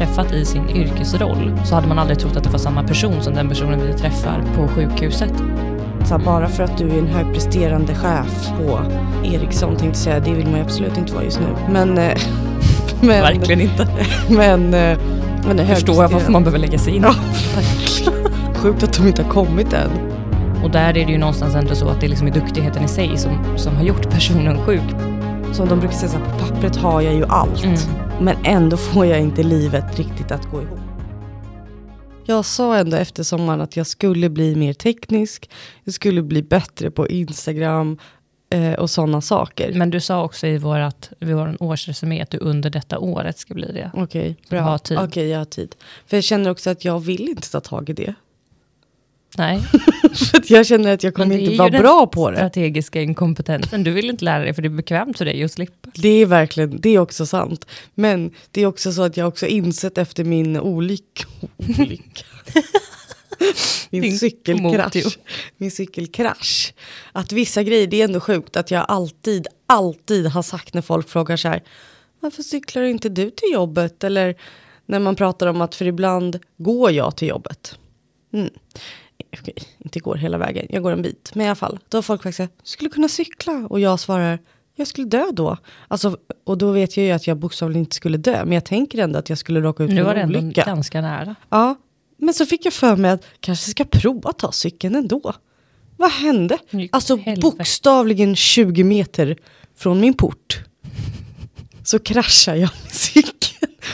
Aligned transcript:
träffat 0.00 0.32
i 0.32 0.44
sin 0.44 0.70
yrkesroll 0.70 1.52
så 1.64 1.74
hade 1.74 1.88
man 1.88 1.98
aldrig 1.98 2.18
trott 2.18 2.36
att 2.36 2.44
det 2.44 2.50
var 2.50 2.58
samma 2.58 2.82
person 2.82 3.22
som 3.22 3.34
den 3.34 3.48
personen 3.48 3.80
vi 3.86 3.92
träffar 3.92 4.42
på 4.56 4.68
sjukhuset. 4.68 5.32
Så 6.04 6.18
bara 6.18 6.48
för 6.48 6.62
att 6.62 6.78
du 6.78 6.90
är 6.90 6.98
en 6.98 7.06
högpresterande 7.06 7.94
chef 7.94 8.50
på 8.58 8.80
Ericsson 9.24 9.68
tänkte 9.68 9.86
jag 9.86 9.96
säga, 9.96 10.20
det 10.20 10.32
vill 10.34 10.46
man 10.46 10.56
ju 10.56 10.64
absolut 10.64 10.98
inte 10.98 11.12
vara 11.14 11.24
just 11.24 11.40
nu. 11.40 11.72
Men... 11.72 11.98
eh, 11.98 12.18
men 13.00 13.20
Verkligen 13.20 13.60
inte. 13.60 13.88
Men... 14.28 14.74
eh, 14.74 14.98
men 15.46 15.56
det 15.56 15.66
Förstår 15.66 16.02
jag 16.02 16.08
varför 16.08 16.32
man 16.32 16.44
behöver 16.44 16.58
lägga 16.58 16.78
sig 16.78 16.96
in. 16.96 17.02
Ja. 17.02 17.14
Sjukt 18.54 18.82
att 18.82 18.92
de 18.92 19.06
inte 19.06 19.22
har 19.22 19.30
kommit 19.30 19.72
än. 19.72 19.90
Och 20.64 20.70
där 20.70 20.88
är 20.88 20.92
det 21.06 21.12
ju 21.12 21.18
någonstans 21.18 21.54
ändå 21.54 21.74
så 21.74 21.88
att 21.88 22.00
det 22.00 22.08
liksom 22.08 22.26
är 22.26 22.32
duktigheten 22.32 22.84
i 22.84 22.88
sig 22.88 23.18
som, 23.18 23.32
som 23.56 23.76
har 23.76 23.82
gjort 23.82 24.10
personen 24.10 24.58
sjuk. 24.58 24.94
Som 25.52 25.68
de 25.68 25.78
brukar 25.80 25.96
säga, 25.96 26.10
så 26.10 26.18
här, 26.18 26.24
på 26.24 26.46
pappret 26.46 26.76
har 26.76 27.00
jag 27.00 27.14
ju 27.14 27.24
allt. 27.28 27.64
Mm. 27.64 27.76
Men 28.20 28.36
ändå 28.44 28.76
får 28.76 29.06
jag 29.06 29.20
inte 29.20 29.42
livet 29.42 29.98
riktigt 29.98 30.30
att 30.30 30.50
gå 30.50 30.62
ihop. 30.62 30.78
Jag 32.26 32.44
sa 32.44 32.76
ändå 32.76 32.96
efter 32.96 33.22
sommaren 33.22 33.60
att 33.60 33.76
jag 33.76 33.86
skulle 33.86 34.28
bli 34.28 34.56
mer 34.56 34.72
teknisk. 34.72 35.50
Jag 35.84 35.94
skulle 35.94 36.22
bli 36.22 36.42
bättre 36.42 36.90
på 36.90 37.08
Instagram 37.08 37.98
eh, 38.50 38.72
och 38.72 38.90
sådana 38.90 39.20
saker. 39.20 39.72
Men 39.74 39.90
du 39.90 40.00
sa 40.00 40.24
också 40.24 40.46
i 40.46 40.58
vårat, 40.58 41.12
vid 41.18 41.36
vår 41.36 41.56
årsresumé 41.60 42.22
att 42.22 42.30
du 42.30 42.38
under 42.38 42.70
detta 42.70 42.98
året 42.98 43.38
ska 43.38 43.54
bli 43.54 43.72
det. 43.72 43.90
Okej, 43.94 44.36
Du 44.48 44.56
bra. 44.56 44.78
Okej, 45.04 45.28
jag 45.28 45.38
har 45.38 45.44
tid. 45.44 45.76
För 46.06 46.16
jag 46.16 46.24
känner 46.24 46.50
också 46.50 46.70
att 46.70 46.84
jag 46.84 47.00
vill 47.00 47.28
inte 47.28 47.50
ta 47.50 47.60
tag 47.60 47.90
i 47.90 47.92
det. 47.92 48.14
Nej, 49.38 49.60
För 50.14 50.38
att 50.38 50.50
jag 50.50 50.66
känner 50.66 50.94
att 50.94 51.02
jag 51.02 51.14
kommer 51.14 51.34
det 51.36 51.40
är 51.42 51.44
inte 51.44 51.58
vara 51.58 51.70
den 51.70 51.82
bra 51.82 52.06
på 52.06 52.30
det. 52.30 52.36
strategiska 52.36 53.02
inkompetensen. 53.02 53.84
Du 53.84 53.90
vill 53.90 54.10
inte 54.10 54.24
lära 54.24 54.44
dig 54.44 54.54
för 54.54 54.62
det 54.62 54.68
är 54.68 54.70
bekvämt 54.70 55.18
för 55.18 55.24
dig 55.24 55.44
att 55.44 55.52
slippa. 55.52 55.90
Det 55.94 56.08
är 56.08 56.26
verkligen, 56.26 56.80
det 56.80 56.88
är 56.90 56.98
också 56.98 57.26
sant. 57.26 57.66
Men 57.94 58.30
det 58.50 58.62
är 58.62 58.66
också 58.66 58.92
så 58.92 59.02
att 59.02 59.16
jag 59.16 59.28
också 59.28 59.46
insett 59.46 59.98
efter 59.98 60.24
min 60.24 60.56
olycka, 60.56 61.24
olycka. 61.56 62.24
min 63.90 64.02
Din 64.02 64.18
cykelkrasch, 64.18 64.94
motio. 64.96 65.10
min 65.56 65.70
cykelkrasch. 65.70 66.74
Att 67.12 67.32
vissa 67.32 67.62
grejer, 67.62 67.86
det 67.86 68.00
är 68.00 68.04
ändå 68.04 68.20
sjukt 68.20 68.56
att 68.56 68.70
jag 68.70 68.84
alltid, 68.88 69.46
alltid 69.66 70.26
har 70.26 70.42
sagt 70.42 70.74
när 70.74 70.82
folk 70.82 71.08
frågar 71.08 71.36
så 71.36 71.48
här, 71.48 71.62
varför 72.20 72.42
cyklar 72.42 72.82
inte 72.82 73.08
du 73.08 73.30
till 73.30 73.52
jobbet? 73.52 74.04
Eller 74.04 74.34
när 74.86 74.98
man 74.98 75.16
pratar 75.16 75.46
om 75.46 75.60
att 75.60 75.74
för 75.74 75.84
ibland 75.84 76.38
går 76.56 76.90
jag 76.90 77.16
till 77.16 77.28
jobbet. 77.28 77.78
Mm. 78.32 78.50
Okej, 79.38 79.54
inte 79.78 80.00
går 80.00 80.16
hela 80.16 80.38
vägen, 80.38 80.66
jag 80.70 80.82
går 80.82 80.92
en 80.92 81.02
bit. 81.02 81.30
Men 81.34 81.46
i 81.46 81.48
alla 81.48 81.54
fall, 81.56 81.78
då 81.88 81.96
har 81.98 82.02
folk 82.02 82.22
faktiskt 82.22 82.36
sagt, 82.36 82.52
du 82.62 82.68
skulle 82.68 82.90
kunna 82.90 83.08
cykla. 83.08 83.66
Och 83.70 83.80
jag 83.80 84.00
svarar, 84.00 84.38
jag 84.76 84.86
skulle 84.86 85.06
dö 85.06 85.24
då. 85.32 85.56
Alltså, 85.88 86.16
och 86.44 86.58
då 86.58 86.70
vet 86.72 86.96
jag 86.96 87.06
ju 87.06 87.12
att 87.12 87.26
jag 87.26 87.36
bokstavligen 87.36 87.80
inte 87.80 87.96
skulle 87.96 88.18
dö. 88.18 88.44
Men 88.44 88.52
jag 88.52 88.64
tänker 88.64 88.98
ändå 88.98 89.18
att 89.18 89.28
jag 89.28 89.38
skulle 89.38 89.60
råka 89.60 89.84
ut 89.84 89.90
Nu 89.90 89.96
för 89.96 90.02
var 90.02 90.14
det 90.14 90.20
en 90.20 90.26
ändå 90.26 90.38
olycka. 90.38 90.62
ganska 90.66 91.00
nära. 91.00 91.34
Ja, 91.50 91.76
men 92.16 92.34
så 92.34 92.46
fick 92.46 92.64
jag 92.64 92.72
för 92.72 92.96
mig 92.96 93.10
att 93.10 93.24
kanske 93.40 93.70
ska 93.70 93.84
prova 93.84 94.30
att 94.30 94.38
ta 94.38 94.52
cykeln 94.52 94.94
ändå. 94.94 95.32
Vad 95.96 96.10
hände? 96.10 96.58
Alltså 96.92 97.16
helvete. 97.16 97.40
bokstavligen 97.40 98.36
20 98.36 98.84
meter 98.84 99.36
från 99.76 100.00
min 100.00 100.14
port. 100.14 100.60
Så 101.84 101.98
kraschar 101.98 102.54
jag 102.54 102.70
med 102.82 102.92
cykeln 102.92 103.36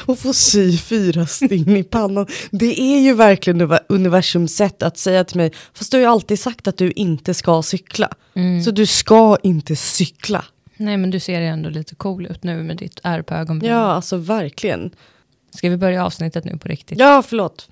och 0.07 0.19
får 0.19 0.33
sy 0.33 0.79
fyra 0.79 1.27
stygn 1.27 1.77
i 1.77 1.83
pannan. 1.83 2.27
Det 2.51 2.81
är 2.81 3.01
ju 3.01 3.15
verkligen 3.15 3.61
univer- 3.61 3.85
universums 3.89 4.57
sätt 4.57 4.83
att 4.83 4.98
säga 4.98 5.25
till 5.25 5.37
mig, 5.37 5.53
fast 5.75 5.91
du 5.91 5.97
har 5.97 6.03
ju 6.03 6.07
alltid 6.11 6.41
sagt 6.41 6.69
att 6.69 6.77
du 6.77 6.91
inte 6.91 7.35
ska 7.35 7.63
cykla. 7.63 8.09
Mm. 8.35 8.63
Så 8.63 8.71
du 8.71 8.87
ska 8.87 9.37
inte 9.43 9.77
cykla. 9.77 10.45
Nej 10.77 10.97
men 10.97 11.11
du 11.11 11.21
ser 11.21 11.41
ju 11.41 11.47
ändå 11.47 11.71
lite 11.71 11.95
cool 11.95 12.27
ut 12.27 12.43
nu 12.43 12.63
med 12.63 12.77
ditt 12.77 13.01
ärr 13.03 13.23
på 13.23 13.35
ögonbrynen. 13.35 13.77
Ja, 13.77 13.83
alltså 13.85 14.17
verkligen. 14.17 14.91
Ska 15.55 15.70
vi 15.70 15.77
börja 15.77 16.05
avsnittet 16.07 16.45
nu 16.45 16.59
på 16.59 16.69
riktigt? 16.69 16.98
Ja, 16.98 17.23
förlåt. 17.27 17.69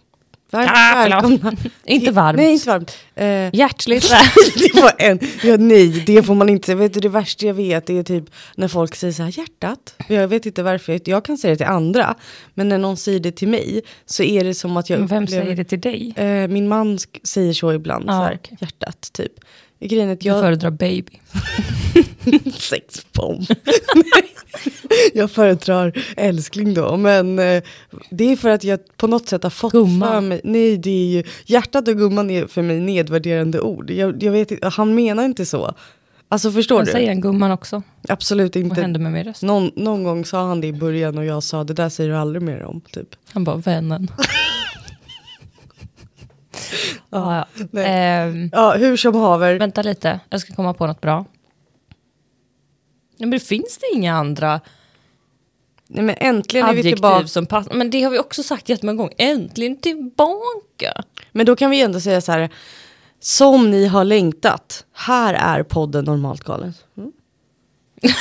Varmt 0.51 0.71
Ah, 0.75 0.95
välkomna. 1.09 1.57
Inte 1.85 2.11
varmt. 2.21 2.37
Nej, 2.37 2.53
inte 2.53 2.69
varmt. 2.69 2.97
Eh, 3.15 3.55
Hjärtligt. 3.55 4.11
det 4.55 4.81
var 4.83 4.93
en, 4.99 5.19
ja, 5.43 5.57
nej 5.57 6.03
det 6.07 6.23
får 6.23 6.35
man 6.35 6.49
inte, 6.49 6.75
vet 6.75 6.95
du 6.95 7.01
det 7.01 7.09
värsta 7.09 7.47
jag 7.47 7.55
vet 7.55 7.91
är 7.91 8.03
typ 8.03 8.25
när 8.57 8.69
folk 8.69 8.95
säger 8.97 9.13
så 9.13 9.23
här 9.23 9.39
hjärtat. 9.39 9.95
Jag 10.09 10.29
vet 10.29 10.47
inte 10.47 10.63
varför, 10.63 11.01
jag, 11.05 11.25
kan 11.25 11.39
säga 11.39 11.51
det 11.51 11.57
till 11.57 11.67
andra. 11.67 12.15
Men 12.55 12.69
när 12.69 12.79
någon 12.79 12.97
säger 12.97 13.21
det 13.21 13.33
till 13.33 13.49
mig 13.49 13.83
så 14.07 14.23
är 14.23 14.45
det 14.45 14.55
som 14.55 14.77
att 14.77 14.91
jag 14.91 14.99
Men 14.99 15.09
Vem 15.09 15.23
upplever, 15.25 15.45
säger 15.45 15.57
det 15.57 15.65
till 15.65 15.81
dig? 15.81 16.13
Eh, 16.17 16.49
min 16.49 16.69
man 16.69 16.99
säger 17.25 17.53
så 17.53 17.73
ibland, 17.73 18.11
Ah, 18.11 18.13
så 18.13 18.23
här, 18.23 18.39
okej. 18.43 18.57
hjärtat 18.61 19.11
typ. 19.13 19.33
Grejen 19.81 20.11
att 20.11 20.25
Jag 20.25 20.37
jag... 20.37 20.43
föredrar 20.43 20.71
baby. 20.71 21.21
Sexbomb. 22.59 23.45
jag 25.15 25.31
föredrar 25.31 25.93
älskling 26.17 26.75
då, 26.75 26.97
men 26.97 27.39
eh, 27.39 27.63
det 28.11 28.33
är 28.33 28.37
för 28.37 28.49
att 28.49 28.65
jag 28.65 28.81
på 28.97 29.07
något 29.07 29.29
sätt 29.29 29.43
har 29.43 29.51
fått 29.51 29.73
Gumman. 29.73 30.09
för 30.13 30.21
mig, 30.21 30.41
nej 30.45 30.77
det 30.79 30.91
är 30.91 31.07
ju, 31.07 31.23
hjärtat 31.47 31.89
och 31.89 31.97
gumman 31.97 32.31
är 32.31 32.47
för 32.47 32.63
mig 32.63 32.81
nedvärderande 32.81 33.61
ord. 33.61 33.91
Jag, 33.91 34.23
jag 34.23 34.33
vet 34.33 34.51
inte, 34.51 34.69
han 34.69 34.95
menar 34.95 35.25
inte 35.25 35.47
så. 35.47 35.75
Alltså 36.29 36.51
förstår 36.53 36.79
Jag 36.79 36.87
du? 36.87 36.93
säger 36.93 37.11
en 37.11 37.21
gumman 37.21 37.51
också. 37.51 37.83
Absolut 38.09 38.57
Vad 38.57 38.65
inte. 38.65 38.81
hände 38.81 38.99
med 38.99 39.13
min 39.13 39.25
röst? 39.25 39.43
Någon, 39.43 39.71
någon 39.77 40.05
gång 40.05 40.25
sa 40.25 40.47
han 40.49 40.61
det 40.61 40.67
i 40.67 40.73
början 40.73 41.19
och 41.19 41.25
jag 41.25 41.43
sa 41.43 41.65
det 41.65 41.75
där 41.75 41.89
säger 41.89 42.11
du 42.11 42.17
aldrig 42.17 42.43
mer 42.43 42.63
om. 42.63 42.81
Typ. 42.81 43.09
Han 43.33 43.45
bara, 43.45 43.57
vännen. 43.57 44.11
ja, 47.11 47.47
ja. 47.73 47.81
Ehm, 47.81 48.51
Ja, 48.53 48.73
hur 48.75 48.97
som 48.97 49.15
haver. 49.15 49.59
vänta 49.59 49.83
lite, 49.83 50.21
jag 50.31 50.41
ska 50.41 50.55
komma 50.55 50.75
på 50.75 50.87
något 50.87 51.01
bra. 51.01 51.25
Nej, 53.17 53.29
men 53.29 53.31
det 53.31 53.41
finns 53.41 53.79
det 53.79 53.87
inga 53.97 54.15
andra 54.17 54.61
Nej, 55.87 56.05
men 56.05 56.17
äntligen 56.19 56.67
är 56.67 56.73
vi 56.73 56.81
adjektiv 56.81 56.95
tillbaka. 56.97 57.27
som 57.29 57.47
passar. 57.47 57.75
Men 57.75 57.91
det 57.91 58.03
har 58.03 58.11
vi 58.11 58.19
också 58.19 58.43
sagt 58.43 58.69
jättemånga 58.69 58.97
gånger. 58.97 59.15
Äntligen 59.19 59.77
tillbaka. 59.81 61.03
Men 61.33 61.47
då 61.47 61.57
kan 61.57 61.71
vi 61.71 61.81
ändå 61.81 62.01
säga 62.01 62.21
så 62.21 62.33
här. 62.33 62.49
Som 63.21 63.71
ni 63.71 63.87
har 63.87 64.05
längtat. 64.05 64.87
Här 64.93 65.35
är 65.35 65.63
podden 65.63 66.05
Normalt 66.05 66.45
galen. 66.45 66.75
Mm. 66.97 67.13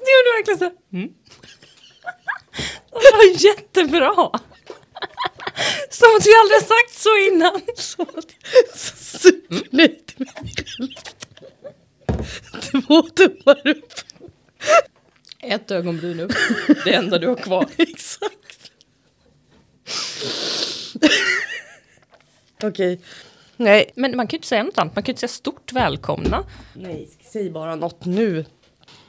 Det 0.00 0.10
gjorde 0.14 0.30
verkligen 0.38 0.58
så. 0.58 0.70
Mm. 0.96 1.08
Det 2.92 3.12
var 3.12 3.44
jättebra. 3.44 4.30
Som 5.90 6.08
att 6.16 6.26
vi 6.26 6.34
aldrig 6.40 6.56
har 6.56 6.66
sagt 6.66 6.94
så 6.94 7.16
innan. 7.32 7.60
Som 7.76 8.06
att 8.18 8.34
jag 8.52 8.78
supernöjd 8.98 10.12
med 10.16 10.28
mig 10.42 10.52
själv. 10.66 10.90
Två 12.60 13.02
tummar 13.02 13.68
upp. 13.68 13.92
Ett 15.42 15.70
ögonbryn 15.70 16.20
upp. 16.20 16.32
Det 16.84 16.94
enda 16.94 17.18
du 17.18 17.28
har 17.28 17.34
kvar. 17.36 17.66
Exakt. 17.78 18.70
Okej. 22.62 23.00
Nej. 23.56 23.90
Men 23.94 24.16
man 24.16 24.26
kan 24.26 24.36
ju 24.36 24.38
inte 24.38 24.48
säga 24.48 24.62
något 24.62 24.78
annat. 24.78 24.94
Man 24.96 25.02
kan 25.02 25.10
ju 25.10 25.12
inte 25.12 25.20
säga 25.20 25.28
stort 25.28 25.72
välkomna. 25.72 26.44
Nej, 26.74 27.08
säg 27.32 27.50
bara 27.50 27.76
något 27.76 28.04
nu. 28.04 28.44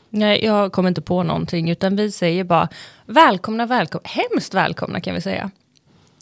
Nej, 0.09 0.45
jag 0.45 0.71
kommer 0.71 0.89
inte 0.89 1.01
på 1.01 1.23
någonting. 1.23 1.69
Utan 1.69 1.95
vi 1.95 2.11
säger 2.11 2.43
bara 2.43 2.69
välkomna, 3.05 3.65
välkomna. 3.65 4.09
Hemskt 4.09 4.53
välkomna 4.53 5.01
kan 5.01 5.15
vi 5.15 5.21
säga. 5.21 5.51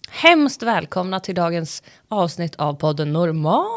Hemskt 0.10 0.64
välkomna 0.64 1.20
till 1.20 1.36
dagens 1.36 1.84
avsnitt 2.08 2.56
av 2.56 2.74
podden 2.74 3.14
Normalt. 3.14 3.68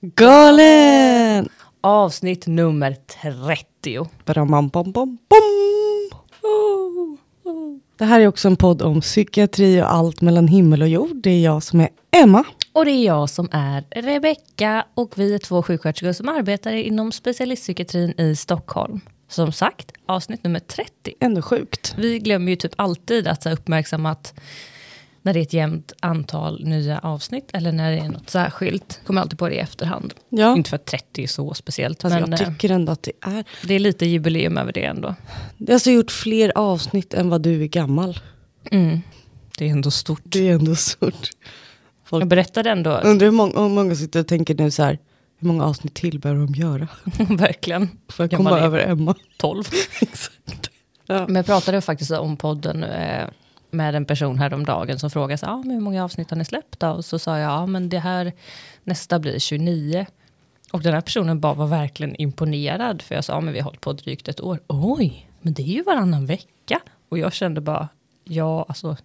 Galen! 0.00 1.48
Avsnitt 1.80 2.46
nummer 2.46 2.96
30. 3.22 4.08
Badam, 4.24 4.50
bam, 4.50 4.68
bam, 4.68 4.92
bam. 4.92 5.18
Det 7.98 8.04
här 8.04 8.20
är 8.20 8.26
också 8.26 8.48
en 8.48 8.56
podd 8.56 8.82
om 8.82 9.00
psykiatri 9.00 9.82
och 9.82 9.92
allt 9.92 10.20
mellan 10.20 10.48
himmel 10.48 10.82
och 10.82 10.88
jord. 10.88 11.16
Det 11.16 11.30
är 11.30 11.44
jag 11.44 11.62
som 11.62 11.80
är 11.80 11.88
Emma. 12.10 12.44
Och 12.72 12.84
det 12.84 12.90
är 12.90 13.04
jag 13.04 13.30
som 13.30 13.48
är 13.52 13.84
Rebecka 13.90 14.84
och 14.94 15.18
vi 15.18 15.34
är 15.34 15.38
två 15.38 15.62
sjuksköterskor 15.62 16.12
som 16.12 16.28
arbetar 16.28 16.72
inom 16.72 17.12
specialistpsykiatrin 17.12 18.20
i 18.20 18.36
Stockholm. 18.36 19.00
Som 19.28 19.52
sagt, 19.52 19.92
avsnitt 20.06 20.44
nummer 20.44 20.60
30. 20.60 21.14
Ändå 21.20 21.42
sjukt. 21.42 21.94
Vi 21.98 22.18
glömmer 22.18 22.50
ju 22.50 22.56
typ 22.56 22.72
alltid 22.76 23.28
att 23.28 23.42
så 23.42 23.48
här, 23.48 23.56
uppmärksamma 23.56 24.10
att 24.10 24.34
när 25.22 25.32
det 25.34 25.40
är 25.40 25.42
ett 25.42 25.52
jämnt 25.52 25.92
antal 26.00 26.64
nya 26.64 26.98
avsnitt 26.98 27.50
eller 27.52 27.72
när 27.72 27.90
det 27.92 27.98
är 27.98 28.08
något 28.08 28.30
särskilt. 28.30 29.00
Kommer 29.06 29.20
alltid 29.20 29.38
på 29.38 29.48
det 29.48 29.54
i 29.54 29.58
efterhand. 29.58 30.14
Ja. 30.28 30.56
Inte 30.56 30.70
för 30.70 30.76
att 30.76 30.86
30 30.86 31.22
är 31.22 31.26
så 31.26 31.54
speciellt, 31.54 32.04
Alltså, 32.04 32.20
men 32.20 32.30
jag 32.30 32.40
eh, 32.42 32.48
tycker 32.48 32.70
ändå 32.70 32.92
att 32.92 33.02
det 33.02 33.12
är. 33.20 33.44
det 33.66 33.74
är 33.74 33.78
lite 33.78 34.06
jubileum 34.06 34.58
över 34.58 34.72
det 34.72 34.84
ändå. 34.84 35.14
Jag 35.56 35.66
har 35.66 35.74
alltså 35.74 35.90
gjort 35.90 36.10
fler 36.10 36.52
avsnitt 36.54 37.14
än 37.14 37.28
vad 37.28 37.42
du 37.42 37.62
är 37.62 37.66
gammal. 37.66 38.18
Mm. 38.70 39.00
Det 39.58 39.66
är 39.66 39.70
ändå 39.70 39.90
stort. 39.90 40.22
Det 40.24 40.48
är 40.48 40.54
ändå 40.54 40.74
stort. 40.74 41.30
Folk 42.04 42.22
Jag 42.22 42.28
berättade 42.28 42.70
ändå, 42.70 42.90
undrar 42.90 43.26
hur 43.26 43.32
många, 43.32 43.60
hur 43.60 43.68
många 43.68 43.94
sitter 43.94 44.20
och 44.20 44.26
tänker 44.28 44.54
nu 44.54 44.70
så 44.70 44.82
här. 44.82 44.98
Hur 45.38 45.48
många 45.48 45.64
avsnitt 45.64 45.94
till 45.94 46.18
behöver 46.18 46.40
de 46.46 46.54
göra? 46.54 46.88
verkligen, 47.36 47.88
För 48.08 48.24
att 48.24 48.30
Gammal 48.30 48.52
komma 48.52 48.64
över 48.64 48.78
Emma. 48.78 49.14
12. 49.36 49.64
Exakt. 50.00 50.70
Ja. 51.06 51.24
Men 51.26 51.36
jag 51.36 51.46
pratade 51.46 51.80
faktiskt 51.80 52.10
om 52.10 52.36
podden 52.36 52.84
eh, 52.84 53.28
med 53.72 53.94
en 53.94 54.04
person 54.04 54.38
häromdagen 54.38 54.98
som 54.98 55.10
frågade 55.10 55.38
sig, 55.38 55.48
ah, 55.48 55.62
men 55.64 55.70
hur 55.70 55.80
många 55.80 56.04
avsnitt 56.04 56.30
har 56.30 56.36
ni 56.36 56.44
släppt 56.44 56.80
då? 56.80 56.88
Och 56.88 57.04
så 57.04 57.18
sa 57.18 57.38
jag, 57.38 57.50
ah, 57.52 57.66
men 57.66 57.88
det 57.88 57.98
här 57.98 58.32
nästa 58.84 59.18
blir 59.18 59.38
29. 59.38 60.06
Och 60.72 60.82
den 60.82 60.94
här 60.94 61.00
personen 61.00 61.40
bara 61.40 61.54
var 61.54 61.66
verkligen 61.66 62.16
imponerad. 62.16 63.02
För 63.02 63.14
jag 63.14 63.24
sa, 63.24 63.34
ah, 63.34 63.40
men 63.40 63.52
vi 63.52 63.60
har 63.60 63.64
hållit 63.64 63.80
på 63.80 63.92
drygt 63.92 64.28
ett 64.28 64.40
år. 64.40 64.60
Oj, 64.66 65.30
men 65.40 65.54
det 65.54 65.62
är 65.62 65.74
ju 65.74 65.82
varannan 65.82 66.26
vecka. 66.26 66.80
Och 67.08 67.18
jag 67.18 67.32
kände 67.32 67.60
bara, 67.60 67.88
ja 68.24 68.64
alltså, 68.68 68.96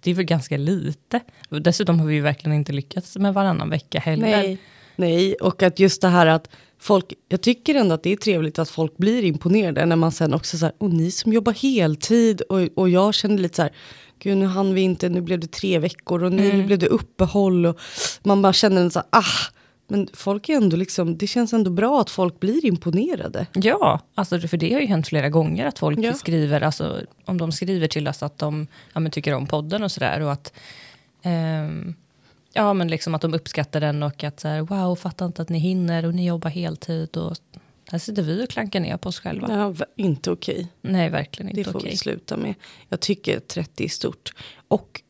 det 0.00 0.10
är 0.10 0.14
väl 0.14 0.24
ganska 0.24 0.56
lite. 0.56 1.20
Dessutom 1.48 2.00
har 2.00 2.06
vi 2.06 2.14
ju 2.14 2.20
verkligen 2.20 2.56
inte 2.56 2.72
lyckats 2.72 3.16
med 3.16 3.34
varannan 3.34 3.70
vecka 3.70 4.00
heller. 4.00 4.26
Nej. 4.26 4.58
Nej, 4.96 5.34
och 5.34 5.62
att 5.62 5.78
just 5.78 6.02
det 6.02 6.08
här 6.08 6.26
att 6.26 6.48
folk, 6.78 7.12
jag 7.28 7.40
tycker 7.42 7.74
ändå 7.74 7.94
att 7.94 8.02
det 8.02 8.12
är 8.12 8.16
trevligt 8.16 8.58
att 8.58 8.68
folk 8.70 8.96
blir 8.96 9.24
imponerade 9.24 9.86
när 9.86 9.96
man 9.96 10.12
sen 10.12 10.34
också 10.34 10.58
så 10.58 10.64
här, 10.66 10.74
och 10.78 10.90
ni 10.90 11.10
som 11.10 11.32
jobbar 11.32 11.52
heltid 11.52 12.40
och, 12.40 12.60
och 12.74 12.88
jag 12.88 13.14
kände 13.14 13.42
lite 13.42 13.56
så 13.56 13.62
här, 13.62 13.72
gud 14.18 14.36
nu 14.38 14.46
hann 14.46 14.74
vi 14.74 14.80
inte, 14.80 15.08
nu 15.08 15.20
blev 15.20 15.40
det 15.40 15.46
tre 15.52 15.78
veckor 15.78 16.24
och 16.24 16.32
nu, 16.32 16.44
Mm. 16.46 16.58
nu 16.58 16.66
blev 16.66 16.78
det 16.78 16.86
uppehåll 16.86 17.66
och 17.66 17.80
man 18.22 18.42
bara 18.42 18.52
känner 18.52 18.80
en 18.80 18.90
så 18.90 18.98
här, 18.98 19.06
ah, 19.10 19.52
men 19.88 20.08
folk 20.12 20.48
är 20.48 20.56
ändå 20.56 20.76
liksom, 20.76 21.18
det 21.18 21.26
känns 21.26 21.52
ändå 21.52 21.70
bra 21.70 22.00
att 22.00 22.10
folk 22.10 22.40
blir 22.40 22.64
imponerade. 22.66 23.46
Ja, 23.54 24.00
alltså, 24.14 24.40
för 24.40 24.56
det 24.56 24.72
har 24.72 24.80
ju 24.80 24.86
hänt 24.86 25.08
flera 25.08 25.28
gånger 25.28 25.66
att 25.66 25.78
folk 25.78 25.98
Ja. 25.98 26.12
skriver, 26.14 26.60
alltså, 26.60 27.00
om 27.24 27.38
de 27.38 27.52
skriver 27.52 27.88
till 27.88 28.08
oss 28.08 28.22
att 28.22 28.38
de 28.38 28.66
ja, 28.94 29.08
tycker 29.10 29.34
om 29.34 29.46
podden 29.46 29.82
och 29.82 29.92
sådär. 29.92 30.20
Och 30.20 30.32
att, 30.32 30.52
ehm, 31.22 31.94
ja, 32.56 32.74
men 32.74 32.88
liksom 32.88 33.14
att 33.14 33.22
de 33.22 33.34
uppskattar 33.34 33.80
den 33.80 34.02
och 34.02 34.24
att 34.24 34.40
så 34.40 34.48
här, 34.48 34.60
wow, 34.60 34.96
fattar 34.96 35.26
inte 35.26 35.42
att 35.42 35.48
ni 35.48 35.58
hinner 35.58 36.06
och 36.06 36.14
ni 36.14 36.26
jobbar 36.26 36.50
heltid. 36.50 37.16
Och 37.16 37.36
här 37.90 37.98
sitter 37.98 38.22
vi 38.22 38.44
och 38.44 38.50
klankar 38.50 38.80
ner 38.80 38.96
på 38.96 39.08
oss 39.08 39.20
själva. 39.20 39.74
Ja, 39.78 39.86
inte 39.96 40.30
okej. 40.30 40.68
Nej, 40.82 41.10
verkligen 41.10 41.54
Det 41.54 41.58
inte 41.60 41.72
får 41.72 41.78
okej. 41.78 41.90
vi 41.90 41.96
sluta 41.96 42.36
med. 42.36 42.54
Jag 42.88 43.00
tycker 43.00 43.40
30 43.40 43.84
är 43.84 43.88
stort. 43.88 44.32
Och 44.68 45.02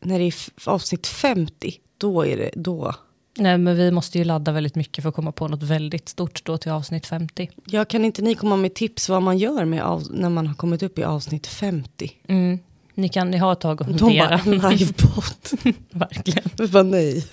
när 0.00 0.18
det 0.18 0.24
är 0.24 0.34
avsnitt 0.64 1.06
50, 1.06 1.74
då 1.98 2.26
är 2.26 2.36
det, 2.36 2.50
då. 2.54 2.94
Nej, 3.38 3.58
men 3.58 3.76
vi 3.76 3.90
måste 3.90 4.18
ju 4.18 4.24
ladda 4.24 4.52
väldigt 4.52 4.74
mycket 4.74 5.02
för 5.02 5.08
att 5.08 5.14
komma 5.14 5.32
på 5.32 5.48
något 5.48 5.62
väldigt 5.62 6.08
stort 6.08 6.44
då 6.44 6.58
till 6.58 6.72
avsnitt 6.72 7.06
50. 7.06 7.50
Ja, 7.64 7.84
kan 7.84 8.04
inte 8.04 8.22
ni 8.22 8.34
komma 8.34 8.56
med 8.56 8.74
tips 8.74 9.08
vad 9.08 9.22
man 9.22 9.38
gör 9.38 9.64
med 9.64 10.02
när 10.10 10.28
man 10.30 10.46
har 10.46 10.54
kommit 10.54 10.82
upp 10.82 10.98
i 10.98 11.04
avsnitt 11.04 11.46
50? 11.46 12.10
Mm. 12.28 12.58
Ni 12.98 13.08
kan 13.08 13.30
ni 13.30 13.36
har 13.38 13.52
ett 13.52 13.60
tag 13.60 13.82
att 13.82 13.88
De 13.88 13.98
fundera. 13.98 14.40
bara, 14.44 14.70
livepodd. 14.70 15.74
verkligen. 15.90 16.44
Vi 16.58 16.66
bara 16.68 16.82
nej, 16.82 17.26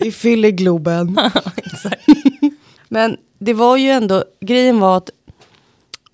vi 0.00 0.12
fyller 0.12 0.50
Globen. 0.50 1.18
Men 2.88 3.16
det 3.38 3.54
var 3.54 3.76
ju 3.76 3.90
ändå, 3.90 4.24
grejen 4.40 4.80
var 4.80 4.96
att 4.96 5.10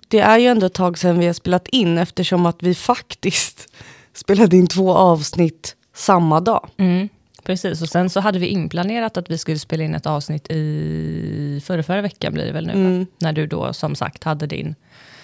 det 0.07 0.19
är 0.19 0.37
ju 0.37 0.47
ändå 0.47 0.65
ett 0.65 0.73
tag 0.73 0.97
sedan 0.97 1.19
vi 1.19 1.25
har 1.25 1.33
spelat 1.33 1.67
in 1.67 1.97
eftersom 1.97 2.45
att 2.45 2.63
vi 2.63 2.75
faktiskt 2.75 3.73
spelade 4.13 4.57
in 4.57 4.67
två 4.67 4.93
avsnitt 4.93 5.75
samma 5.95 6.39
dag. 6.39 6.69
Mm, 6.77 7.09
precis, 7.43 7.81
och 7.81 7.89
sen 7.89 8.09
så 8.09 8.19
hade 8.19 8.39
vi 8.39 8.47
inplanerat 8.47 9.17
att 9.17 9.29
vi 9.31 9.37
skulle 9.37 9.59
spela 9.59 9.83
in 9.83 9.95
ett 9.95 10.05
avsnitt 10.05 10.51
i 10.51 11.61
förra, 11.65 11.83
förra 11.83 12.01
veckan 12.01 12.33
blir 12.33 12.45
det 12.45 12.51
väl 12.51 12.65
nu? 12.67 12.73
Mm. 12.73 13.05
när 13.19 13.33
du 13.33 13.47
då 13.47 13.73
som 13.73 13.95
sagt 13.95 14.23
hade 14.23 14.47
din, 14.47 14.75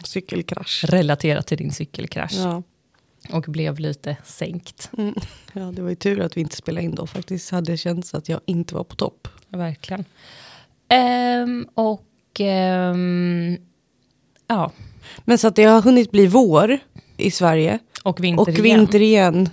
Cykelkrasch. 0.03 0.83
relaterat 0.87 1.47
till 1.47 1.57
din 1.57 1.71
cykelkrasch 1.71 2.33
Ja. 2.35 2.63
Och 3.31 3.43
blev 3.47 3.79
lite 3.79 4.17
sänkt. 4.23 4.89
Mm. 4.97 5.13
ja, 5.53 5.61
det 5.61 5.81
var 5.81 5.89
ju 5.89 5.95
tur 5.95 6.19
att 6.19 6.37
vi 6.37 6.41
inte 6.41 6.55
spelade 6.55 6.85
in 6.85 6.95
då 6.95 7.07
faktiskt. 7.07 7.51
Hade 7.51 7.71
det 7.71 7.77
känts 7.77 8.13
att 8.13 8.29
jag 8.29 8.39
inte 8.45 8.75
var 8.75 8.83
på 8.83 8.95
topp. 8.95 9.27
Verkligen. 9.49 10.05
Ehm, 10.89 11.67
och 11.73 12.05
ehm, 12.39 13.57
ja, 14.47 14.71
Men 15.25 15.37
så 15.37 15.47
att 15.47 15.55
det 15.55 15.63
har 15.63 15.81
hunnit 15.81 16.11
bli 16.11 16.27
vår 16.27 16.79
i 17.17 17.31
Sverige. 17.31 17.79
och 18.03 18.23
vinter 18.23 18.41
och 18.41 18.49
igen. 18.49 18.63
vinter 18.63 19.01
igen. 19.01 19.49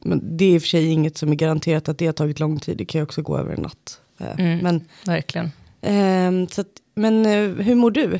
Men 0.00 0.36
det 0.36 0.44
är 0.44 0.54
i 0.54 0.58
och 0.58 0.62
för 0.62 0.68
sig 0.68 0.86
inget 0.86 1.18
som 1.18 1.30
är 1.32 1.34
garanterat 1.36 1.88
att 1.88 1.98
det 1.98 2.06
har 2.06 2.12
tagit 2.12 2.40
lång 2.40 2.60
tid. 2.60 2.76
Det 2.78 2.84
kan 2.84 2.98
ju 2.98 3.02
också 3.02 3.22
gå 3.22 3.38
över 3.38 3.54
en 3.54 3.62
natt. 3.62 4.00
Eh, 4.18 4.40
Mm. 4.40 4.58
Men, 4.58 4.84
Verkligen. 5.06 5.50
ehm, 5.80 6.48
så 6.48 6.60
att, 6.60 6.66
men 6.94 7.26
eh, 7.26 7.64
hur 7.64 7.74
mår 7.74 7.90
du? 7.90 8.18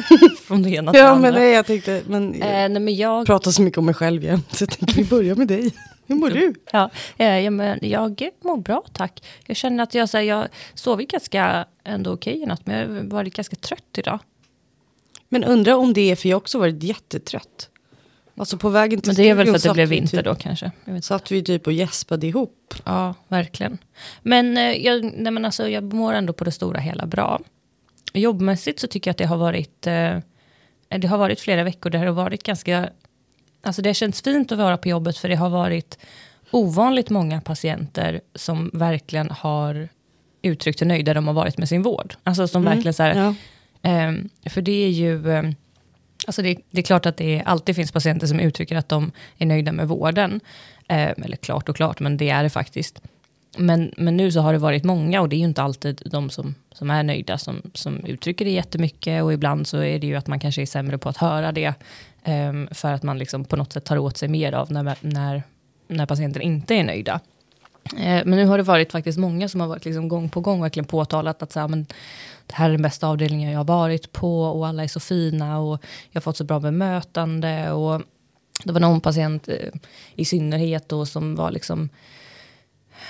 Från 0.46 0.62
det 0.62 0.70
ena 0.70 0.92
till 0.92 1.00
Ja 1.00 1.06
det 1.06 1.12
andra. 1.12 1.30
men 1.30 1.40
nej 1.40 1.52
jag 1.52 1.66
tänkte, 1.66 2.02
men 2.06 2.34
Eh, 2.34 2.60
jag 2.60 2.70
nej, 2.70 2.80
men 2.80 2.96
jag, 2.96 3.26
pratar 3.26 3.50
så 3.50 3.62
mycket 3.62 3.78
om 3.78 3.86
mig 3.86 3.94
själv 3.94 4.24
igen. 4.24 4.42
Så 4.50 4.62
jag 4.62 4.70
tänker 4.70 4.94
vi 4.94 5.04
börjar 5.04 5.34
med 5.34 5.48
dig. 5.48 5.74
Hur 6.06 6.14
mår 6.14 6.30
du? 6.30 6.54
ja, 6.72 6.90
eh, 7.16 7.38
ja, 7.38 7.50
men 7.50 7.78
jag 7.82 8.28
mår 8.44 8.56
bra 8.56 8.84
tack. 8.92 9.24
Jag 9.46 9.56
känner 9.56 9.82
att 9.82 9.94
jag, 9.94 10.08
så 10.08 10.16
här, 10.16 10.24
jag 10.24 10.48
sovit 10.74 11.10
ganska 11.10 11.66
ändå 11.84 12.12
okej 12.12 12.42
i 12.42 12.46
natt, 12.46 12.66
men 12.66 12.78
jag 12.78 12.88
har 12.88 13.02
varit 13.02 13.34
ganska 13.34 13.56
trött 13.56 13.98
idag. 13.98 14.18
Men 15.28 15.44
undrar 15.44 15.74
om 15.74 15.92
det 15.92 16.10
är 16.10 16.16
för 16.16 16.28
jag 16.28 16.36
också 16.36 16.58
varit 16.58 16.82
jättetrött. 16.82 17.68
Alltså 18.36 18.56
på 18.56 18.68
vägen 18.68 19.00
till 19.00 19.08
Men 19.08 19.16
det 19.16 19.30
är 19.30 19.34
väl 19.34 19.46
för 19.46 19.54
att 19.54 19.62
det 19.62 19.72
blev 19.72 19.88
vi 19.88 19.94
vinter 19.96 20.16
typ, 20.16 20.24
då 20.24 20.34
kanske. 20.34 20.70
Jag. 20.84 21.04
Satt 21.04 21.32
vi 21.32 21.42
typ 21.42 21.66
och 21.66 21.72
gäspade 21.72 22.26
ihop. 22.26 22.74
Ja, 22.84 23.14
verkligen. 23.28 23.78
Men, 24.22 24.56
eh, 24.56 24.72
jag, 24.72 25.04
nej, 25.04 25.32
men 25.32 25.44
alltså, 25.44 25.68
jag 25.68 25.92
mår 25.92 26.12
ändå 26.12 26.32
på 26.32 26.44
det 26.44 26.50
stora 26.50 26.80
hela 26.80 27.06
bra. 27.06 27.40
Jobbmässigt 28.12 28.80
så 28.80 28.86
tycker 28.86 29.08
jag 29.08 29.12
att 29.12 29.18
det 29.18 29.26
har 29.26 29.36
varit, 29.36 29.86
eh, 29.86 30.18
det 30.88 31.06
har 31.06 31.18
varit 31.18 31.40
flera 31.40 31.64
veckor 31.64 31.90
där 31.90 31.98
det 31.98 32.06
har 32.06 32.14
varit 32.14 32.42
ganska, 32.42 32.88
alltså 33.62 33.82
det 33.82 33.88
har 33.88 33.94
känts 33.94 34.22
fint 34.22 34.52
att 34.52 34.58
vara 34.58 34.76
på 34.76 34.88
jobbet 34.88 35.18
för 35.18 35.28
det 35.28 35.36
har 35.36 35.50
varit 35.50 35.98
ovanligt 36.50 37.10
många 37.10 37.40
patienter 37.40 38.20
som 38.34 38.70
verkligen 38.72 39.30
har 39.30 39.88
uttryckt 40.42 40.80
hur 40.80 40.86
nöjda 40.86 41.14
de 41.14 41.26
har 41.26 41.34
varit 41.34 41.58
med 41.58 41.68
sin 41.68 41.82
vård. 41.82 42.14
Alltså 42.24 42.48
som 42.48 42.64
verkligen 42.64 42.94
så 42.94 43.02
här, 43.02 43.14
Ja. 43.14 43.34
Ehm, 43.82 44.28
för 44.50 44.62
det 44.62 44.84
är 44.84 44.88
ju, 44.88 45.32
ehm, 45.32 45.54
alltså 46.26 46.42
det, 46.42 46.58
det 46.70 46.80
är 46.80 46.82
klart 46.82 47.06
att 47.06 47.16
det 47.16 47.42
alltid 47.46 47.76
finns 47.76 47.92
patienter 47.92 48.26
som 48.26 48.40
uttrycker 48.40 48.76
att 48.76 48.88
de 48.88 49.12
är 49.38 49.46
nöjda 49.46 49.72
med 49.72 49.88
vården. 49.88 50.40
Ehm, 50.88 51.22
eller 51.22 51.36
klart 51.36 51.68
och 51.68 51.76
klart, 51.76 52.00
men 52.00 52.16
det 52.16 52.30
är 52.30 52.42
det 52.42 52.50
faktiskt. 52.50 53.02
Men, 53.56 53.92
men 53.96 54.16
nu 54.16 54.32
så 54.32 54.40
har 54.40 54.52
det 54.52 54.58
varit 54.58 54.84
många 54.84 55.20
och 55.20 55.28
det 55.28 55.36
är 55.36 55.38
ju 55.38 55.44
inte 55.44 55.62
alltid 55.62 56.02
de 56.04 56.30
som, 56.30 56.54
som 56.72 56.90
är 56.90 57.02
nöjda 57.02 57.38
som, 57.38 57.62
som 57.74 58.04
uttrycker 58.06 58.44
det 58.44 58.50
jättemycket. 58.50 59.22
Och 59.22 59.32
ibland 59.32 59.66
så 59.66 59.82
är 59.82 59.98
det 59.98 60.06
ju 60.06 60.16
att 60.16 60.26
man 60.26 60.40
kanske 60.40 60.62
är 60.62 60.66
sämre 60.66 60.98
på 60.98 61.08
att 61.08 61.16
höra 61.16 61.52
det. 61.52 61.74
um, 62.26 62.68
för 62.70 62.92
att 62.92 63.02
man 63.02 63.18
liksom 63.18 63.44
på 63.44 63.56
något 63.56 63.72
sätt 63.72 63.84
tar 63.84 63.98
åt 63.98 64.16
sig 64.16 64.28
mer 64.28 64.52
av 64.52 64.72
när, 64.72 64.96
när, 65.00 65.42
när 65.88 66.06
patienten 66.06 66.42
inte 66.42 66.74
är 66.74 66.84
nöjda. 66.84 67.20
Uh, 67.92 67.98
Men 67.98 68.30
nu 68.30 68.46
har 68.46 68.58
det 68.58 68.64
varit 68.64 68.92
faktiskt 68.92 69.18
många 69.18 69.48
som 69.48 69.60
har 69.60 69.68
varit 69.68 69.84
liksom 69.84 70.08
gång 70.08 70.28
på 70.28 70.40
gång 70.40 70.62
verkligen 70.62 70.86
påtalat 70.86 71.42
att 71.42 71.52
så 71.52 71.60
här, 71.60 71.68
men, 71.68 71.86
det 72.46 72.54
här 72.54 72.66
är 72.66 72.72
den 72.72 72.82
bästa 72.82 73.08
avdelningen 73.08 73.50
jag 73.50 73.58
har 73.58 73.64
varit 73.64 74.12
på 74.12 74.42
och 74.42 74.66
alla 74.66 74.84
är 74.84 74.88
så 74.88 75.00
fina 75.00 75.58
och 75.58 75.84
jag 76.10 76.20
har 76.20 76.22
fått 76.22 76.36
så 76.36 76.44
bra 76.44 76.60
bemötande. 76.60 77.72
Och 77.72 78.02
det 78.64 78.72
var 78.72 78.80
någon 78.80 79.00
patient 79.00 79.48
eh, 79.48 79.68
i 80.14 80.24
synnerhet 80.24 80.88
då 80.88 81.06
som 81.06 81.34
var 81.34 81.50
liksom 81.50 81.88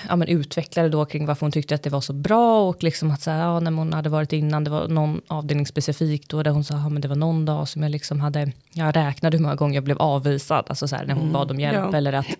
ja, 0.09 0.15
men 0.15 0.27
utvecklade 0.27 0.89
då 0.89 1.05
kring 1.05 1.25
varför 1.25 1.45
hon 1.45 1.51
tyckte 1.51 1.75
att 1.75 1.83
det 1.83 1.89
var 1.89 2.01
så 2.01 2.13
bra 2.13 2.69
och 2.69 2.83
liksom 2.83 3.11
att 3.11 3.21
så 3.21 3.31
här, 3.31 3.39
ja, 3.39 3.59
när 3.59 3.71
hon 3.71 3.93
hade 3.93 4.09
varit 4.09 4.33
innan, 4.33 4.63
det 4.63 4.69
var 4.69 4.87
någon 4.87 5.21
avdelning 5.27 5.67
specifikt 5.67 6.29
då 6.29 6.43
där 6.43 6.51
hon 6.51 6.63
sa, 6.63 6.73
ja, 6.73 6.89
men 6.89 7.01
det 7.01 7.07
var 7.07 7.15
någon 7.15 7.45
dag 7.45 7.67
som 7.67 7.83
jag 7.83 7.91
liksom 7.91 8.19
hade, 8.19 8.51
jag 8.71 8.95
räknade 8.95 9.37
hur 9.37 9.41
många 9.41 9.55
gånger 9.55 9.75
jag 9.75 9.83
blev 9.83 9.97
avvisad, 9.97 10.65
alltså 10.67 10.87
så 10.87 10.95
här, 10.95 11.05
när 11.05 11.13
hon 11.13 11.31
bad 11.31 11.51
om 11.51 11.59
hjälp 11.59 11.89
ja. 11.91 11.97
eller 11.97 12.13
att 12.13 12.37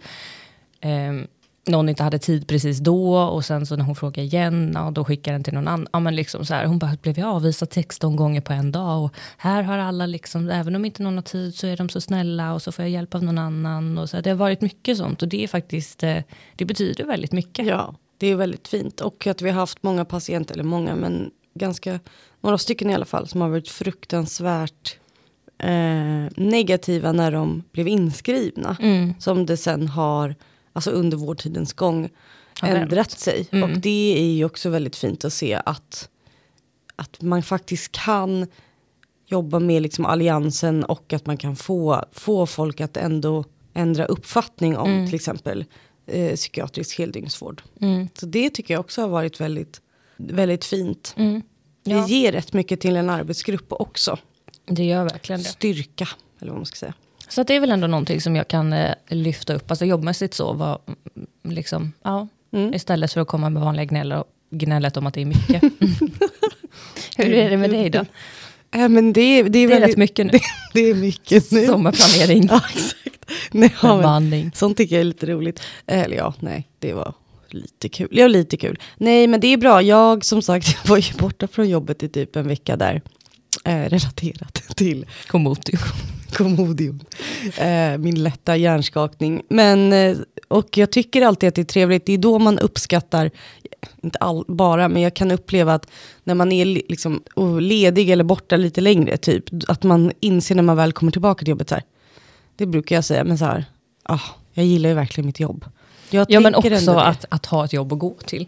ehm, 0.81 1.27
någon 1.65 1.89
inte 1.89 2.03
hade 2.03 2.19
tid 2.19 2.47
precis 2.47 2.79
då 2.79 3.17
och 3.17 3.45
sen 3.45 3.65
så 3.65 3.75
när 3.75 3.85
hon 3.85 3.95
frågade 3.95 4.21
igen, 4.21 4.71
ja, 4.75 4.91
då 4.91 5.05
skickade 5.05 5.35
den 5.35 5.43
till 5.43 5.53
någon 5.53 5.67
annan. 5.67 5.87
Ja, 5.93 5.99
men 5.99 6.15
liksom 6.15 6.45
så 6.45 6.53
här, 6.53 6.65
hon 6.65 6.79
bara, 6.79 6.97
blev 7.01 7.19
jag 7.19 7.29
avvisad 7.29 7.73
16 7.73 8.15
gånger 8.15 8.41
på 8.41 8.53
en 8.53 8.71
dag 8.71 9.03
och 9.03 9.13
här 9.37 9.63
har 9.63 9.77
alla 9.77 10.05
liksom, 10.05 10.49
även 10.49 10.75
om 10.75 10.85
inte 10.85 11.03
någon 11.03 11.15
har 11.15 11.21
tid 11.21 11.55
så 11.55 11.67
är 11.67 11.77
de 11.77 11.89
så 11.89 12.01
snälla 12.01 12.53
och 12.53 12.61
så 12.61 12.71
får 12.71 12.83
jag 12.83 12.91
hjälp 12.91 13.15
av 13.15 13.23
någon 13.23 13.37
annan. 13.37 13.97
Och 13.97 14.09
så 14.09 14.21
det 14.21 14.29
har 14.29 14.37
varit 14.37 14.61
mycket 14.61 14.97
sånt 14.97 15.21
och 15.21 15.27
det 15.27 15.43
är 15.43 15.47
faktiskt, 15.47 16.03
eh, 16.03 16.17
det 16.55 16.65
betyder 16.65 17.05
väldigt 17.05 17.31
mycket. 17.31 17.67
Ja, 17.67 17.95
det 18.17 18.27
är 18.27 18.35
väldigt 18.35 18.67
fint. 18.67 19.01
Och 19.01 19.27
att 19.27 19.41
vi 19.41 19.49
har 19.49 19.59
haft 19.59 19.83
många 19.83 20.05
patienter, 20.05 20.53
eller 20.53 20.63
många, 20.63 20.95
men 20.95 21.31
ganska, 21.53 21.99
några 22.41 22.57
stycken 22.57 22.89
i 22.89 22.93
alla 22.93 23.05
fall, 23.05 23.27
som 23.27 23.41
har 23.41 23.49
varit 23.49 23.69
fruktansvärt 23.69 24.97
eh, 25.57 26.31
negativa 26.35 27.11
när 27.11 27.31
de 27.31 27.63
blev 27.71 27.87
inskrivna. 27.87 28.77
Mm. 28.81 29.13
Som 29.19 29.45
det 29.45 29.57
sen 29.57 29.87
har, 29.87 30.35
alltså 30.73 30.91
under 30.91 31.17
vårdtidens 31.17 31.73
gång, 31.73 32.09
Har 32.59 32.67
ändrat 32.69 32.97
vänt. 32.97 33.11
sig. 33.11 33.47
Mm. 33.51 33.71
Och 33.71 33.77
det 33.77 34.15
är 34.19 34.33
ju 34.33 34.45
också 34.45 34.69
väldigt 34.69 34.95
fint 34.95 35.25
att 35.25 35.33
se 35.33 35.61
att, 35.65 36.09
att 36.95 37.21
man 37.21 37.43
faktiskt 37.43 37.91
kan 37.91 38.47
jobba 39.27 39.59
med 39.59 39.81
liksom 39.81 40.05
alliansen 40.05 40.83
och 40.83 41.13
att 41.13 41.25
man 41.25 41.37
kan 41.37 41.55
få, 41.55 42.05
få 42.11 42.45
folk 42.45 42.81
att 42.81 42.97
ändå 42.97 43.43
ändra 43.73 44.05
uppfattning 44.05 44.77
om 44.77 44.89
Mm. 44.91 45.05
till 45.05 45.15
exempel 45.15 45.65
eh, 46.05 46.35
psykiatrisk 46.35 46.97
heldygnsvård. 46.99 47.61
Mm. 47.81 48.07
Så 48.13 48.25
det 48.25 48.49
tycker 48.49 48.73
jag 48.73 48.79
också 48.81 49.01
har 49.01 49.07
varit 49.07 49.39
väldigt, 49.41 49.81
väldigt 50.17 50.65
fint. 50.65 51.13
Mm. 51.17 51.41
Det 51.83 51.91
Ja, 51.91 52.07
ger 52.07 52.31
rätt 52.31 52.53
mycket 52.53 52.81
till 52.81 52.95
en 52.95 53.09
arbetsgrupp 53.09 53.65
också. 53.71 54.17
det 54.65 54.83
gör 54.83 55.03
verkligen 55.03 55.41
det. 55.43 55.49
Styrka, 55.49 56.07
eller 56.39 56.51
vad 56.51 56.59
man 56.59 56.65
ska 56.65 56.75
säga. 56.75 56.93
Så 57.35 57.43
det 57.43 57.55
är 57.55 57.59
väl 57.59 57.71
ändå 57.71 57.87
någonting 57.87 58.21
som 58.21 58.35
jag 58.35 58.47
kan 58.47 58.73
eh, 58.73 58.91
lyfta 59.07 59.53
upp, 59.53 59.71
alltså 59.71 59.85
jobbmässigt 59.85 60.33
så, 60.33 60.53
var, 60.53 60.79
mm, 61.15 61.55
liksom, 61.55 61.93
ja, 62.03 62.27
Mm. 62.53 62.73
istället 62.73 63.13
för 63.13 63.21
att 63.21 63.27
komma 63.27 63.49
med 63.49 63.61
vanliga 63.61 63.85
gnäll 63.85 64.11
och 64.11 64.25
gnället 64.51 64.97
om 64.97 65.07
att 65.07 65.13
det 65.13 65.21
är 65.21 65.25
mycket. 65.25 65.63
Hur 67.17 67.33
är 67.33 67.49
det 67.49 67.57
med 67.57 67.69
dig 67.69 67.89
då? 67.89 68.05
Äh, 68.75 68.89
men 68.89 69.13
det, 69.13 69.21
är- 69.21 69.43
det, 69.43 69.49
är 69.49 69.49
Det 69.49 69.59
är 69.59 69.67
väldigt, 69.67 69.89
rätt 69.89 69.97
mycket 69.97 70.25
nu. 70.25 70.31
det 70.73 70.79
är 70.89 70.95
mycket 70.95 71.51
nu. 71.51 71.65
Sommarplanering, 71.67 72.47
Ja, 72.51 72.61
exakt. 72.75 73.25
Nej, 73.51 73.73
ja, 73.81 73.97
bemanning. 73.97 74.51
sånt 74.55 74.77
tycker 74.77 74.95
jag 74.95 74.99
är 74.99 75.03
lite 75.05 75.25
roligt. 75.25 75.61
Eller 75.87 76.15
ja, 76.17 76.33
nej, 76.39 76.67
det 76.79 76.93
var 76.93 77.13
lite 77.49 77.89
kul. 77.89 78.07
Ja, 78.11 78.27
lite 78.27 78.57
kul. 78.57 78.79
Nej, 78.97 79.27
men 79.27 79.39
det 79.39 79.47
är 79.47 79.57
bra. 79.57 79.81
Jag 79.81 80.25
som 80.25 80.41
sagt 80.41 80.89
var 80.89 80.97
ju 80.97 81.13
borta 81.17 81.47
från 81.47 81.69
jobbet 81.69 82.03
i 82.03 82.09
typ 82.09 82.35
en 82.35 82.47
vecka 82.47 82.75
där. 82.77 83.01
Eh, 83.65 83.79
relaterat 83.89 84.53
till, 84.53 85.05
Komotio. 85.27 85.77
Komodion. 86.33 87.03
Eh, 87.57 87.97
min 87.97 88.23
lätta 88.23 88.55
hjärnskakning. 88.57 89.41
Men, 89.49 89.93
eh, 89.93 90.17
och 90.47 90.77
jag 90.77 90.91
tycker 90.91 91.21
alltid 91.21 91.47
att 91.49 91.55
det 91.55 91.61
är 91.61 91.65
trevligt. 91.65 92.05
Det 92.05 92.13
är 92.13 92.17
då 92.17 92.39
man 92.39 92.59
uppskattar, 92.59 93.31
inte 94.01 94.17
all, 94.19 94.45
bara, 94.47 94.87
men 94.89 95.01
jag 95.01 95.13
kan 95.13 95.31
uppleva 95.31 95.73
att 95.73 95.87
när 96.23 96.35
man 96.35 96.51
är 96.51 96.65
li- 96.65 96.85
liksom, 96.89 97.23
ledig 97.59 98.09
eller 98.09 98.23
borta 98.23 98.57
lite 98.57 98.81
längre, 98.81 99.17
typ, 99.17 99.43
att 99.67 99.83
man 99.83 100.11
inser 100.19 100.55
när 100.55 100.63
man 100.63 100.77
väl 100.77 100.93
kommer 100.93 101.11
tillbaka 101.11 101.39
till 101.39 101.49
jobbet 101.49 101.69
så 101.69 101.75
här. 101.75 101.83
Det 102.55 102.65
brukar 102.65 102.95
jag 102.95 103.05
säga, 103.05 103.23
men 103.23 103.37
så 103.37 103.45
här, 103.45 103.65
ah, 104.03 104.19
jag 104.53 104.65
gillar 104.65 104.89
ju 104.89 104.95
verkligen 104.95 105.25
mitt 105.25 105.39
jobb. 105.39 105.65
Jag 106.09 106.25
Ja, 106.29 106.39
men 106.39 106.55
också 106.55 106.91
att, 106.91 107.25
att 107.29 107.45
ha 107.45 107.65
ett 107.65 107.73
jobb 107.73 107.93
att 107.93 107.99
gå 107.99 108.15
till. 108.25 108.47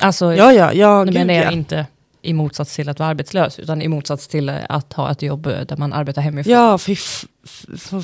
Alltså, 0.00 0.34
Ja, 0.34 0.52
ja, 0.52 0.72
ja, 0.72 1.04
gud, 1.04 1.14
menar 1.14 1.34
jag 1.34 1.44
ja. 1.44 1.50
inte 1.50 1.86
i 2.24 2.32
motsats 2.32 2.74
till 2.74 2.88
att 2.88 2.98
vara 2.98 3.08
arbetslös, 3.08 3.58
utan 3.58 3.82
i 3.82 3.88
motsats 3.88 4.28
till 4.28 4.48
att 4.48 4.92
ha 4.92 5.10
ett 5.10 5.22
jobb 5.22 5.46
eh, 5.46 5.60
där 5.60 5.76
man 5.76 5.92
arbetar 5.92 6.22
hemifrån. 6.22 6.52
Ja, 6.52 6.78
fy, 6.78 6.96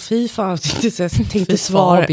fy 0.00 0.28
fan. 0.28 0.50
Jag 0.50 0.62
tänkte, 0.62 1.02
jag 1.02 1.30
tänkte 1.30 1.56
svara. 1.56 2.06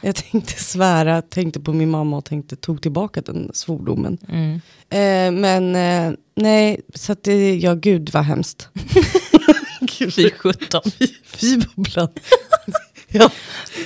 Jag 0.00 0.16
tänkte 0.16 0.62
svära, 0.62 1.22
tänkte 1.22 1.60
på 1.60 1.72
min 1.72 1.90
mamma 1.90 2.16
och 2.16 2.24
tänkte, 2.24 2.56
tog 2.56 2.82
tillbaka 2.82 3.20
den 3.20 3.50
svordomen. 3.54 4.18
Mm. 4.28 4.54
Eh, 4.90 5.40
men 5.40 5.76
eh, 5.76 6.18
nej, 6.36 6.80
så 6.94 7.12
att 7.12 7.24
det, 7.24 7.56
ja 7.56 7.74
gud 7.74 8.10
vad 8.12 8.24
hemskt. 8.24 8.68
Fy 10.16 10.30
sjutton. 10.30 10.82
Fy 11.24 11.58
bubblan. 11.58 12.08
ja, 13.18 13.30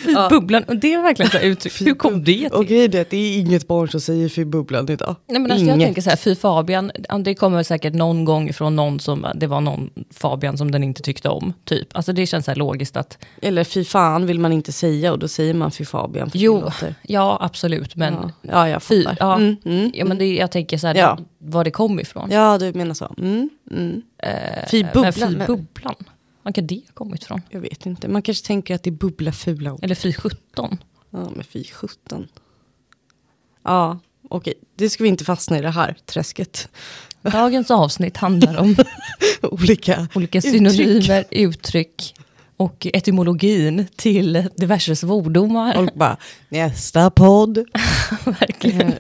Fy 0.05 0.15
bubblan. 0.31 0.63
Och 0.63 0.77
det 0.77 0.95
är 0.95 1.03
verkligen 1.03 1.31
här 1.31 1.41
uttryck. 1.51 1.81
Hur 1.81 1.95
kom 1.95 2.25
det 2.25 2.25
till? 2.25 2.47
och 2.53 2.67
grejen 2.67 2.95
är 2.97 3.01
att 3.01 3.11
det 3.11 3.17
är 3.17 3.39
inget 3.39 3.69
barn 3.69 3.89
som 3.89 4.01
säger 4.01 4.29
fy 4.29 4.45
bubblan 4.45 4.89
idag. 4.91 5.17
Nej, 5.29 5.41
men 5.41 5.51
alltså, 5.53 5.67
jag 5.67 5.81
tänker 5.81 6.03
så 6.03 6.11
här, 6.11 6.17
fy 6.17 6.35
Fabian, 6.35 6.93
det 7.25 7.35
kommer 7.35 7.63
säkert 7.63 7.95
någon 7.95 8.25
gång 8.25 8.53
från 8.53 8.77
någon 8.77 9.01
som, 9.01 9.27
det 9.35 9.47
var 9.47 9.61
någon 9.61 9.91
Fabian 10.11 10.59
som 10.59 10.71
den 10.71 10.85
inte 10.85 11.03
tyckte 11.03 11.29
om, 11.29 11.53
typ. 11.65 11.89
Alltså 11.93 12.13
det 12.13 12.27
känns 12.27 12.45
så 12.45 12.51
här 12.51 12.57
logiskt 12.57 12.97
att, 12.97 13.19
Eller 13.43 13.65
fy 13.65 13.85
fan 13.85 14.27
vill 14.27 14.39
man 14.41 14.53
inte 14.53 14.73
säga 14.73 15.13
och 15.13 15.19
då 15.19 15.29
säger 15.29 15.55
man 15.55 15.71
fy 15.71 15.85
Fabian. 15.85 16.31
för 16.31 16.39
jo, 16.39 16.71
ja 17.03 17.39
absolut, 17.41 17.97
men, 17.97 18.15
ja. 18.15 18.31
ja, 18.43 18.69
jag 18.69 18.83
fy, 18.83 19.05
fattar. 19.05 19.17
ja, 19.27 19.35
Mm, 19.37 19.57
mm, 19.65 19.91
ja, 19.95 20.05
men 20.05 20.19
det, 20.19 20.35
jag 20.35 20.51
tänker 20.51 20.79
så 20.79 20.87
här, 20.87 20.95
Ja. 20.95 21.19
var 21.39 21.65
det 21.65 21.71
kom 21.71 22.01
ifrån. 22.01 22.29
ja, 22.31 22.59
du 22.59 22.73
menar 22.73 22.95
så. 22.95 23.15
Mm, 23.19 23.51
mm. 23.71 24.03
Eh, 24.19 24.69
Fy 24.71 24.83
men 24.83 24.93
bubblan. 24.93 25.13
fy 25.31 25.37
men- 25.37 25.47
bubblan, 25.47 25.95
var 26.43 26.53
kan 26.53 26.67
det 26.67 26.75
ha 26.75 26.93
kommit 26.95 27.23
ifrån? 27.23 27.43
Jag 27.51 27.61
vet 27.61 27.87
inte, 27.87 28.09
man 28.09 28.23
kanske 28.23 28.47
tänker 28.47 28.75
att 28.75 28.83
det 28.83 28.91
är 28.91 28.93
bubbla 28.93 29.33
fula 29.33 29.73
ord. 29.73 29.85
Eller 29.85 29.95
fy 29.95 30.13
sjutton. 30.13 30.79
Ja, 31.11 31.31
men 31.37 31.45
fy 31.45 31.65
sjutton. 31.65 32.29
Ja, 33.63 33.99
okej. 34.29 34.55
Det 34.77 34.91
ska 34.91 35.03
vi 35.03 35.09
inte 35.09 35.25
fastna 35.25 35.59
i 35.59 35.61
det 35.63 35.71
här 35.71 35.97
träsket. 36.07 36.69
Dagens 37.23 37.71
avsnitt 37.71 38.17
handlar 38.17 38.57
om 38.57 38.77
Olika 39.43 40.09
olika 40.15 40.39
uttryck. 40.39 40.55
synonymer, 40.55 41.25
uttryck 41.31 42.15
och 42.57 42.87
etymologin 42.93 43.87
till 43.97 44.49
diverse 44.57 44.97
svordomar. 44.97 45.75
Folk 45.75 45.95
bara, 45.95 46.17
nästa 46.49 47.11
podd. 47.11 47.59
Verkligen. 48.25 48.93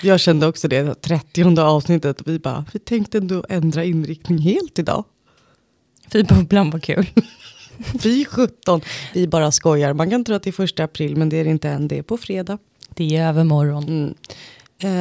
Jag 0.00 0.20
kände 0.20 0.46
också 0.46 0.68
det, 0.68 0.94
30 0.94 1.60
avsnittet. 1.60 2.22
Vi 2.26 2.38
bara, 2.38 2.64
vi 2.72 2.78
tänkte 2.78 3.18
ändå 3.18 3.44
ändra 3.48 3.84
inriktning 3.84 4.38
helt 4.38 4.78
idag. 4.78 5.04
Fy 6.12 6.22
bubblan 6.22 6.70
var 6.70 6.78
kul. 6.78 7.06
Fy 8.02 8.24
sjutton. 8.24 8.80
Vi 9.14 9.26
bara 9.28 9.50
skojar. 9.50 9.92
Man 9.92 10.10
kan 10.10 10.24
tro 10.24 10.34
att 10.34 10.42
det 10.42 10.50
är 10.50 10.52
första 10.52 10.84
april, 10.84 11.16
men 11.16 11.28
det 11.28 11.36
är 11.36 11.44
det 11.44 11.50
inte 11.50 11.68
än. 11.68 11.88
Det 11.88 11.98
är 11.98 12.02
på 12.02 12.16
fredag. 12.16 12.58
Det 12.88 13.16
är 13.16 13.28
övermorgon. 13.28 13.84
Mm. 13.88 14.14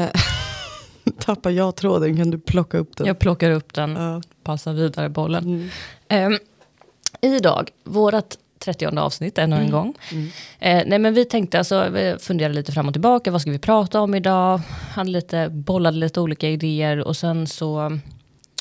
Eh, 0.03 0.09
tappar 1.19 1.49
jag 1.51 1.75
tråden, 1.75 2.17
kan 2.17 2.31
du 2.31 2.39
plocka 2.39 2.77
upp 2.77 2.95
den? 2.97 3.07
Jag 3.07 3.19
plockar 3.19 3.51
upp 3.51 3.73
den, 3.73 3.91
Ja. 3.95 4.21
passar 4.43 4.73
vidare 4.73 5.09
bollen. 5.09 5.43
Mm. 5.45 5.69
Ehm, 6.09 6.39
idag, 7.21 7.69
vårt 7.83 8.35
30 8.59 8.85
avsnitt 8.99 9.37
ännu 9.37 9.55
Mm. 9.55 9.65
en 9.65 9.71
gång. 9.71 9.93
Eh, 10.59 10.83
nej 10.85 10.99
men 10.99 11.13
vi 11.13 11.25
tänkte 11.25 11.57
alltså, 11.57 11.89
vi 11.89 12.15
funderade 12.19 12.55
lite 12.55 12.71
fram 12.71 12.87
och 12.87 12.93
tillbaka, 12.93 13.31
vad 13.31 13.41
ska 13.41 13.51
vi 13.51 13.59
prata 13.59 14.01
om 14.01 14.15
idag? 14.15 14.61
Hade 14.91 15.09
lite, 15.09 15.49
bollade 15.49 15.97
lite 15.97 16.19
olika 16.19 16.49
idéer 16.49 16.99
och 16.99 17.17
sen 17.17 17.47
så, 17.47 17.99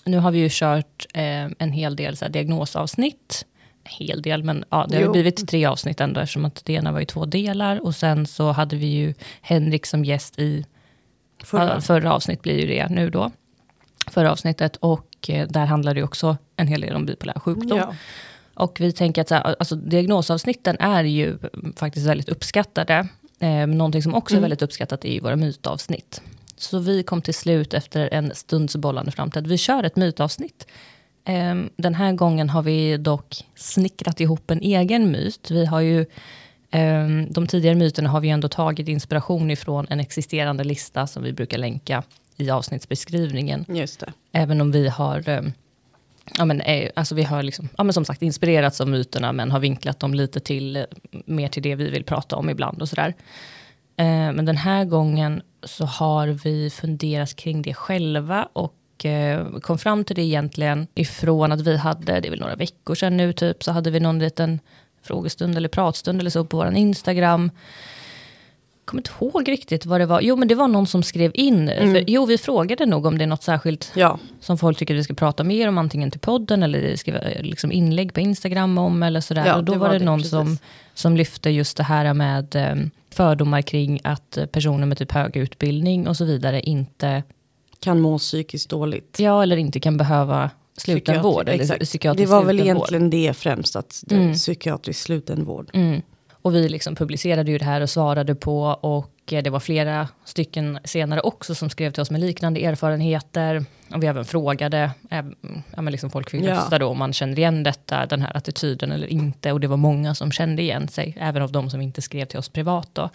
nu 0.04 0.18
har 0.18 0.30
vi 0.30 0.38
ju 0.38 0.48
kört 0.50 1.06
eh, 1.14 1.44
en 1.58 1.72
hel 1.72 1.96
del 1.96 2.16
så 2.16 2.24
här, 2.24 2.32
diagnosavsnitt. 2.32 3.46
En 3.84 4.06
hel 4.06 4.22
del, 4.22 4.42
men 4.44 4.64
ja, 4.70 4.86
det 4.88 4.96
har 4.96 5.02
Jo. 5.02 5.12
blivit 5.12 5.48
tre 5.48 5.66
avsnitt 5.66 6.00
ändå 6.00 6.20
eftersom 6.20 6.44
att 6.44 6.64
det 6.64 6.72
ena 6.72 6.92
var 6.92 7.00
i 7.00 7.06
två 7.06 7.24
delar. 7.24 7.84
Och 7.84 7.94
sen 7.94 8.26
så 8.26 8.52
hade 8.52 8.76
vi 8.76 8.86
ju 8.86 9.14
Henrik 9.40 9.86
som 9.86 10.04
gäst 10.04 10.38
i 10.38 10.64
Förra. 11.44 11.80
förra, 11.80 12.12
avsnitt 12.12 12.42
blir 12.42 12.60
ju 12.60 12.66
det 12.66 12.88
nu 12.88 13.10
då. 13.10 13.30
Förra 14.10 14.32
avsnittet 14.32 14.76
och 14.76 15.30
eh, 15.30 15.48
där 15.48 15.66
handlar 15.66 15.94
det 15.94 16.02
också 16.02 16.36
en 16.56 16.68
hel 16.68 16.80
del 16.80 16.96
om 16.96 17.06
bipolär 17.06 17.38
sjukdom. 17.38 17.78
Ja. 17.78 17.94
Och 18.54 18.76
vi 18.80 18.92
tänker 18.92 19.22
att 19.22 19.28
så 19.28 19.34
här, 19.34 19.56
alltså, 19.58 19.76
diagnosavsnitten 19.76 20.76
är 20.80 21.04
ju 21.04 21.38
faktiskt 21.76 22.06
väldigt 22.06 22.28
uppskattade. 22.28 23.08
Eh, 23.38 23.66
någonting 23.66 24.02
som 24.02 24.14
också 24.14 24.36
är 24.36 24.40
väldigt 24.40 24.62
uppskattat 24.62 25.04
är 25.04 25.12
ju 25.12 25.20
våra 25.20 25.36
mytavsnitt. 25.36 26.22
Så 26.64 26.78
vi 26.78 27.02
kom 27.02 27.22
till 27.22 27.34
slut 27.34 27.74
efter 27.74 28.08
en 28.14 28.34
stunds 28.34 28.76
bollande 28.76 29.10
fram 29.10 29.30
till 29.30 29.40
att 29.40 29.46
vi 29.46 29.58
kör 29.58 29.84
ett 29.84 29.96
mytavsnitt. 29.96 30.66
Eh, 31.24 31.54
den 31.76 31.94
här 31.94 32.12
gången 32.12 32.50
har 32.50 32.62
vi 32.62 32.96
dock 32.96 33.44
snickrat 33.54 34.20
ihop 34.20 34.50
en 34.50 34.60
egen 34.60 35.10
myt. 35.10 35.50
Vi 35.50 35.66
har 35.66 35.80
ju, 35.80 36.00
eh, 36.70 37.08
de 37.30 37.46
tidigare 37.46 37.74
myterna 37.74 38.08
har 38.08 38.20
vi 38.20 38.28
ändå 38.28 38.48
tagit 38.48 38.88
inspiration 38.88 39.50
ifrån 39.50 39.86
en 39.90 40.00
existerande 40.00 40.64
lista 40.64 41.06
som 41.06 41.22
vi 41.22 41.32
brukar 41.32 41.58
länka 41.58 42.02
i 42.36 42.50
avsnittsbeskrivningen. 42.50 43.64
Just 43.68 44.00
det. 44.00 44.12
Även 44.32 44.60
om 44.60 44.72
vi 44.72 44.88
har, 44.88 45.28
eh, 45.28 45.42
ja, 46.38 46.44
men, 46.44 46.60
eh, 46.60 46.90
alltså 46.94 47.14
vi 47.14 47.22
har 47.22 47.42
liksom, 47.42 47.68
ja, 47.78 47.84
men 47.84 47.92
som 47.92 48.04
sagt 48.04 48.22
inspirerats 48.22 48.80
av 48.80 48.88
myterna 48.88 49.32
men 49.32 49.50
har 49.50 49.60
vinklat 49.60 50.00
dem 50.00 50.14
lite 50.14 50.40
till, 50.40 50.76
eh, 50.76 50.84
mer 51.10 51.48
till 51.48 51.62
det 51.62 51.74
vi 51.74 51.90
vill 51.90 52.04
prata 52.04 52.36
om 52.36 52.50
ibland 52.50 52.82
och 52.82 52.88
sådär. 52.88 53.14
Eh, 53.96 54.32
men 54.32 54.44
den 54.44 54.56
här 54.56 54.84
gången 54.84 55.42
så 55.62 55.84
har 55.84 56.28
vi 56.28 56.70
funderat 56.70 57.36
kring 57.36 57.62
det 57.62 57.74
själva 57.74 58.48
och 58.52 59.04
eh, 59.04 59.58
kom 59.60 59.78
fram 59.78 60.04
till 60.04 60.16
det 60.16 60.22
egentligen 60.22 60.86
ifrån 60.94 61.52
att 61.52 61.60
vi 61.60 61.76
hade, 61.76 62.20
det 62.20 62.28
är 62.28 62.30
väl 62.30 62.40
några 62.40 62.56
veckor 62.56 62.94
sedan 62.94 63.16
nu 63.16 63.32
typ, 63.32 63.64
så 63.64 63.72
hade 63.72 63.90
vi 63.90 64.00
någon 64.00 64.18
liten 64.18 64.60
frågestund 65.02 65.56
eller 65.56 65.68
pratstund 65.68 66.20
eller 66.20 66.30
så 66.30 66.44
på 66.44 66.56
vår 66.56 66.74
Instagram 66.74 67.50
kommer 68.84 69.00
inte 69.00 69.10
ihåg 69.20 69.48
riktigt 69.48 69.86
vad 69.86 70.00
det 70.00 70.06
var. 70.06 70.20
Jo, 70.20 70.36
men 70.36 70.48
det 70.48 70.54
var 70.54 70.68
någon 70.68 70.86
som 70.86 71.02
skrev 71.02 71.30
in. 71.34 71.68
För, 71.68 72.04
jo, 72.10 72.26
vi 72.26 72.38
frågade 72.38 72.86
nog 72.86 73.06
om 73.06 73.18
det 73.18 73.24
är 73.24 73.26
något 73.26 73.42
särskilt 73.42 73.92
Ja, 73.94 74.18
som 74.40 74.58
folk 74.58 74.78
tycker 74.78 74.94
vi 74.94 75.04
ska 75.04 75.14
prata 75.14 75.44
mer 75.44 75.68
om, 75.68 75.78
antingen 75.78 76.10
till 76.10 76.20
podden 76.20 76.62
eller 76.62 76.96
skriva 76.96 77.18
liksom 77.40 77.72
inlägg 77.72 78.14
på 78.14 78.20
Instagram 78.20 78.78
om 78.78 79.02
eller 79.02 79.20
sådär. 79.20 79.46
Ja, 79.46 79.56
och 79.56 79.64
då 79.64 79.72
det 79.72 79.78
var, 79.78 79.86
var 79.88 79.98
det 79.98 80.04
någon 80.04 80.18
precis. 80.18 80.30
som, 80.30 80.58
som 80.94 81.16
lyfte 81.16 81.50
just 81.50 81.76
det 81.76 81.82
här 81.82 82.14
med 82.14 82.54
eh, 82.56 82.74
fördomar 83.10 83.62
kring 83.62 84.00
att 84.04 84.38
personer 84.52 84.86
med 84.86 84.98
typ 84.98 85.12
hög 85.12 85.36
utbildning 85.36 86.08
och 86.08 86.16
så 86.16 86.24
vidare 86.24 86.60
inte, 86.60 87.22
kan 87.80 88.00
må 88.00 88.18
psykiskt 88.18 88.68
dåligt. 88.70 89.16
ja 89.20 89.42
eller 89.42 89.56
inte 89.56 89.80
kan 89.80 89.96
behöva 89.96 90.50
slutenvård. 90.76 91.48
Psykiatri- 91.48 91.52
Eller 91.52 91.82
exakt. 91.82 92.16
Det 92.18 92.26
var 92.26 92.44
väl 92.44 92.56
slutenvård. 92.58 92.92
egentligen 92.92 93.10
det 93.10 93.36
främst, 93.36 93.76
att 93.76 94.02
det 94.06 94.14
Mm. 94.14 94.34
psykiatrisk 94.34 95.00
slutenvård. 95.00 95.70
Mm. 95.72 96.02
Och 96.44 96.54
vi 96.54 96.68
liksom 96.68 96.94
publicerade 96.94 97.50
ju 97.50 97.58
det 97.58 97.64
här 97.64 97.80
och 97.80 97.90
svarade 97.90 98.34
på 98.34 98.62
och 98.62 99.32
eh, 99.32 99.42
det 99.42 99.50
var 99.50 99.60
flera 99.60 100.08
stycken 100.24 100.78
senare 100.84 101.20
också 101.20 101.54
som 101.54 101.70
skrev 101.70 101.90
till 101.90 102.00
oss 102.02 102.10
med 102.10 102.20
liknande 102.20 102.60
erfarenheter. 102.64 103.64
Och 103.94 104.02
vi 104.02 104.06
även 104.06 104.24
frågade, 104.24 104.90
eh, 105.10 105.24
ja, 105.76 105.82
men 105.82 105.92
liksom 105.92 106.10
folk 106.10 106.30
fick 106.30 106.42
Ja. 106.44 106.50
rösta 106.56 106.78
då 106.78 106.86
om 106.86 106.98
man 106.98 107.12
känner 107.12 107.38
igen 107.38 107.62
detta, 107.62 108.06
den 108.06 108.22
här 108.22 108.36
attityden 108.36 108.92
eller 108.92 109.06
inte. 109.06 109.52
Och 109.52 109.60
det 109.60 109.66
var 109.66 109.76
många 109.76 110.14
som 110.14 110.32
kände 110.32 110.62
igen 110.62 110.88
sig, 110.88 111.16
även 111.20 111.42
av 111.42 111.52
de 111.52 111.70
som 111.70 111.80
inte 111.80 112.02
skrev 112.02 112.24
till 112.26 112.38
oss 112.38 112.48
privat 112.48 112.88
då. 112.92 113.10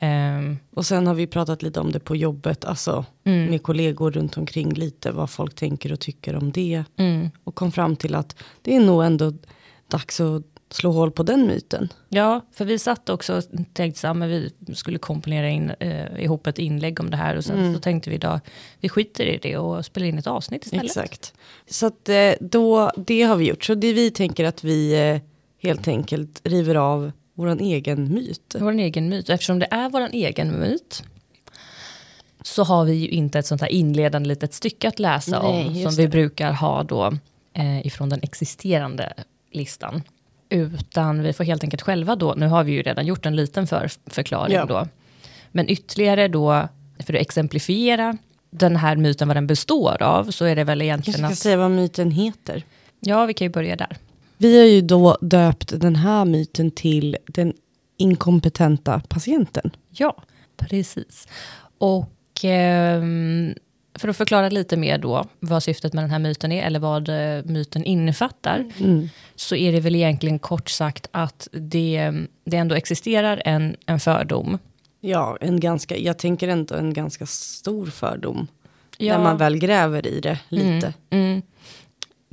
Ehm, 0.00 0.58
Och 0.74 0.86
sen 0.86 1.06
har 1.06 1.14
vi 1.14 1.26
pratat 1.26 1.62
lite 1.62 1.80
om 1.80 1.92
det 1.92 2.00
på 2.00 2.16
jobbet, 2.16 2.64
alltså 2.64 3.04
mm, 3.24 3.46
med 3.50 3.62
kollegor 3.62 4.10
runt 4.10 4.36
omkring 4.36 4.72
lite, 4.72 5.10
vad 5.12 5.30
folk 5.30 5.54
tänker 5.54 5.92
och 5.92 6.00
tycker 6.00 6.36
om 6.36 6.52
det. 6.52 6.84
mm. 6.96 7.30
Och 7.44 7.54
kom 7.54 7.72
fram 7.72 7.96
till 7.96 8.14
att 8.14 8.36
det 8.62 8.76
är 8.76 8.80
nog 8.80 9.04
ändå 9.04 9.32
dags 9.88 10.20
att 10.20 10.42
slå 10.74 10.92
hål 10.92 11.10
på 11.10 11.22
den 11.22 11.46
myten. 11.46 11.92
Ja, 12.08 12.40
för 12.52 12.64
vi 12.64 12.78
satt 12.78 13.08
också 13.08 13.36
och 13.36 13.44
tänkte 13.72 14.14
men 14.14 14.28
vi 14.28 14.50
skulle 14.74 14.98
komponera 14.98 15.48
in, 15.48 15.70
eh, 15.80 16.22
ihop 16.24 16.46
ett 16.46 16.58
inlägg 16.58 17.00
om 17.00 17.10
det 17.10 17.16
här 17.16 17.36
och 17.36 17.44
sen 17.44 17.58
Mm. 17.58 17.74
så 17.74 17.80
tänkte 17.80 18.10
vi 18.10 18.18
då, 18.18 18.40
vi 18.80 18.88
skiter 18.88 19.26
i 19.26 19.38
det 19.42 19.56
och 19.56 19.84
spelar 19.84 20.06
in 20.06 20.18
ett 20.18 20.26
avsnitt 20.26 20.64
istället. 20.64 20.84
Exakt. 20.84 21.34
Så 21.66 21.86
att 21.86 22.08
eh, 22.08 22.32
då, 22.40 22.90
det 22.96 23.22
har 23.22 23.36
vi 23.36 23.44
gjort. 23.48 23.64
Så 23.64 23.74
det 23.74 23.92
vi 23.92 24.10
tänker 24.10 24.44
att 24.44 24.64
vi 24.64 25.10
eh, 25.10 25.20
helt 25.62 25.88
enkelt 25.88 26.40
river 26.44 26.74
av 26.74 27.12
våran 27.34 27.60
egen 27.60 28.14
myt. 28.14 28.56
Vår 28.58 28.72
egen 28.72 29.08
myt. 29.08 29.28
Och 29.28 29.34
eftersom 29.34 29.58
det 29.58 29.68
är 29.70 29.90
vår 29.90 30.08
egen 30.12 30.60
myt 30.60 31.02
så 32.44 32.64
har 32.64 32.84
vi 32.84 32.92
ju 32.94 33.08
inte 33.08 33.38
ett 33.38 33.46
sånt 33.46 33.60
här 33.60 33.68
inledande 33.68 34.28
litet 34.28 34.54
stycke 34.54 34.88
att 34.88 34.98
läsa 34.98 35.42
Nej, 35.42 35.66
om 35.66 35.74
som 35.82 35.94
vi 35.94 36.02
det. 36.02 36.08
brukar 36.08 36.52
ha 36.52 36.82
då 36.82 37.12
eh, 37.52 37.86
ifrån 37.86 38.08
den 38.08 38.20
existerande 38.22 39.12
listan. 39.52 40.02
Utan 40.52 41.22
vi 41.22 41.32
får 41.32 41.44
helt 41.44 41.64
enkelt 41.64 41.82
själva 41.82 42.16
då, 42.16 42.34
nu 42.36 42.46
har 42.46 42.64
vi 42.64 42.72
ju 42.72 42.82
redan 42.82 43.06
gjort 43.06 43.26
en 43.26 43.36
liten 43.36 43.66
för, 43.66 43.90
förklaring 44.06 44.54
Ja. 44.54 44.64
då. 44.64 44.88
Men 45.52 45.70
ytterligare 45.70 46.28
då, 46.28 46.68
för 46.98 47.14
att 47.14 47.20
exemplifiera 47.20 48.16
den 48.50 48.76
här 48.76 48.96
myten 48.96 49.28
vad 49.28 49.36
den 49.36 49.46
består 49.46 50.02
av, 50.02 50.30
så 50.30 50.44
är 50.44 50.56
det 50.56 50.64
väl 50.64 50.82
egentligen 50.82 51.18
ska 51.18 51.26
att, 51.26 51.38
säga 51.38 51.56
vad 51.56 51.70
myten 51.70 52.10
heter. 52.10 52.62
ja 53.00 53.26
vi 53.26 53.34
kan 53.34 53.44
ju 53.44 53.50
börja 53.52 53.76
där. 53.76 53.96
Vi 54.36 54.58
har 54.58 54.66
ju 54.66 54.80
då 54.80 55.16
döpt 55.20 55.80
den 55.80 55.96
här 55.96 56.24
myten 56.24 56.70
till 56.70 57.16
den 57.26 57.52
inkompetenta 57.96 59.02
patienten. 59.08 59.70
Ja, 59.90 60.22
precis. 60.56 61.28
Och 61.78 62.44
ehm, 62.44 63.54
för 63.94 64.08
att 64.08 64.16
förklara 64.16 64.48
lite 64.48 64.76
mer 64.76 64.98
då 64.98 65.24
vad 65.40 65.62
syftet 65.62 65.92
med 65.92 66.04
den 66.04 66.10
här 66.10 66.18
myten 66.18 66.52
är, 66.52 66.62
eller 66.66 66.80
vad 66.80 67.08
eh, 67.08 67.44
myten 67.44 67.84
innefattar, 67.84 68.70
Mm. 68.80 69.08
så 69.36 69.56
är 69.56 69.72
det 69.72 69.80
väl 69.80 69.94
egentligen 69.94 70.38
kort 70.38 70.68
sagt 70.70 71.06
att 71.10 71.48
det, 71.52 72.12
det 72.44 72.56
ändå 72.56 72.74
existerar 72.74 73.42
en, 73.44 73.76
en 73.86 74.00
fördom. 74.00 74.58
Ja, 75.00 75.38
en 75.40 75.60
ganska, 75.60 75.96
jag 75.96 76.18
tänker 76.18 76.48
ändå 76.48 76.74
en 76.74 76.94
ganska 76.94 77.26
stor 77.26 77.86
fördom. 77.86 78.46
Ja. 78.98 79.16
När 79.16 79.24
man 79.24 79.36
väl 79.36 79.58
gräver 79.58 80.06
i 80.06 80.20
det 80.20 80.38
lite. 80.48 80.94
Mm. 81.10 81.42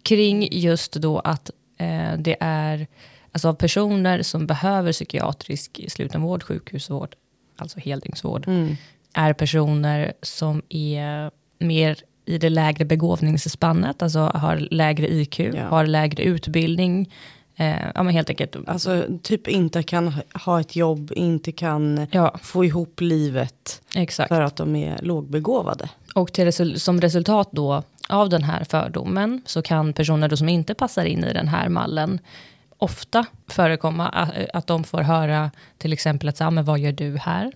Kring 0.03 0.47
just 0.51 0.93
då 0.93 1.19
att 1.19 1.49
eh, 1.77 2.13
det 2.17 2.37
är 2.39 2.87
alltså 3.31 3.47
av 3.49 3.53
personer 3.53 4.21
som 4.21 4.47
behöver 4.47 4.91
psykiatrisk 4.91 5.79
slutenvård, 5.87 6.43
sjukhusvård, 6.43 7.15
alltså 7.57 7.79
heldygnsvård, 7.79 8.47
Mm. 8.47 8.75
är 9.13 9.33
personer 9.33 10.13
som 10.21 10.61
är 10.69 11.31
mer 11.59 11.97
i 12.25 12.37
det 12.37 12.49
lägre 12.49 12.85
begåvningsspannet, 12.85 14.01
alltså 14.01 14.19
har 14.19 14.55
lägre 14.71 15.07
IQ, 15.13 15.39
Ja. 15.39 15.67
har 15.67 15.85
lägre 15.85 16.23
utbildning, 16.23 17.13
eh, 17.55 17.75
ja 17.95 18.03
men 18.03 18.13
helt 18.13 18.29
enkelt, 18.29 18.55
Alltså 18.67 19.05
typ 19.23 19.47
inte 19.47 19.83
kan 19.83 20.13
ha 20.45 20.59
ett 20.59 20.75
jobb, 20.75 21.11
inte 21.15 21.51
kan 21.51 22.07
ja 22.11 22.35
få 22.41 22.65
ihop 22.65 23.01
livet 23.01 23.81
exakt. 23.95 24.27
för 24.29 24.41
att 24.41 24.55
de 24.55 24.75
är 24.75 24.99
lågbegåvade. 25.01 25.89
Och 26.15 26.33
till 26.33 26.79
som 26.79 27.01
resultat 27.01 27.49
då 27.51 27.83
av 28.09 28.29
den 28.29 28.43
här 28.43 28.63
fördomen 28.63 29.41
så 29.45 29.61
kan 29.61 29.93
personer 29.93 30.29
då 30.29 30.37
som 30.37 30.49
inte 30.49 30.73
passar 30.73 31.05
in 31.05 31.23
i 31.23 31.33
den 31.33 31.47
här 31.47 31.69
mallen 31.69 32.19
ofta 32.77 33.25
förekomma 33.47 34.09
att, 34.09 34.33
att 34.53 34.67
de 34.67 34.83
får 34.83 35.01
höra 35.01 35.51
till 35.77 35.93
exempel 35.93 36.29
att 36.29 36.37
så, 36.37 36.43
ah, 36.43 36.49
men 36.51 36.65
vad 36.65 36.79
gör 36.79 36.91
du 36.91 37.17
här? 37.17 37.51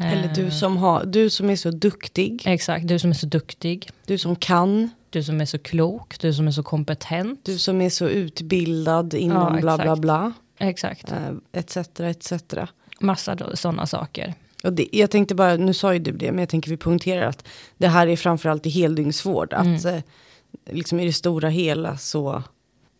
Eller 0.00 0.24
Eh, 0.24 0.32
du 0.32 0.50
som, 0.50 0.76
har, 0.76 1.04
du 1.04 1.30
som 1.30 1.50
är 1.50 1.56
så 1.56 1.70
duktig, 1.70 2.42
Exakt, 2.46 2.88
du 2.88 2.98
som 2.98 3.10
är 3.10 3.14
så 3.14 3.26
duktig, 3.26 3.90
du 4.06 4.18
som 4.18 4.36
kan, 4.36 4.90
du 5.10 5.22
som 5.22 5.40
är 5.40 5.44
så 5.44 5.58
klok, 5.58 6.18
du 6.20 6.34
som 6.34 6.46
är 6.46 6.50
så 6.52 6.62
kompetent. 6.62 7.40
du 7.44 7.58
som 7.58 7.80
är 7.80 7.90
så 7.90 8.08
utbildad 8.08 9.14
inom 9.14 9.54
Ja, 9.54 9.60
bla 9.60 9.78
bla 9.78 9.96
bla. 9.96 10.32
Exakt, 10.58 11.12
eh, 11.12 11.60
Etc, 11.60 11.76
etc. 12.00 12.32
massa 13.00 13.56
sådana 13.56 13.86
saker. 13.86 14.34
Och 14.64 14.72
det, 14.72 14.88
jag 14.92 15.10
tänkte 15.10 15.34
bara, 15.34 15.56
nu 15.56 15.74
sa 15.74 15.92
ju 15.92 15.98
du 15.98 16.12
det, 16.12 16.32
men 16.32 16.38
jag 16.38 16.48
tänker 16.48 16.70
vi 16.70 16.76
poängterar 16.76 17.26
att 17.26 17.48
det 17.78 17.88
här 17.88 18.06
är 18.06 18.16
framförallt 18.16 18.66
i 18.66 18.70
heldygnsvård. 18.70 19.52
Att 19.52 19.84
eh, 19.84 19.98
liksom 20.70 21.00
i 21.00 21.06
det 21.06 21.12
stora 21.12 21.48
hela 21.48 21.96
så... 21.96 22.42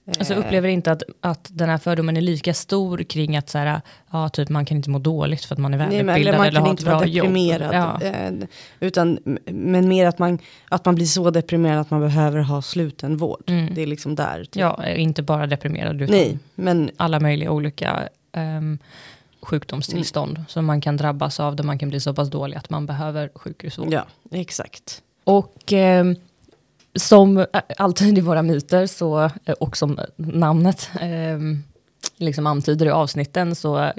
Alltså 0.06 0.34
eh, 0.34 0.38
upplever 0.38 0.68
inte 0.68 0.92
att, 0.92 1.02
att 1.20 1.48
den 1.52 1.68
här 1.68 1.78
fördomen 1.78 2.16
är 2.16 2.20
lika 2.20 2.54
stor 2.54 2.98
kring 3.02 3.36
att 3.36 3.48
så 3.48 3.58
här, 3.58 3.80
ja, 4.10 4.28
typ 4.28 4.48
man 4.48 4.64
kan 4.64 4.76
inte 4.76 4.90
må 4.90 4.98
dåligt 4.98 5.44
för 5.44 5.54
att 5.54 5.58
man 5.58 5.74
är 5.74 5.78
välutbildad 5.78 6.16
eller 6.16 6.38
man 6.38 6.46
eller 6.46 6.60
har 6.60 6.70
inte 6.70 6.82
ett 6.82 6.86
bra 6.86 7.06
jobb. 7.06 7.36
Ja. 7.72 8.00
Eh, 8.02 8.32
utan, 8.80 9.18
men 9.46 9.88
mer 9.88 10.06
att 10.06 10.18
man, 10.18 10.38
att 10.68 10.84
man 10.84 10.94
blir 10.94 11.06
så 11.06 11.30
deprimerad 11.30 11.80
att 11.80 11.90
man 11.90 12.00
behöver 12.00 12.40
ha 12.40 12.62
slutenvård. 12.62 13.42
Mm. 13.46 13.74
Det 13.74 13.82
är 13.82 13.86
liksom 13.86 14.14
där. 14.14 14.44
typ. 14.44 14.56
Ja, 14.56 14.86
inte 14.86 15.22
bara 15.22 15.46
deprimerad 15.46 16.02
utan 16.02 16.16
Nej, 16.16 16.38
men 16.54 16.90
alla 16.96 17.20
möjliga 17.20 17.50
olika 17.50 18.08
um, 18.36 18.78
sjukdomstillstånd 19.42 20.30
Mm. 20.36 20.46
som 20.48 20.64
man 20.66 20.80
kan 20.80 20.96
drabbas 20.96 21.40
av 21.40 21.56
där 21.56 21.64
man 21.64 21.78
kan 21.78 21.88
bli 21.88 22.00
så 22.00 22.14
pass 22.14 22.30
dålig 22.30 22.56
att 22.56 22.70
man 22.70 22.86
behöver 22.86 23.30
sjukhusvård. 23.34 23.92
ja, 23.92 24.06
exakt. 24.30 25.02
Och 25.24 25.72
ehm, 25.72 26.16
som 26.94 27.38
ä- 27.38 27.46
alltid 27.76 28.18
i 28.18 28.20
våra 28.20 28.42
myter 28.42 28.86
så, 28.86 29.24
eh, 29.44 29.52
och 29.60 29.76
som 29.76 29.98
namnet 30.16 30.90
ehm, 31.00 31.62
liksom 32.16 32.46
antyder 32.46 32.86
i 32.86 32.90
avsnitten 32.90 33.54
så 33.54 33.92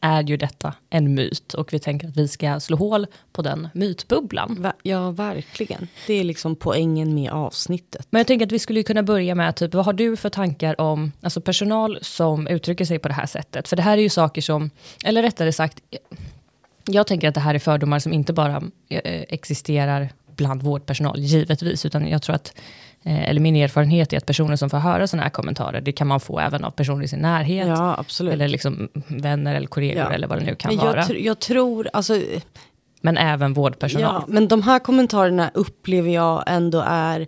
är 0.00 0.22
ju 0.22 0.36
detta 0.36 0.74
en 0.90 1.14
myt 1.14 1.54
och 1.54 1.72
vi 1.72 1.78
tänker 1.78 2.08
att 2.08 2.16
vi 2.16 2.28
ska 2.28 2.60
slå 2.60 2.76
hål 2.76 3.06
på 3.32 3.42
den 3.42 3.68
mytbubblan. 3.74 4.70
Ja, 4.82 5.10
verkligen. 5.10 5.88
Det 6.06 6.14
är 6.14 6.24
liksom 6.24 6.56
poängen 6.56 7.14
med 7.14 7.32
avsnittet. 7.32 8.06
Men 8.10 8.20
jag 8.20 8.26
tänker 8.26 8.46
att 8.46 8.52
vi 8.52 8.58
skulle 8.58 8.82
kunna 8.82 9.02
börja 9.02 9.34
med, 9.34 9.56
typ, 9.56 9.74
vad 9.74 9.84
har 9.84 9.92
du 9.92 10.16
för 10.16 10.28
tankar 10.30 10.80
om 10.80 11.12
alltså 11.20 11.40
personal 11.40 11.98
som 12.02 12.46
uttrycker 12.46 12.84
sig 12.84 12.98
på 12.98 13.08
det 13.08 13.14
här 13.14 13.26
sättet? 13.26 13.68
För 13.68 13.76
det 13.76 13.82
här 13.82 13.98
är 13.98 14.02
ju 14.02 14.08
saker 14.08 14.42
som, 14.42 14.70
eller 15.04 15.22
rättare 15.22 15.52
sagt, 15.52 15.80
jag 16.84 17.06
tänker 17.06 17.28
att 17.28 17.34
det 17.34 17.40
här 17.40 17.54
är 17.54 17.58
fördomar 17.58 17.98
som 17.98 18.12
inte 18.12 18.32
bara 18.32 18.62
eh, 18.88 19.22
existerar 19.28 20.08
bland 20.38 20.62
vårdpersonal, 20.62 21.18
givetvis, 21.18 21.86
utan 21.86 22.08
jag 22.08 22.22
tror 22.22 22.34
att, 22.36 22.52
eh, 23.02 23.28
eller 23.28 23.40
min 23.40 23.56
erfarenhet 23.56 24.12
är 24.12 24.16
att 24.16 24.26
personer 24.26 24.56
som 24.56 24.70
får 24.70 24.78
höra 24.78 25.06
sådana 25.06 25.22
här 25.22 25.30
kommentarer, 25.30 25.80
det 25.80 25.92
kan 25.92 26.06
man 26.06 26.20
få 26.20 26.38
även 26.40 26.64
av 26.64 26.70
personer 26.70 27.04
i 27.04 27.08
sin 27.08 27.18
närhet, 27.20 27.68
Ja, 27.68 28.04
eller 28.20 28.48
liksom 28.48 28.88
vänner 29.08 29.54
eller 29.54 29.66
kollegor 29.66 30.02
Ja. 30.02 30.10
eller 30.12 30.26
vad 30.28 30.38
det 30.38 30.44
nu 30.44 30.54
kan 30.54 30.74
men 30.76 30.84
vara. 30.86 30.96
jag, 30.96 31.06
tr- 31.06 31.18
jag 31.24 31.38
tror, 31.38 31.88
alltså, 31.92 32.22
Men 33.00 33.16
även 33.18 33.52
vårdpersonal. 33.54 34.14
ja, 34.14 34.24
men 34.28 34.48
de 34.48 34.62
här 34.62 34.78
kommentarerna 34.78 35.50
upplever 35.54 36.10
jag 36.10 36.44
ändå 36.46 36.84
är, 36.86 37.26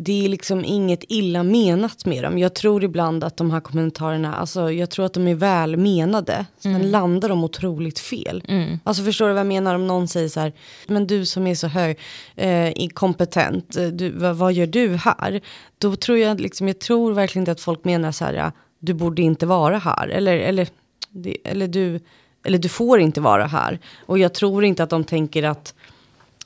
det 0.00 0.24
är 0.24 0.28
liksom 0.28 0.64
inget 0.64 1.04
illa 1.08 1.42
menat 1.42 2.04
med 2.04 2.24
dem. 2.24 2.38
Jag 2.38 2.54
tror 2.54 2.84
ibland 2.84 3.24
att 3.24 3.36
de 3.36 3.50
här 3.50 3.60
kommentarerna, 3.60 4.34
alltså 4.34 4.72
jag 4.72 4.90
tror 4.90 5.06
att 5.06 5.12
de 5.12 5.28
är 5.28 5.34
väl 5.34 5.76
menade. 5.76 6.46
Sen 6.58 6.90
landar 6.90 7.28
de 7.28 7.44
otroligt 7.44 7.98
fel. 7.98 8.44
Mm. 8.48 8.78
Alltså 8.84 9.04
förstår 9.04 9.26
du 9.26 9.32
vad 9.32 9.40
jag 9.40 9.46
menar 9.46 9.74
om 9.74 9.86
någon 9.86 10.08
säger 10.08 10.28
så 10.28 10.40
här, 10.40 10.52
men 10.86 11.06
du 11.06 11.26
som 11.26 11.46
är 11.46 11.54
så 11.54 11.66
hög, 11.66 11.98
eh, 12.36 12.82
inkompetent, 12.82 13.76
eh, 13.76 13.86
du, 13.86 14.10
vad, 14.10 14.36
vad 14.36 14.52
gör 14.52 14.66
du 14.66 14.96
här? 14.96 15.40
Då 15.78 15.96
tror 15.96 16.18
jag 16.18 16.40
liksom, 16.40 16.68
jag 16.68 16.78
tror 16.78 17.12
verkligen 17.12 17.42
inte 17.42 17.52
att 17.52 17.60
folk 17.60 17.84
menar 17.84 18.12
så 18.12 18.24
här, 18.24 18.52
du 18.78 18.94
borde 18.94 19.22
inte 19.22 19.46
vara 19.46 19.78
här. 19.78 20.08
Eller, 20.08 20.36
eller, 20.36 20.68
det, 21.10 21.36
eller, 21.44 21.68
du, 21.68 22.00
eller 22.44 22.58
du 22.58 22.68
får 22.68 23.00
inte 23.00 23.20
vara 23.20 23.46
här. 23.46 23.78
Och 24.06 24.18
jag 24.18 24.34
tror 24.34 24.64
inte 24.64 24.82
att 24.82 24.90
de 24.90 25.04
tänker 25.04 25.42
att, 25.42 25.74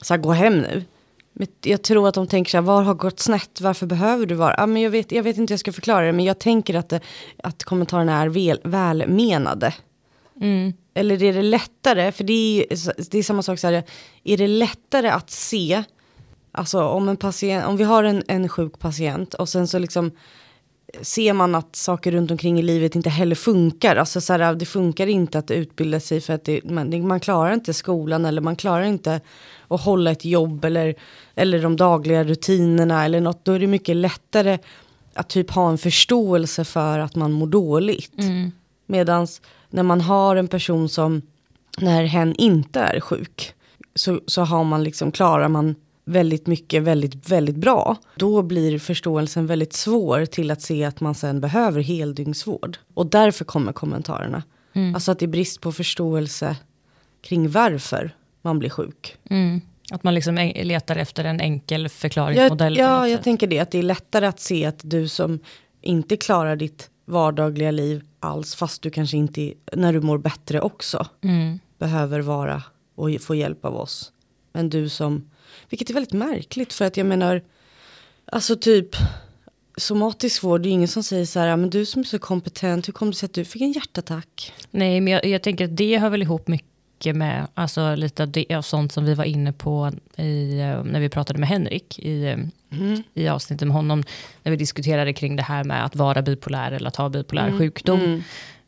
så 0.00 0.14
här, 0.14 0.20
gå 0.20 0.32
hem 0.32 0.58
nu. 0.58 0.84
Men 1.32 1.48
jag 1.62 1.82
tror 1.82 2.08
att 2.08 2.14
de 2.14 2.26
tänker 2.26 2.50
så 2.50 2.56
här, 2.56 2.62
vad 2.62 2.84
har 2.84 2.94
gått 2.94 3.20
snett? 3.20 3.60
Varför 3.60 3.86
behöver 3.86 4.26
du 4.26 4.34
vara? 4.34 4.54
Ja, 4.58 4.66
men 4.66 4.82
jag, 4.82 4.90
vet, 4.90 5.12
jag 5.12 5.22
vet 5.22 5.38
inte 5.38 5.50
hur 5.50 5.54
jag 5.54 5.60
ska 5.60 5.72
förklara 5.72 6.06
det, 6.06 6.12
men 6.12 6.24
jag 6.24 6.38
tänker 6.38 6.74
att, 6.74 6.88
det, 6.88 7.00
att 7.42 7.64
kommentarerna 7.64 8.22
är 8.22 8.28
väl, 8.28 8.60
välmenade. 8.64 9.74
Mm. 10.40 10.72
Eller 10.94 11.22
är 11.22 11.32
det 11.32 11.42
lättare, 11.42 12.12
för 12.12 12.24
det 12.24 12.32
är, 12.32 13.10
det 13.10 13.18
är 13.18 13.22
samma 13.22 13.42
sak 13.42 13.58
så 13.58 13.66
här, 13.66 13.84
är 14.24 14.36
det 14.36 14.46
lättare 14.46 15.08
att 15.08 15.30
se, 15.30 15.82
alltså 16.52 16.82
om 16.82 17.08
en 17.08 17.16
patient, 17.16 17.66
om 17.66 17.76
vi 17.76 17.84
har 17.84 18.04
en, 18.04 18.22
en 18.28 18.48
sjuk 18.48 18.78
patient 18.78 19.34
och 19.34 19.48
sen 19.48 19.68
så 19.68 19.78
liksom 19.78 20.10
ser 21.00 21.32
man 21.32 21.54
att 21.54 21.76
saker 21.76 22.12
runt 22.12 22.30
omkring 22.30 22.58
i 22.58 22.62
livet 22.62 22.96
inte 22.96 23.10
heller 23.10 23.34
funkar. 23.34 23.96
Alltså 23.96 24.20
så 24.20 24.32
här, 24.32 24.54
det 24.54 24.66
funkar 24.66 25.06
inte 25.06 25.38
att 25.38 25.50
utbilda 25.50 26.00
sig 26.00 26.20
för 26.20 26.32
att 26.32 26.44
det, 26.44 26.64
man, 26.64 27.06
man 27.06 27.20
klarar 27.20 27.54
inte 27.54 27.74
skolan 27.74 28.24
eller 28.24 28.40
man 28.40 28.56
klarar 28.56 28.84
inte 28.84 29.20
att 29.68 29.80
hålla 29.80 30.10
ett 30.10 30.24
jobb 30.24 30.64
eller, 30.64 30.94
eller 31.34 31.62
de 31.62 31.76
dagliga 31.76 32.24
rutinerna 32.24 33.04
eller 33.04 33.20
något. 33.20 33.44
Då 33.44 33.52
är 33.52 33.58
det 33.58 33.66
mycket 33.66 33.96
lättare 33.96 34.58
att 35.14 35.28
typ 35.28 35.50
ha 35.50 35.70
en 35.70 35.78
förståelse 35.78 36.64
för 36.64 36.98
att 36.98 37.14
man 37.14 37.32
mår 37.32 37.46
dåligt. 37.46 38.18
Mm. 38.18 38.52
Medan 38.86 39.26
när 39.70 39.82
man 39.82 40.00
har 40.00 40.36
en 40.36 40.48
person 40.48 40.88
som, 40.88 41.22
när 41.78 42.04
hen 42.04 42.34
inte 42.34 42.80
är 42.80 43.00
sjuk, 43.00 43.54
så, 43.94 44.20
så 44.26 44.42
har 44.42 44.64
man 44.64 44.84
liksom, 44.84 45.12
klarar 45.12 45.48
man 45.48 45.74
väldigt 46.04 46.46
mycket 46.46 46.82
väldigt, 46.82 47.28
väldigt 47.30 47.56
bra. 47.56 47.96
Då 48.16 48.42
blir 48.42 48.78
förståelsen 48.78 49.46
väldigt 49.46 49.72
svår 49.72 50.26
till 50.26 50.50
att 50.50 50.62
se 50.62 50.84
att 50.84 51.00
man 51.00 51.14
sen 51.14 51.40
behöver 51.40 51.80
heldygnsvård. 51.80 52.78
Och 52.94 53.06
därför 53.06 53.44
kommer 53.44 53.72
kommentarerna. 53.72 54.42
Alltså 54.94 55.12
att 55.12 55.18
det 55.18 55.24
är 55.24 55.28
brist 55.28 55.60
på 55.60 55.72
förståelse 55.72 56.56
kring 57.20 57.50
varför 57.50 58.14
man 58.42 58.58
blir 58.58 58.70
sjuk. 58.70 59.16
Mm. 59.30 59.60
Att 59.90 60.02
man 60.04 60.14
liksom 60.14 60.52
letar 60.54 60.96
efter 60.96 61.24
en 61.24 61.40
enkel 61.40 61.82
Jag, 61.82 61.92
förklaringsmodell. 61.92 62.74
på 62.74 62.80
ja, 62.80 63.08
jag 63.08 63.18
sätt. 63.18 63.24
tänker 63.24 63.46
det. 63.46 63.58
Att 63.58 63.70
det 63.70 63.78
är 63.78 63.82
lättare 63.82 64.26
att 64.26 64.40
se 64.40 64.64
att 64.66 64.80
du 64.82 65.08
som 65.08 65.38
inte 65.80 66.16
klarar 66.16 66.56
ditt 66.56 66.90
vardagliga 67.04 67.70
liv 67.70 68.04
alls, 68.20 68.54
fast 68.54 68.82
du 68.82 68.90
kanske 68.90 69.16
inte, 69.16 69.52
när 69.72 69.92
du 69.92 70.00
mår 70.00 70.18
bättre 70.18 70.60
också, 70.60 71.06
Mm. 71.24 71.58
behöver 71.78 72.20
vara 72.20 72.62
och 72.94 73.08
få 73.20 73.34
hjälp 73.34 73.64
av 73.64 73.76
oss. 73.76 74.12
Men 74.52 74.70
du 74.70 74.88
som, 74.88 75.30
vilket 75.68 75.90
är 75.90 75.94
väldigt 75.94 76.12
märkligt 76.12 76.72
för 76.72 76.84
att 76.84 76.96
jag 76.96 77.06
menar, 77.06 77.42
alltså 78.26 78.56
typ 78.56 78.96
somatisk 79.76 80.42
vård, 80.42 80.62
det 80.62 80.68
är 80.68 80.70
ingen 80.70 80.88
som 80.88 81.02
säger 81.02 81.24
så 81.24 81.40
här, 81.40 81.46
"Ja, 81.46 81.56
men 81.56 81.70
du 81.70 81.86
som 81.86 82.00
är 82.00 82.04
så 82.04 82.18
kompetent, 82.18 82.88
hur 82.88 82.92
kom 82.92 83.10
det 83.10 83.16
sig 83.16 83.26
att 83.26 83.34
du 83.34 83.44
fick 83.44 83.62
en 83.62 83.72
hjärtattack? 83.72 84.52
Nej, 84.70 85.00
men 85.00 85.12
jag, 85.12 85.24
jag 85.26 85.42
tänker 85.42 85.64
att 85.64 85.76
det 85.76 85.98
hör 85.98 86.10
väl 86.10 86.22
ihop 86.22 86.48
mycket 86.48 87.16
med, 87.16 87.46
alltså 87.54 87.94
lite 87.94 88.22
av 88.22 88.30
det 88.30 88.54
av 88.54 88.62
sånt 88.62 88.92
som 88.92 89.04
vi 89.04 89.14
var 89.14 89.24
inne 89.24 89.52
på 89.52 89.92
i, 90.16 90.58
eh, 90.60 90.84
när 90.84 91.00
vi 91.00 91.08
pratade 91.08 91.38
med 91.38 91.48
Henrik 91.48 91.98
i, 91.98 92.24
eh, 92.24 92.36
i 93.14 93.28
avsnittet 93.28 93.68
med 93.68 93.74
honom, 93.76 94.02
när 94.42 94.50
vi 94.50 94.56
diskuterade 94.56 95.12
kring 95.12 95.36
det 95.36 95.42
här 95.42 95.64
med 95.64 95.84
att 95.84 95.96
vara 95.96 96.22
bipolär 96.22 96.72
eller 96.72 96.88
att 96.88 96.96
ha 96.96 97.08
bipolär 97.08 97.58
sjukdom. 97.58 98.00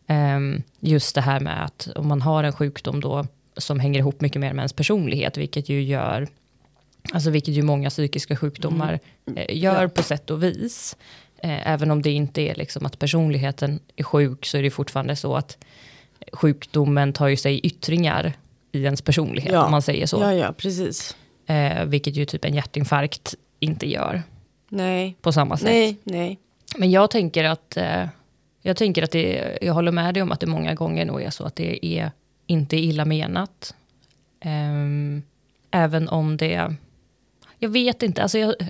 Ehm, 0.06 0.62
just 0.80 1.14
det 1.14 1.20
här 1.20 1.40
med 1.40 1.64
att 1.64 1.88
om 1.96 2.08
man 2.08 2.22
har 2.22 2.44
en 2.44 2.52
sjukdom 2.52 3.00
då 3.00 3.26
som 3.56 3.80
hänger 3.80 3.98
ihop 3.98 4.20
mycket 4.20 4.40
mer 4.40 4.52
med 4.52 4.62
ens 4.62 4.72
personlighet, 4.72 5.36
vilket 5.36 5.68
ju 5.68 5.82
gör, 5.82 6.28
alltså 7.12 7.30
vilket 7.30 7.54
ju 7.54 7.62
många 7.62 7.90
psykiska 7.90 8.36
sjukdomar 8.36 9.00
eh, 9.36 9.56
gör 9.56 9.82
Ja. 9.82 9.88
på 9.88 10.02
sätt 10.02 10.30
och 10.30 10.42
vis. 10.42 10.96
eh, 11.38 11.68
även 11.72 11.90
om 11.90 12.02
det 12.02 12.10
inte 12.10 12.42
är 12.42 12.54
liksom 12.54 12.86
att 12.86 12.98
personligheten 12.98 13.80
är 13.96 14.02
sjuk 14.04 14.46
så 14.46 14.56
är 14.58 14.62
det 14.62 14.70
fortfarande 14.70 15.16
så 15.16 15.36
att 15.36 15.58
sjukdomen 16.32 17.12
tar 17.12 17.28
ju 17.28 17.36
sig 17.36 17.58
yttringar 17.60 18.32
i 18.72 18.82
ens 18.84 19.02
personlighet 19.02 19.52
Ja. 19.52 19.64
om 19.64 19.70
man 19.70 19.82
säger 19.82 20.06
så. 20.06 20.16
Ja, 20.20 20.32
ja, 20.34 20.52
precis. 20.52 21.16
Eh, 21.46 21.84
vilket 21.84 22.16
ju 22.16 22.24
typ 22.24 22.44
en 22.44 22.54
hjärtinfarkt 22.54 23.34
inte 23.60 23.90
gör 23.90 24.22
Nej, 24.68 25.16
på 25.20 25.32
samma 25.32 25.56
sätt. 25.56 25.66
nej, 25.66 25.96
nej. 26.04 26.38
Men 26.76 26.90
jag 26.90 27.10
tänker 27.10 27.44
att, 27.44 27.76
eh, 27.76 28.06
jag 28.62 28.76
tänker 28.76 29.02
att 29.02 29.10
det, 29.10 29.58
jag 29.62 29.74
håller 29.74 29.92
med 29.92 30.14
dig 30.14 30.22
om 30.22 30.32
att 30.32 30.40
det 30.40 30.46
många 30.46 30.74
gånger 30.74 31.04
nog 31.04 31.22
är 31.22 31.30
så 31.30 31.44
att 31.44 31.56
det 31.56 31.86
är 31.86 32.10
inte 32.46 32.76
illa 32.76 33.04
menat. 33.04 33.74
Ehm, 34.40 35.22
även 35.70 36.08
om 36.08 36.36
det, 36.36 36.74
jag 37.58 37.68
vet 37.68 38.02
inte, 38.02 38.22
alltså 38.22 38.38
jag, 38.38 38.54
jag 38.58 38.60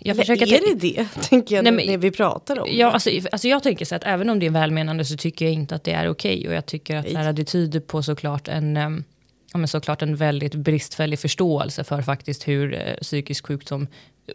Eller 0.00 0.14
försöker... 0.14 0.46
är 0.46 0.74
det 0.74 0.80
det, 0.80 1.04
tänker 1.28 1.54
jag, 1.54 1.62
Nej, 1.64 1.72
när 1.72 1.86
men- 1.92 2.00
vi 2.00 2.10
pratar 2.10 2.58
om 2.60 2.68
Ja, 2.72 2.86
det? 2.86 2.92
alltså, 2.92 3.10
alltså 3.32 3.48
jag 3.48 3.62
tänker 3.62 3.84
så 3.84 3.94
att 3.94 4.04
även 4.04 4.30
om 4.30 4.38
det 4.38 4.46
är 4.46 4.50
välmenande 4.50 5.04
så 5.04 5.16
tycker 5.16 5.44
jag 5.44 5.54
inte 5.54 5.74
att 5.74 5.84
det 5.84 5.92
är 5.92 6.08
okej. 6.08 6.48
Och 6.48 6.54
jag 6.54 6.66
tycker 6.66 6.96
att 6.96 7.06
här, 7.12 7.32
det 7.32 7.44
tyder 7.44 7.80
på 7.80 8.02
såklart 8.02 8.48
en, 8.48 8.76
ja, 9.52 9.58
men 9.58 9.68
såklart 9.68 10.02
en 10.02 10.16
väldigt 10.16 10.54
bristfällig 10.54 11.18
förståelse 11.18 11.84
för 11.84 12.02
faktiskt 12.02 12.48
hur 12.48 12.74
eh, 12.74 12.94
psykisk 13.02 13.46
sjukdom 13.46 13.86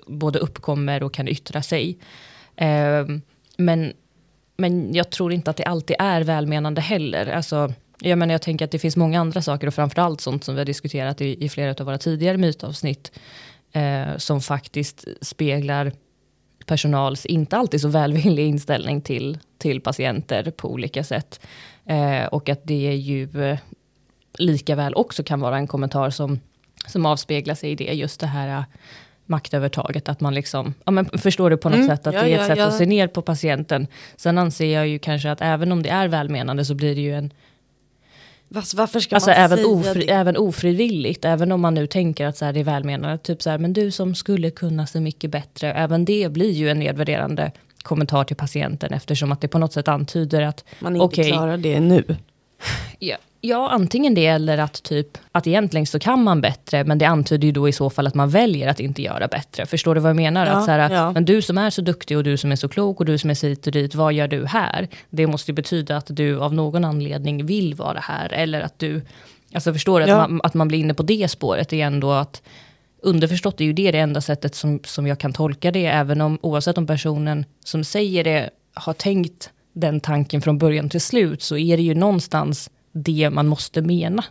både 0.08 0.40
uppkommer 0.40 1.04
och 1.04 1.14
kan 1.14 1.28
yttra 1.28 1.62
sig. 1.62 1.98
Ehm, 2.56 3.22
men, 3.58 3.94
men 4.58 4.94
jag 4.94 5.10
tror 5.10 5.34
inte 5.34 5.50
att 5.52 5.58
det 5.58 5.64
alltid 5.66 5.96
är 6.00 6.22
välmenande 6.22 6.82
heller. 6.82 7.26
Alltså, 7.32 7.74
jag, 8.02 8.18
menar, 8.18 8.34
jag 8.34 8.42
tänker 8.42 8.66
att 8.66 8.72
det 8.72 8.80
finns 8.80 8.96
många 8.98 9.20
andra 9.20 9.42
saker 9.42 9.68
och 9.68 9.74
framförallt 9.74 10.22
sånt 10.22 10.44
som 10.44 10.56
vi 10.56 10.60
har 10.62 10.66
diskuterat 10.66 11.22
i, 11.22 11.46
i 11.46 11.50
flera 11.50 11.72
av 11.80 11.86
våra 11.86 11.98
tidigare 11.98 12.38
mytavsnitt. 12.38 13.12
Eh, 13.74 14.18
som 14.18 14.42
faktiskt 14.42 15.08
speglar 15.22 15.92
personals 16.66 17.26
inte 17.26 17.58
alltid 17.58 17.82
så 17.82 17.88
välvillig 17.88 18.48
inställning 18.48 19.02
till, 19.02 19.38
till 19.58 19.82
patienter 19.82 20.52
på 20.52 20.72
olika 20.72 21.04
sätt. 21.04 21.40
Eh, 21.86 22.26
och 22.26 22.50
att 22.50 22.62
det 22.64 22.96
ju 22.96 23.44
eh, 23.44 23.58
lika 24.38 24.76
väl 24.76 24.96
också 24.96 25.24
kan 25.24 25.40
vara 25.40 25.58
en 25.58 25.68
kommentar 25.68 26.10
som, 26.10 26.40
som 26.88 27.06
avspeglar 27.06 27.56
sig 27.56 27.72
i 27.72 27.76
det, 27.76 27.94
just 27.94 28.20
det 28.20 28.28
här 28.28 28.58
eh, 28.58 28.64
maktövertaget, 29.26 30.10
att 30.10 30.22
man 30.22 30.34
liksom, 30.34 30.74
ja 30.86 30.92
men 30.92 31.06
förstår 31.06 31.50
du 31.50 31.58
på 31.58 31.70
något 31.70 31.76
Mm, 31.76 31.88
sätt 31.88 32.08
att 32.08 32.14
ja, 32.14 32.24
det 32.24 32.30
är 32.30 32.34
ett 32.34 32.42
ja, 32.42 32.48
sätt 32.48 32.58
ja. 32.58 32.66
att 32.66 32.78
se 32.78 32.86
ner 32.86 33.08
på 33.08 33.22
patienten. 33.22 33.88
Sen 34.16 34.38
anser 34.38 34.74
jag 34.74 34.88
ju 34.88 35.00
kanske 35.00 35.32
att 35.32 35.42
även 35.42 35.72
om 35.72 35.84
det 35.84 35.90
är 35.90 36.08
välmenande 36.08 36.66
så 36.66 36.76
blir 36.76 36.96
det 36.96 37.02
ju 37.02 37.16
en 37.16 37.34
varför 38.54 39.00
ska 39.00 39.16
Alltså 39.16 39.30
man 39.30 39.38
även, 39.40 39.58
säga 39.58 39.68
ofri, 39.68 40.06
det? 40.06 40.12
även 40.14 40.38
ofrivilligt, 40.38 41.26
även 41.26 41.52
om 41.52 41.62
man 41.62 41.74
nu 41.74 41.88
tänker 41.88 42.26
att 42.26 42.38
så 42.38 42.46
här, 42.46 42.54
det 42.54 42.60
är 42.60 42.64
välmenande, 42.64 43.18
typ 43.18 43.42
så 43.42 43.50
här, 43.50 43.58
men 43.58 43.74
du 43.74 43.92
som 43.92 44.16
skulle 44.16 44.50
kunna 44.52 44.88
så 44.88 45.00
mycket 45.02 45.32
bättre, 45.32 45.74
även 45.74 46.06
det 46.06 46.32
blir 46.32 46.52
ju 46.52 46.70
en 46.70 46.80
nedvärderande 46.80 47.52
kommentar 47.84 48.24
till 48.24 48.36
patienten 48.36 48.94
eftersom 48.94 49.32
att 49.32 49.42
det 49.42 49.48
på 49.48 49.60
något 49.60 49.74
sätt 49.74 49.88
antyder 49.88 50.42
att 50.42 50.66
Man 50.80 50.96
inte 50.96 51.06
okej, 51.06 51.32
klarar 51.32 51.58
det 51.58 51.80
nu. 51.80 52.04
ja, 53.00 53.16
ja, 53.46 53.70
antingen 53.70 54.14
det 54.14 54.26
eller 54.26 54.58
att 54.58 54.84
typ 54.84 55.18
att 55.32 55.48
egentligen 55.48 55.86
så 55.86 56.00
kan 56.00 56.24
man 56.24 56.42
bättre, 56.42 56.84
men 56.84 56.98
det 56.98 57.06
antyder 57.06 57.46
ju 57.46 57.52
då 57.52 57.70
i 57.70 57.72
så 57.72 57.90
fall 57.90 58.08
att 58.08 58.16
man 58.16 58.30
väljer 58.30 58.68
att 58.68 58.80
inte 58.80 59.02
göra 59.02 59.28
bättre. 59.28 59.66
Förstår 59.66 59.96
du 59.96 60.02
vad 60.02 60.10
jag 60.10 60.16
menar? 60.16 60.46
Ja, 60.46 60.52
att 60.52 60.66
så 60.66 60.72
här, 60.72 60.90
ja. 60.94 61.12
Men 61.12 61.26
du 61.26 61.42
som 61.42 61.58
är 61.58 61.70
så 61.70 61.82
duktig 61.82 62.18
och 62.18 62.24
du 62.24 62.38
som 62.38 62.52
är 62.52 62.56
så 62.56 62.70
klok 62.70 63.00
och 63.00 63.06
du 63.06 63.18
som 63.18 63.30
är 63.30 63.34
så 63.34 63.48
hit 63.48 63.68
och 63.68 63.74
dit, 63.74 63.96
vad 63.96 64.14
gör 64.14 64.28
du 64.28 64.46
här? 64.46 64.88
Det 65.10 65.28
måste 65.28 65.52
ju 65.52 65.56
betyda 65.56 65.98
att 65.98 66.08
du 66.10 66.40
av 66.40 66.54
någon 66.54 66.86
anledning 66.86 67.46
vill 67.46 67.76
vara 67.76 68.00
här, 68.00 68.34
eller 68.34 68.62
att 68.62 68.80
du, 68.80 69.02
alltså 69.54 69.74
förstår 69.74 70.00
du, 70.00 70.06
Ja. 70.08 70.22
att, 70.22 70.30
man, 70.30 70.42
att 70.44 70.54
man 70.54 70.68
blir 70.68 70.80
inne 70.80 70.94
på 70.94 71.04
det 71.04 71.28
spåret 71.32 71.74
är 71.74 71.86
ändå 71.86 72.12
att 72.12 72.42
underförstått 73.02 73.62
är 73.62 73.66
ju 73.66 73.74
det 73.74 73.92
det 73.92 74.00
enda 74.00 74.22
sättet 74.22 74.56
som, 74.56 74.80
som 74.86 75.08
jag 75.08 75.20
kan 75.20 75.34
tolka 75.34 75.72
det, 75.72 75.86
även 75.86 76.22
om 76.22 76.40
oavsett 76.42 76.78
om 76.78 76.88
personen 76.88 77.46
som 77.66 77.84
säger 77.84 78.24
det 78.24 78.50
har 78.74 78.94
tänkt 78.94 79.50
den 79.74 80.00
tanken 80.00 80.42
från 80.42 80.58
början 80.58 80.90
till 80.90 81.02
slut, 81.02 81.42
så 81.42 81.58
är 81.58 81.78
det 81.78 81.84
ju 81.84 81.96
någonstans 81.96 82.70
det 82.94 83.30
man 83.30 83.48
måste 83.48 83.82
mena. 83.82 84.24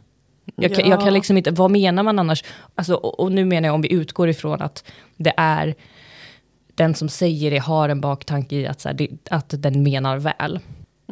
Jag, 0.57 0.75
kan, 0.75 0.89
jag 0.89 1.01
Ja. 1.01 1.05
kan 1.05 1.15
liksom 1.15 1.37
inte, 1.37 1.51
vad 1.51 1.71
menar 1.71 2.03
man 2.03 2.19
annars? 2.19 2.45
Alltså, 2.75 2.95
och, 2.95 3.21
och 3.21 3.33
nu 3.33 3.45
menar 3.45 3.69
jag 3.69 3.75
om 3.75 3.83
vi 3.83 3.93
utgår 3.93 4.29
ifrån 4.29 4.63
att 4.63 4.85
det 5.17 5.33
är 5.37 5.75
den 6.75 6.95
som 6.95 7.09
säger 7.09 7.51
det 7.51 7.59
har 7.59 7.89
en 7.89 8.01
baktanke 8.01 8.57
i 8.57 8.67
att, 8.67 8.81
så 8.81 8.89
här, 8.89 8.95
det, 8.95 9.09
att 9.31 9.55
den 9.59 9.83
menar 9.83 10.17
väl. 10.19 10.61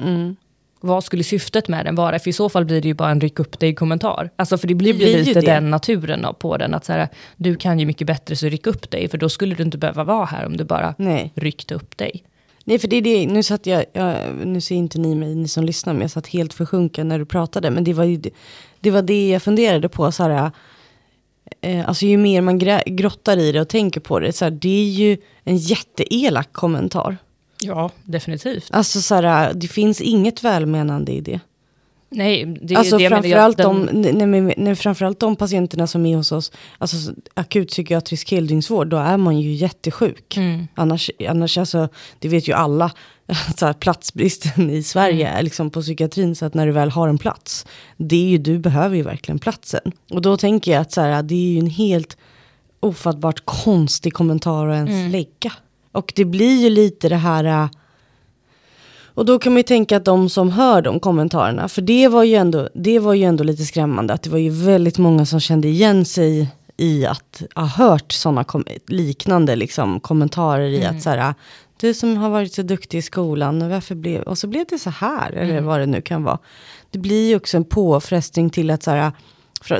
Mm. 0.00 0.36
Vad 0.80 1.04
skulle 1.04 1.24
syftet 1.24 1.68
med 1.68 1.84
den 1.84 1.94
vara? 1.94 2.18
För 2.18 2.30
i 2.30 2.32
så 2.32 2.48
fall 2.48 2.64
blir 2.64 2.80
det 2.82 2.88
ju 2.88 2.94
bara 2.94 3.10
en 3.10 3.20
ryck 3.20 3.38
upp 3.38 3.58
dig-kommentar. 3.58 4.30
Alltså 4.36 4.58
för 4.58 4.68
det 4.68 4.74
blir, 4.74 4.94
blir 4.94 5.18
lite 5.18 5.40
det. 5.40 5.46
den 5.46 5.70
naturen 5.70 6.26
på 6.38 6.56
den. 6.56 6.74
Att 6.74 6.84
så 6.84 6.92
här, 6.92 7.08
du 7.36 7.56
kan 7.56 7.78
ju 7.78 7.86
mycket 7.86 8.06
bättre 8.06 8.36
så 8.36 8.46
ryck 8.46 8.66
upp 8.66 8.90
dig. 8.90 9.08
För 9.08 9.18
då 9.18 9.28
skulle 9.28 9.54
du 9.54 9.62
inte 9.62 9.78
behöva 9.78 10.04
vara 10.04 10.24
här 10.24 10.46
om 10.46 10.56
du 10.56 10.64
bara 10.64 10.94
Nej. 10.98 11.32
ryckte 11.34 11.74
upp 11.74 11.96
dig. 11.98 12.24
Nej, 12.64 12.78
för 12.78 12.88
det 12.88 12.96
är 12.96 13.02
det, 13.02 13.26
nu 13.26 13.42
satt 13.42 13.66
jag, 13.66 13.84
jag, 13.92 14.16
nu 14.44 14.60
ser 14.60 14.74
inte 14.74 14.98
ni 14.98 15.14
mig, 15.14 15.34
ni 15.34 15.48
som 15.48 15.64
lyssnar, 15.64 15.92
men 15.92 16.02
jag 16.02 16.10
satt 16.10 16.26
helt 16.26 16.54
försjunken 16.54 17.08
när 17.08 17.18
du 17.18 17.26
pratade. 17.26 17.70
Men 17.70 17.84
det 17.84 17.92
var 17.92 18.04
ju 18.04 18.22
det, 18.80 18.90
var 18.90 19.02
det 19.02 19.28
jag 19.28 19.42
funderade 19.42 19.88
på, 19.88 20.12
så 20.12 20.22
här, 20.22 20.50
eh, 21.60 21.88
alltså 21.88 22.06
ju 22.06 22.16
mer 22.16 22.40
man 22.40 22.58
grä, 22.58 22.82
grottar 22.86 23.36
i 23.36 23.52
det 23.52 23.60
och 23.60 23.68
tänker 23.68 24.00
på 24.00 24.20
det, 24.20 24.32
så 24.32 24.44
här, 24.44 24.50
det 24.50 24.80
är 24.80 24.90
ju 24.90 25.16
en 25.44 25.56
jätteelak 25.56 26.52
kommentar. 26.52 27.16
Ja, 27.62 27.90
definitivt. 28.04 28.68
Alltså 28.70 29.00
så 29.00 29.14
här, 29.14 29.54
det 29.54 29.68
finns 29.68 30.00
inget 30.00 30.44
välmenande 30.44 31.12
i 31.12 31.20
det. 31.20 31.40
Nej, 32.12 32.58
det 32.62 32.74
är 32.74 32.78
alltså 32.78 32.94
ju 32.94 32.98
det 32.98 33.04
jag 33.04 33.10
menar. 33.10 33.22
framförallt, 33.22 33.58
Jag- 33.58 33.86
de, 33.94 34.12
nej, 34.16 34.26
nej, 34.40 34.54
nej, 34.56 34.74
framförallt 34.76 35.20
de 35.20 35.36
patienterna 35.36 35.86
som 35.86 36.06
är 36.06 36.16
hos 36.16 36.32
oss, 36.32 36.52
alltså 36.78 37.12
akutpsykiatrisk 37.34 38.30
heldygnsvård, 38.32 38.88
då 38.88 38.96
är 38.96 39.16
man 39.16 39.40
ju 39.40 39.52
jättesjuk. 39.52 40.36
Mm. 40.36 40.66
Annars, 40.74 41.10
annars 41.28 41.58
alltså, 41.58 41.88
det 42.18 42.28
vet 42.28 42.48
ju 42.48 42.52
alla, 42.52 42.92
så 43.56 43.66
här, 43.66 43.72
platsbristen 43.72 44.70
i 44.70 44.82
Sverige 44.82 45.28
Mm. 45.28 45.44
liksom 45.44 45.70
på 45.70 45.82
psykiatrin, 45.82 46.34
så 46.36 46.44
att 46.46 46.54
när 46.54 46.66
du 46.66 46.72
väl 46.72 46.90
har 46.90 47.08
en 47.08 47.18
plats, 47.18 47.66
det 47.96 48.16
är 48.16 48.28
ju, 48.28 48.38
du 48.38 48.58
behöver 48.58 48.96
ju 48.96 49.02
verkligen 49.02 49.38
platsen. 49.38 49.92
Och 50.10 50.22
då 50.22 50.36
tänker 50.36 50.72
jag 50.72 50.80
att 50.80 50.92
så 50.92 51.00
här, 51.00 51.22
det 51.22 51.34
är 51.34 51.52
ju 51.52 51.58
en 51.58 51.66
helt 51.70 52.16
ofattbart 52.80 53.42
konstig 53.44 54.12
kommentar 54.12 54.68
att 54.68 54.74
ens 54.76 54.90
Mm. 54.90 55.10
lägga. 55.10 55.52
Och 55.92 56.12
det 56.16 56.24
blir 56.24 56.62
ju 56.62 56.70
lite 56.70 57.08
det 57.08 57.16
här, 57.16 57.44
äh, 57.44 57.68
och 59.14 59.24
då 59.24 59.38
kan 59.38 59.52
man 59.52 59.56
ju 59.56 59.62
tänka 59.62 59.96
att 59.96 60.04
de 60.04 60.28
som 60.28 60.50
hör 60.50 60.82
de 60.82 61.00
kommentarerna, 61.00 61.68
för 61.68 61.82
det 61.82 62.08
var 62.08 62.24
ju 62.24 62.34
ändå, 62.34 62.68
det 62.74 62.98
var 62.98 63.14
ju 63.14 63.24
ändå 63.24 63.44
lite 63.44 63.64
skrämmande, 63.64 64.14
att 64.14 64.22
det 64.22 64.30
var 64.30 64.38
ju 64.38 64.50
väldigt 64.50 64.98
många 64.98 65.26
som 65.26 65.40
kände 65.40 65.68
igen 65.68 66.04
sig 66.04 66.48
i 66.76 67.06
att 67.06 67.42
ha 67.54 67.66
hört 67.66 68.12
sådana 68.12 68.44
liknande 68.86 69.56
liksom, 69.56 70.00
kommentarer 70.00 70.68
i 70.68 70.84
att 70.84 71.02
så 71.02 71.10
här, 71.10 71.34
du 71.80 71.94
som 71.94 72.16
har 72.16 72.30
varit 72.30 72.54
så 72.54 72.62
duktig 72.62 72.98
i 72.98 73.02
skolan, 73.02 73.68
varför 73.68 73.94
blev, 73.94 74.22
och 74.22 74.38
så 74.38 74.46
blev 74.46 74.66
det 74.68 74.78
så 74.78 74.90
här, 74.90 75.32
eller 75.32 75.60
vad 75.60 75.80
det 75.80 75.86
nu 75.86 76.00
kan 76.00 76.24
vara. 76.24 76.38
Det 76.90 76.98
blir 76.98 77.28
ju 77.28 77.36
också 77.36 77.56
en 77.56 77.64
påfrestning 77.64 78.50
till 78.50 78.70
att 78.70 78.82
så 78.82 78.90
här, 78.90 79.12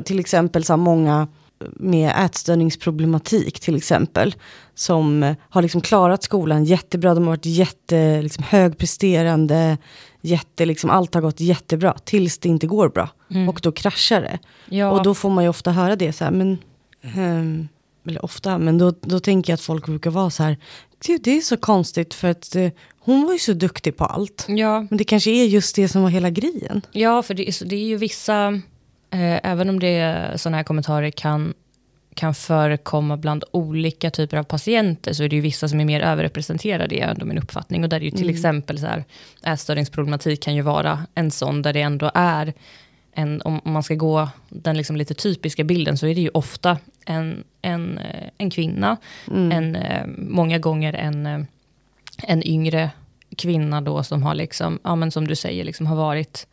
till 0.05 0.21
exempel 0.21 0.65
så 0.65 0.73
här, 0.73 0.79
många 0.79 1.29
med 1.77 2.13
ätstörningsproblematik 2.25 3.61
till 3.61 3.77
exempel, 3.77 4.35
som 4.75 5.35
har 5.51 5.63
liksom 5.63 5.81
klarat 5.81 6.23
skolan 6.23 6.65
jättebra, 6.65 7.15
de 7.15 7.25
har 7.25 7.31
varit 7.31 7.47
jätte, 7.47 8.23
liksom, 8.23 8.45
högpresterande, 8.49 9.79
jätte, 10.21 10.65
liksom, 10.67 10.91
allt 10.91 11.15
har 11.15 11.21
gått 11.21 11.41
jättebra, 11.41 11.93
tills 12.05 12.39
det 12.39 12.49
inte 12.49 12.67
går 12.67 12.89
bra. 12.89 13.09
Och 13.49 13.61
då 13.63 13.73
kraschar 13.73 14.21
det. 14.21 14.39
Ja. 14.77 14.91
Och 14.91 15.03
då 15.03 15.15
får 15.15 15.31
man 15.31 15.45
ju 15.45 15.51
ofta 15.51 15.71
höra 15.73 15.97
det 15.97 16.13
så 16.13 16.25
här, 16.25 16.31
men, 16.31 16.59
ehm, 17.03 17.69
eller 18.07 18.25
ofta, 18.25 18.59
men 18.59 18.79
då, 18.79 18.91
då 19.01 19.21
tänker 19.21 19.53
jag 19.53 19.55
att 19.55 19.61
folk 19.61 19.87
brukar 19.87 20.11
vara 20.11 20.31
så 20.31 20.43
här, 20.43 20.57
"Gud, 21.07 21.21
det 21.25 21.37
är 21.37 21.41
så 21.41 21.57
konstigt 21.57 22.15
för 22.15 22.29
att 22.31 22.57
eh, 22.57 22.71
hon 23.01 23.25
var 23.25 23.33
ju 23.33 23.39
så 23.39 23.53
duktig 23.53 23.97
på 23.97 24.05
allt. 24.05 24.45
ja, 24.49 24.87
Men 24.91 24.97
det 24.99 25.05
kanske 25.05 25.31
är 25.31 25.45
just 25.45 25.77
det 25.77 25.89
som 25.89 26.03
var 26.03 26.09
hela 26.11 26.31
grejen. 26.31 26.83
Ja, 26.93 27.23
för 27.23 27.35
det, 27.35 27.49
är- 27.49 27.65
det 27.65 27.77
är 27.77 27.85
ju 27.87 27.97
vissa, 27.97 28.61
även 29.11 29.69
om 29.69 29.81
det 29.81 30.31
sådana 30.37 30.57
här 30.57 30.65
kommentarer 30.65 31.11
kan, 31.11 31.55
kan 32.15 32.35
förekomma 32.35 33.17
bland 33.17 33.45
olika 33.51 34.11
typer 34.11 34.37
av 34.37 34.43
patienter, 34.43 35.13
så 35.13 35.23
är 35.23 35.29
det 35.29 35.37
ju 35.37 35.43
vissa 35.43 35.69
som 35.69 35.81
är 35.81 35.85
mer 35.85 36.01
överrepresenterade, 36.01 36.95
är 36.95 37.09
ändå 37.09 37.27
min 37.27 37.39
uppfattning. 37.39 37.83
Och 37.83 37.89
där 37.89 37.97
är 37.97 38.05
ju 38.05 38.11
till 38.11 38.31
exempel 38.31 38.79
så 38.79 38.87
här, 38.87 39.05
ätstörningsproblematik 39.45 40.43
kan 40.43 40.55
ju 40.55 40.63
vara 40.63 41.07
en 41.15 41.31
sån, 41.31 41.63
där 41.63 41.73
det 41.73 41.83
ändå 41.83 42.11
är, 42.15 42.53
en, 43.13 43.43
om, 43.45 43.61
man 43.65 43.83
ska 43.83 43.95
gå 43.95 44.29
den 44.49 44.77
liksom 44.77 44.97
lite 44.97 45.15
typiska 45.15 45.65
bilden, 45.65 45.99
så 45.99 46.07
är 46.07 46.15
det 46.15 46.21
ju 46.21 46.31
ofta 46.35 46.79
en, 47.07 47.45
en, 47.63 47.99
eh, 47.99 48.29
en 48.39 48.51
kvinna, 48.51 48.97
en, 49.53 49.77
eh, 49.77 50.07
många 50.19 50.59
gånger 50.59 50.93
en, 50.93 51.27
eh, 51.27 51.41
en 52.23 52.47
yngre 52.47 52.91
kvinna 53.37 53.81
då 53.81 54.03
som 54.03 54.23
har 54.23 54.35
liksom, 54.35 54.79
ja 54.85 54.97
men 54.97 55.11
som 55.11 55.27
du 55.27 55.37
säger, 55.37 55.65
liksom 55.65 55.87
har 55.87 55.97
varit 55.97 56.47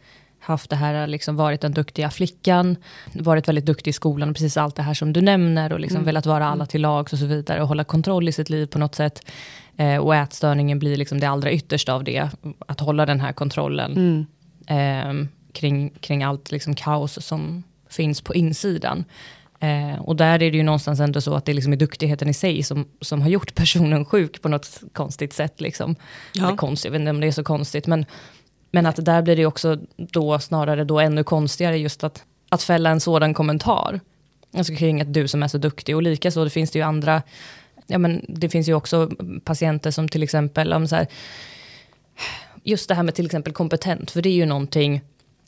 haft 0.48 0.70
det 0.70 0.76
här, 0.76 1.08
liksom 1.08 1.36
varit 1.36 1.62
den 1.62 1.72
duktiga 1.72 2.10
flickan, 2.10 2.76
varit 3.14 3.48
väldigt 3.48 3.66
duktig 3.66 3.92
i 3.92 3.94
skolan, 3.94 4.30
och 4.30 4.36
precis 4.36 4.58
allt 4.58 4.76
det 4.76 4.84
här 4.84 4.94
som 4.94 5.14
du 5.14 5.22
nämner, 5.22 5.74
och 5.74 5.80
liksom 5.80 6.04
velat 6.04 6.26
vara 6.26 6.48
alla 6.48 6.66
till 6.66 6.82
lags 6.82 7.14
och 7.14 7.20
så 7.20 7.26
vidare, 7.26 7.62
och 7.62 7.68
hålla 7.68 7.84
kontroll 7.84 8.30
i 8.30 8.32
sitt 8.32 8.50
liv 8.50 8.66
på 8.66 8.80
något 8.80 8.96
sätt. 8.96 9.32
Eh, 9.78 9.98
och 9.98 10.16
ätstörningen 10.16 10.80
blir 10.80 10.98
liksom 10.98 11.20
det 11.20 11.30
allra 11.30 11.52
yttersta 11.52 11.94
av 11.94 12.04
det, 12.04 12.30
att 12.68 12.80
hålla 12.80 13.06
den 13.06 13.20
här 13.20 13.34
kontrollen 13.34 14.26
eh, 14.68 15.14
kring, 15.54 15.90
kring 15.90 16.24
allt 16.24 16.52
liksom 16.52 16.76
kaos 16.76 17.26
som 17.26 17.64
finns 17.90 18.22
på 18.22 18.36
insidan. 18.36 19.06
Eh, 19.60 20.02
och 20.02 20.16
där 20.16 20.34
är 20.34 20.52
det 20.52 20.58
ju 20.58 20.64
någonstans 20.64 21.00
ändå 21.00 21.22
så 21.22 21.34
att 21.34 21.46
det 21.46 21.54
liksom 21.54 21.74
är 21.74 21.78
duktigheten 21.78 22.30
i 22.30 22.34
sig 22.34 22.64
som, 22.64 22.88
som 23.02 23.22
har 23.22 23.30
gjort 23.30 23.56
personen 23.56 24.06
sjuk 24.06 24.42
på 24.42 24.50
något 24.50 24.82
konstigt 24.94 25.34
sätt. 25.34 25.62
Liksom. 25.62 25.96
Ja. 26.34 26.48
Eller 26.48 26.58
konstigt, 26.58 26.86
jag 26.86 26.92
vet 26.92 27.00
inte 27.00 27.10
om 27.10 27.22
det 27.22 27.28
är 27.28 27.32
så 27.32 27.44
konstigt. 27.44 27.88
Men, 27.88 28.06
men 28.72 28.86
att 28.86 29.06
där 29.06 29.22
blir 29.22 29.36
det 29.36 29.46
också 29.46 29.78
då 29.98 30.40
snarare 30.40 30.84
då 30.84 31.00
ännu 31.00 31.24
konstigare 31.24 31.78
just 31.78 32.04
att, 32.04 32.24
att 32.50 32.64
fälla 32.64 32.90
en 32.90 33.00
sådan 33.00 33.34
kommentar. 33.34 34.00
Alltså 34.58 34.76
kring 34.76 35.02
att 35.02 35.14
du 35.14 35.28
som 35.28 35.44
är 35.44 35.48
så 35.48 35.58
duktig. 35.58 35.96
Och 35.96 36.04
likaså 36.04 36.44
det 36.44 36.50
finns 36.50 36.72
det 36.72 36.80
ju 36.80 36.86
andra, 36.86 37.22
ja 37.88 37.98
men 37.98 38.26
det 38.30 38.50
finns 38.50 38.70
ju 38.70 38.74
också 38.74 39.12
patienter 39.44 39.92
som 39.92 40.10
till 40.10 40.24
exempel, 40.24 40.74
om 40.74 40.88
så 40.88 40.96
här, 40.96 41.08
just 42.64 42.88
det 42.88 42.96
här 42.96 43.04
med 43.04 43.16
till 43.16 43.26
exempel 43.26 43.54
kompetent, 43.54 44.12
för 44.12 44.22
det 44.22 44.30
är 44.30 44.34
ju 44.34 44.46
någonting, 44.46 45.02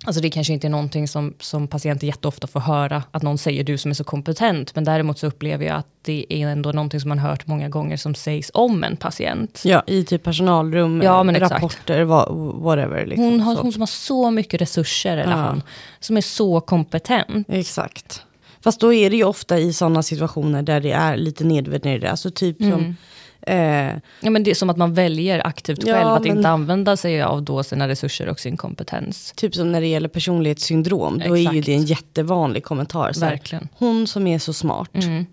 alltså 0.05 0.21
det 0.21 0.29
kanske 0.29 0.53
inte 0.53 0.67
är 0.67 0.69
någonting 0.69 1.07
som, 1.07 1.33
som 1.39 1.67
patienter 1.67 2.07
jätteofta 2.07 2.47
får 2.47 2.59
höra, 2.59 3.03
att 3.11 3.21
någon 3.23 3.37
säger 3.37 3.63
du 3.63 3.77
som 3.77 3.91
är 3.91 3.95
så 3.95 4.03
kompetent, 4.03 4.75
men 4.75 4.83
däremot 4.83 5.19
så 5.19 5.27
upplever 5.27 5.65
jag 5.65 5.75
att 5.75 5.87
det 6.01 6.25
är 6.29 6.47
ändå 6.47 6.71
någonting 6.71 6.99
som 6.99 7.09
man 7.09 7.19
hört 7.19 7.47
många 7.47 7.69
gånger 7.69 7.97
som 7.97 8.15
sägs 8.15 8.51
om 8.53 8.83
en 8.83 8.97
patient. 8.97 9.61
Ja, 9.65 9.83
i 9.87 10.03
typ 10.03 10.23
personalrum, 10.23 11.01
Ja, 11.03 11.23
men 11.23 11.35
eh, 11.35 11.41
exakt. 11.41 11.55
rapporter, 11.63 12.05
wha- 12.05 12.61
whatever. 12.63 13.05
Liksom. 13.05 13.25
Hon, 13.25 13.39
har, 13.39 13.55
Så. 13.55 13.61
hon 13.61 13.71
som 13.73 13.81
har 13.81 13.87
så 13.87 14.31
mycket 14.31 14.61
resurser, 14.61 15.17
eller 15.17 15.31
Ja. 15.31 15.37
han, 15.37 15.61
som 15.99 16.17
är 16.17 16.21
så 16.21 16.61
kompetent. 16.61 17.47
Exakt. 17.49 18.23
Fast 18.63 18.79
då 18.79 18.93
är 18.93 19.09
det 19.09 19.15
ju 19.15 19.23
ofta 19.23 19.59
i 19.59 19.73
sådana 19.73 20.03
situationer 20.03 20.61
där 20.61 20.79
det 20.79 20.91
är 20.91 21.17
lite 21.17 21.43
nedvärderande. 21.43 22.11
Alltså 22.11 22.31
typ 22.31 22.57
som... 22.57 22.95
Eh, 23.41 23.93
Ja, 24.21 24.29
men 24.29 24.43
det 24.43 24.51
är 24.51 24.55
som 24.55 24.69
att 24.69 24.77
man 24.77 24.93
väljer 24.93 25.47
aktivt 25.47 25.83
Ja, 25.87 25.93
själv 25.93 26.07
att 26.07 26.23
men- 26.23 26.37
inte 26.37 26.49
använda 26.49 26.97
sig 26.97 27.21
av 27.21 27.43
då 27.43 27.63
sina 27.63 27.87
resurser 27.87 28.29
och 28.29 28.39
sin 28.39 28.57
kompetens. 28.57 29.33
typ 29.35 29.55
som 29.55 29.71
när 29.71 29.81
det 29.81 29.87
gäller 29.87 30.09
personlighetssyndrom. 30.09 31.19
Då 31.27 31.37
är 31.37 31.39
ju 31.41 31.47
Exakt. 31.47 31.65
det 31.65 31.73
en 31.73 31.85
jättevanlig 31.85 32.63
kommentar. 32.63 33.13
Så 33.13 33.25
här, 33.25 33.31
Verkligen. 33.31 33.67
hon 33.75 34.07
som 34.07 34.27
är 34.27 34.39
så 34.39 34.53
smart. 34.53 34.89
Mm. 34.93 35.25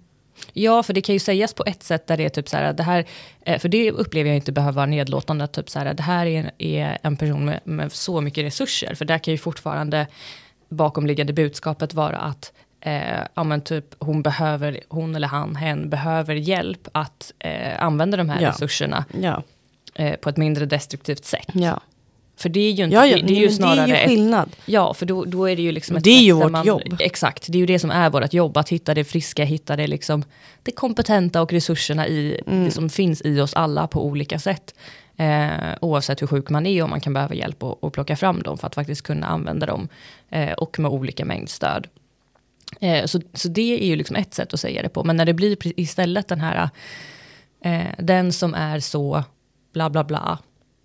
Ja, 0.53 0.83
för 0.83 0.93
det 0.93 1.01
kan 1.01 1.13
ju 1.15 1.19
sägas 1.19 1.55
på 1.55 1.65
ett 1.67 1.83
sätt 1.83 2.07
där 2.07 2.17
det 2.17 2.25
är 2.25 2.29
typ 2.29 2.49
så 2.49 2.57
här, 2.57 2.73
det 2.73 2.83
här, 2.83 3.05
eh, 3.47 3.59
för 3.59 3.69
det 3.69 3.91
upplever 3.91 4.31
jag 4.31 4.37
inte 4.37 4.53
behöver 4.53 4.77
vara 4.77 4.87
nedlåtande, 4.87 5.47
typ 5.47 5.71
så 5.71 5.79
här, 5.79 5.95
det 5.95 6.03
här 6.03 6.27
är, 6.27 6.51
är 6.59 6.99
en 7.03 7.17
person 7.17 7.45
med, 7.45 7.61
med 7.65 7.93
så 7.93 8.21
mycket 8.21 8.45
resurser, 8.45 8.95
för 8.95 9.05
där 9.05 9.19
kan 9.19 9.33
ju 9.35 9.39
fortfarande 9.39 10.07
bakomliggande 10.69 11.33
budskapet 11.33 11.95
vara 11.95 12.17
att 12.19 12.53
eh, 12.87 13.21
ja, 13.35 13.45
men 13.45 13.61
typ, 13.61 13.85
hon, 13.99 14.23
behöver, 14.23 14.81
hon 14.89 15.15
eller 15.17 15.29
han, 15.29 15.57
hen 15.57 15.91
behöver 15.91 16.35
hjälp 16.35 16.89
att 16.93 17.33
eh, 17.39 17.83
använda 17.85 18.17
de 18.17 18.29
här 18.29 18.41
Ja. 18.43 18.49
resurserna 18.49 19.05
Ja, 19.21 19.43
eh, 19.95 20.17
på 20.17 20.29
ett 20.29 20.37
mindre 20.37 20.67
destruktivt 20.67 21.25
sätt. 21.25 21.47
ja. 21.53 21.81
För 22.39 22.49
det 22.49 22.61
är 22.61 22.73
ju, 22.73 22.85
inte, 22.85 22.95
ja, 22.97 23.07
ja 23.07 23.17
det, 23.17 23.23
det 23.23 23.33
är 23.37 23.41
ju 23.41 23.51
snarare 23.51 23.77
det 23.77 23.83
är 23.83 23.87
ju 23.87 23.95
ett, 23.95 24.09
skillnad. 24.09 24.51
Ja, 24.67 24.95
för 24.95 25.07
då, 25.07 25.25
då 25.25 25.45
är 25.51 25.57
det 25.57 25.63
ju 25.63 25.73
liksom 25.73 25.97
ett 25.97 26.05
Det 26.05 26.11
är 26.11 26.23
ju 26.23 26.33
vårt 26.33 26.53
man, 26.53 26.67
jobb. 26.67 26.97
Exakt, 26.99 27.47
det 27.49 27.59
är 27.59 27.61
ju 27.61 27.67
det 27.67 27.79
som 27.79 27.91
är 27.91 28.11
vårt 28.11 28.33
jobb, 28.35 28.57
att 28.57 28.69
hitta 28.69 28.95
det 28.95 29.05
friska, 29.05 29.45
hitta 29.45 29.77
det, 29.77 29.87
liksom, 29.87 30.25
det 30.63 30.71
kompetenta 30.71 31.43
och 31.43 31.53
resurserna 31.53 32.07
i, 32.09 32.41
Mm. 32.47 32.65
det 32.65 32.71
som 32.71 32.89
finns 32.91 33.23
i 33.25 33.41
oss 33.41 33.55
alla 33.55 33.87
på 33.87 34.05
olika 34.07 34.39
sätt. 34.39 34.75
Eh, 35.17 35.49
oavsett 35.81 36.23
hur 36.23 36.27
sjuk 36.27 36.51
man 36.51 36.67
är 36.67 36.83
och 36.83 36.91
man 36.91 37.01
kan 37.01 37.13
behöva 37.15 37.35
hjälp 37.35 37.63
att 37.63 37.93
plocka 37.93 38.17
fram 38.17 38.43
dem 38.43 38.59
för 38.59 38.67
att 38.67 38.75
faktiskt 38.75 39.03
kunna 39.03 39.27
använda 39.27 39.67
dem. 39.67 39.89
Eh, 40.31 40.53
och 40.53 40.79
med 40.79 40.91
olika 40.91 41.25
mängd 41.25 41.49
stöd. 41.49 41.87
Eh, 42.81 43.05
så, 43.07 43.21
så 43.35 43.49
det 43.49 43.83
är 43.83 43.87
ju 43.87 43.97
liksom 43.97 44.17
ett 44.17 44.35
sätt 44.35 44.55
att 44.55 44.61
säga 44.61 44.83
det 44.83 44.89
på. 44.89 45.05
Men 45.05 45.17
när 45.17 45.25
det 45.25 45.35
blir 45.35 45.57
istället 45.81 46.29
den 46.29 46.41
här, 46.41 46.71
eh, 47.65 47.87
den 47.99 48.33
som 48.33 48.55
är 48.55 48.81
så 48.81 49.25
bla 49.73 49.91
bla 49.91 50.05
bla, 50.05 50.39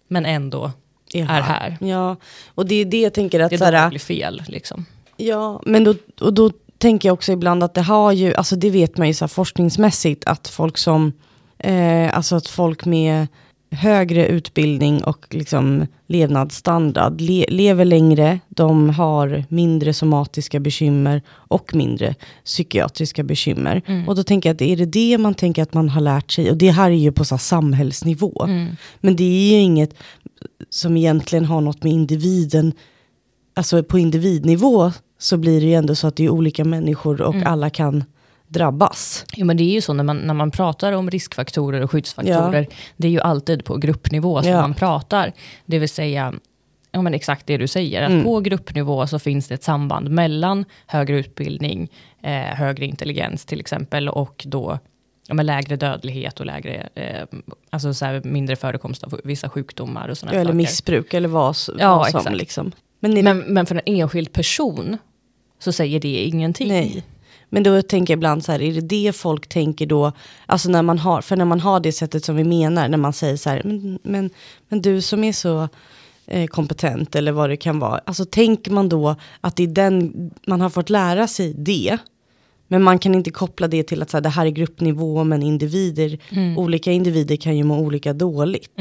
men 0.08 0.26
ändå 0.26 0.72
är 1.14 1.24
här. 1.24 1.78
Ja, 1.82 2.16
och 2.56 2.66
det 2.66 2.76
är 2.76 2.86
det 2.86 3.02
jag 3.02 3.14
tänker 3.14 3.40
att 3.40 3.50
Det 3.50 3.56
är 3.56 3.58
så 3.58 3.66
då 3.66 3.72
det 3.72 3.78
här, 3.78 3.90
blir 3.90 4.00
fel. 4.00 4.44
Liksom. 4.48 4.86
Ja, 5.18 5.62
men 5.66 5.84
då, 5.84 5.96
och 6.20 6.34
då 6.34 6.52
tänker 6.78 7.10
jag 7.10 7.14
också 7.14 7.32
ibland 7.32 7.64
att 7.64 7.74
det 7.74 7.82
har 7.82 8.12
ju, 8.12 8.36
alltså 8.36 8.56
det 8.56 8.70
vet 8.70 8.98
man 8.98 9.08
ju 9.08 9.14
så 9.14 9.26
här 9.26 9.30
forskningsmässigt, 9.30 10.26
att 10.26 10.48
folk 10.48 10.78
som, 10.78 11.14
eh, 11.58 12.18
alltså 12.18 12.36
att 12.36 12.48
folk 12.48 12.86
med 12.86 13.28
högre 13.72 14.28
utbildning 14.28 15.04
och 15.04 15.26
liksom 15.30 15.88
levnadsstandard. 16.08 17.22
Le, 17.22 17.46
lever 17.50 17.86
längre, 17.86 18.40
de 18.50 18.90
har 18.90 19.44
mindre 19.50 19.94
somatiska 19.94 20.60
bekymmer 20.60 21.22
och 21.30 21.76
mindre 21.76 22.16
psykiatriska 22.46 23.24
bekymmer. 23.24 23.82
Och 24.08 24.16
då 24.16 24.24
tänker 24.24 24.50
jag 24.50 24.56
att 24.56 24.62
är 24.62 24.78
det 24.78 24.86
det 24.86 25.18
man 25.18 25.34
tänker 25.34 25.64
att 25.64 25.74
man 25.74 25.90
har 25.90 26.02
lärt 26.02 26.32
sig, 26.32 26.52
och 26.52 26.58
det 26.58 26.72
här 26.72 26.92
är 26.92 26.96
ju 26.96 27.12
på 27.12 27.26
så 27.26 27.36
här 27.36 27.40
samhällsnivå, 27.40 28.46
men 29.00 29.16
det 29.16 29.24
är 29.24 29.52
ju 29.52 29.60
inget 29.62 29.94
som 30.70 30.98
egentligen 30.98 31.46
har 31.46 31.62
något 31.62 31.84
med 31.84 31.94
individen 31.94 32.74
alltså 33.54 33.84
på 33.84 34.00
individnivå 34.00 34.92
så 35.20 35.38
blir 35.38 35.62
det 35.62 35.68
ju 35.68 35.74
ändå 35.74 35.96
så 35.96 36.08
att 36.08 36.16
det 36.16 36.26
är 36.26 36.30
olika 36.30 36.66
människor 36.66 37.22
och 37.22 37.36
alla 37.46 37.70
kan 37.70 38.04
drabbas. 38.52 39.26
Jo, 39.36 39.46
men 39.46 39.58
det 39.58 39.64
är 39.64 39.74
ju 39.74 39.82
så 39.82 39.94
när 39.94 40.04
man, 40.04 40.18
när 40.18 40.34
man 40.34 40.52
pratar 40.52 40.92
om 40.92 41.10
riskfaktorer 41.10 41.82
och 41.82 41.92
skyddsfaktorer. 41.92 42.68
Det 42.98 43.08
är 43.08 43.12
ju 43.12 43.20
alltid 43.22 43.66
på 43.66 43.78
gruppnivå 43.78 44.42
som 44.42 44.52
Ja. 44.52 44.62
man 44.62 44.74
pratar. 44.74 45.32
Det 45.66 45.80
vill 45.80 45.90
säga, 45.90 46.34
ja, 46.92 47.02
men 47.02 47.14
exakt 47.14 47.48
det 47.48 47.58
du 47.58 47.68
säger. 47.68 48.02
Att 48.02 48.10
Mm. 48.12 48.24
på 48.24 48.40
gruppnivå 48.40 49.08
så 49.08 49.20
finns 49.20 49.48
det 49.48 49.54
ett 49.56 49.64
samband 49.64 50.10
mellan 50.10 50.66
högre 50.88 51.18
utbildning, 51.20 51.90
eh, 52.24 52.32
högre 52.32 52.86
intelligens 52.86 53.46
till 53.46 53.60
exempel 53.60 54.10
och 54.10 54.44
då 54.48 54.80
ja, 55.28 55.34
men 55.34 55.46
lägre 55.46 55.76
dödlighet 55.76 56.40
och 56.40 56.46
lägre, 56.46 56.90
eh, 56.96 57.24
alltså 57.70 57.94
så 57.94 58.06
här, 58.06 58.22
mindre 58.24 58.56
förekomst 58.56 59.04
av 59.04 59.22
vissa 59.24 59.50
sjukdomar 59.50 60.10
och 60.10 60.24
eller 60.24 60.44
saker. 60.44 60.54
missbruk 60.54 61.14
eller 61.14 61.30
vad, 61.30 61.56
Ja, 61.80 61.98
vad 62.14 62.24
som 62.24 62.34
liksom. 62.34 62.72
Men, 63.00 63.24
Men, 63.24 63.38
men 63.40 63.66
för 63.66 63.76
en 63.76 63.82
enskild 63.86 64.34
person 64.34 64.98
så 65.60 65.72
säger 65.72 66.00
det 66.00 66.24
ingenting. 66.24 66.68
nej. 66.68 67.04
Men 67.54 67.64
då 67.64 67.82
tänker 67.82 68.14
jag 68.14 68.18
ibland 68.18 68.46
så 68.46 68.52
här, 68.52 68.62
är 68.62 68.74
det 68.74 68.82
det 68.82 69.16
folk 69.16 69.48
tänker 69.48 69.86
då, 69.86 70.12
alltså 70.46 70.70
när 70.70 70.82
man 70.82 71.00
har, 71.00 71.22
för 71.22 71.36
när 71.36 71.46
man 71.46 71.60
har 71.60 71.80
det 71.80 71.92
sättet 71.92 72.26
som 72.26 72.36
vi 72.36 72.44
menar, 72.44 72.90
när 72.90 72.98
man 72.98 73.14
säger 73.14 73.38
så 73.38 73.50
här, 73.50 73.62
men, 73.64 74.00
men, 74.04 74.30
men 74.70 74.82
du 74.82 75.02
som 75.02 75.24
är 75.24 75.34
så 75.34 75.70
eh, 76.28 76.48
kompetent 76.48 77.16
eller 77.16 77.32
vad 77.32 77.50
det 77.50 77.58
kan 77.58 77.80
vara, 77.80 78.02
alltså 78.06 78.26
tänker 78.26 78.72
man 78.72 78.90
då 78.90 79.16
att 79.42 79.56
det 79.56 79.64
är 79.64 79.68
den, 79.68 80.32
man 80.48 80.62
har 80.62 80.70
fått 80.70 80.90
lära 80.90 81.28
sig 81.28 81.54
det, 81.54 81.98
men 82.68 82.84
man 82.84 83.00
kan 83.00 83.16
inte 83.16 83.32
koppla 83.32 83.68
det 83.68 83.84
till 83.84 84.02
att 84.02 84.10
så 84.10 84.18
här, 84.18 84.22
det 84.22 84.30
här 84.30 84.46
är 84.46 84.50
gruppnivå, 84.50 85.24
men 85.24 85.44
individer, 85.44 86.18
olika 86.58 86.92
individer 86.92 87.36
kan 87.36 87.58
ju 87.58 87.64
må 87.64 87.78
olika 87.80 88.14
dåligt. 88.14 88.72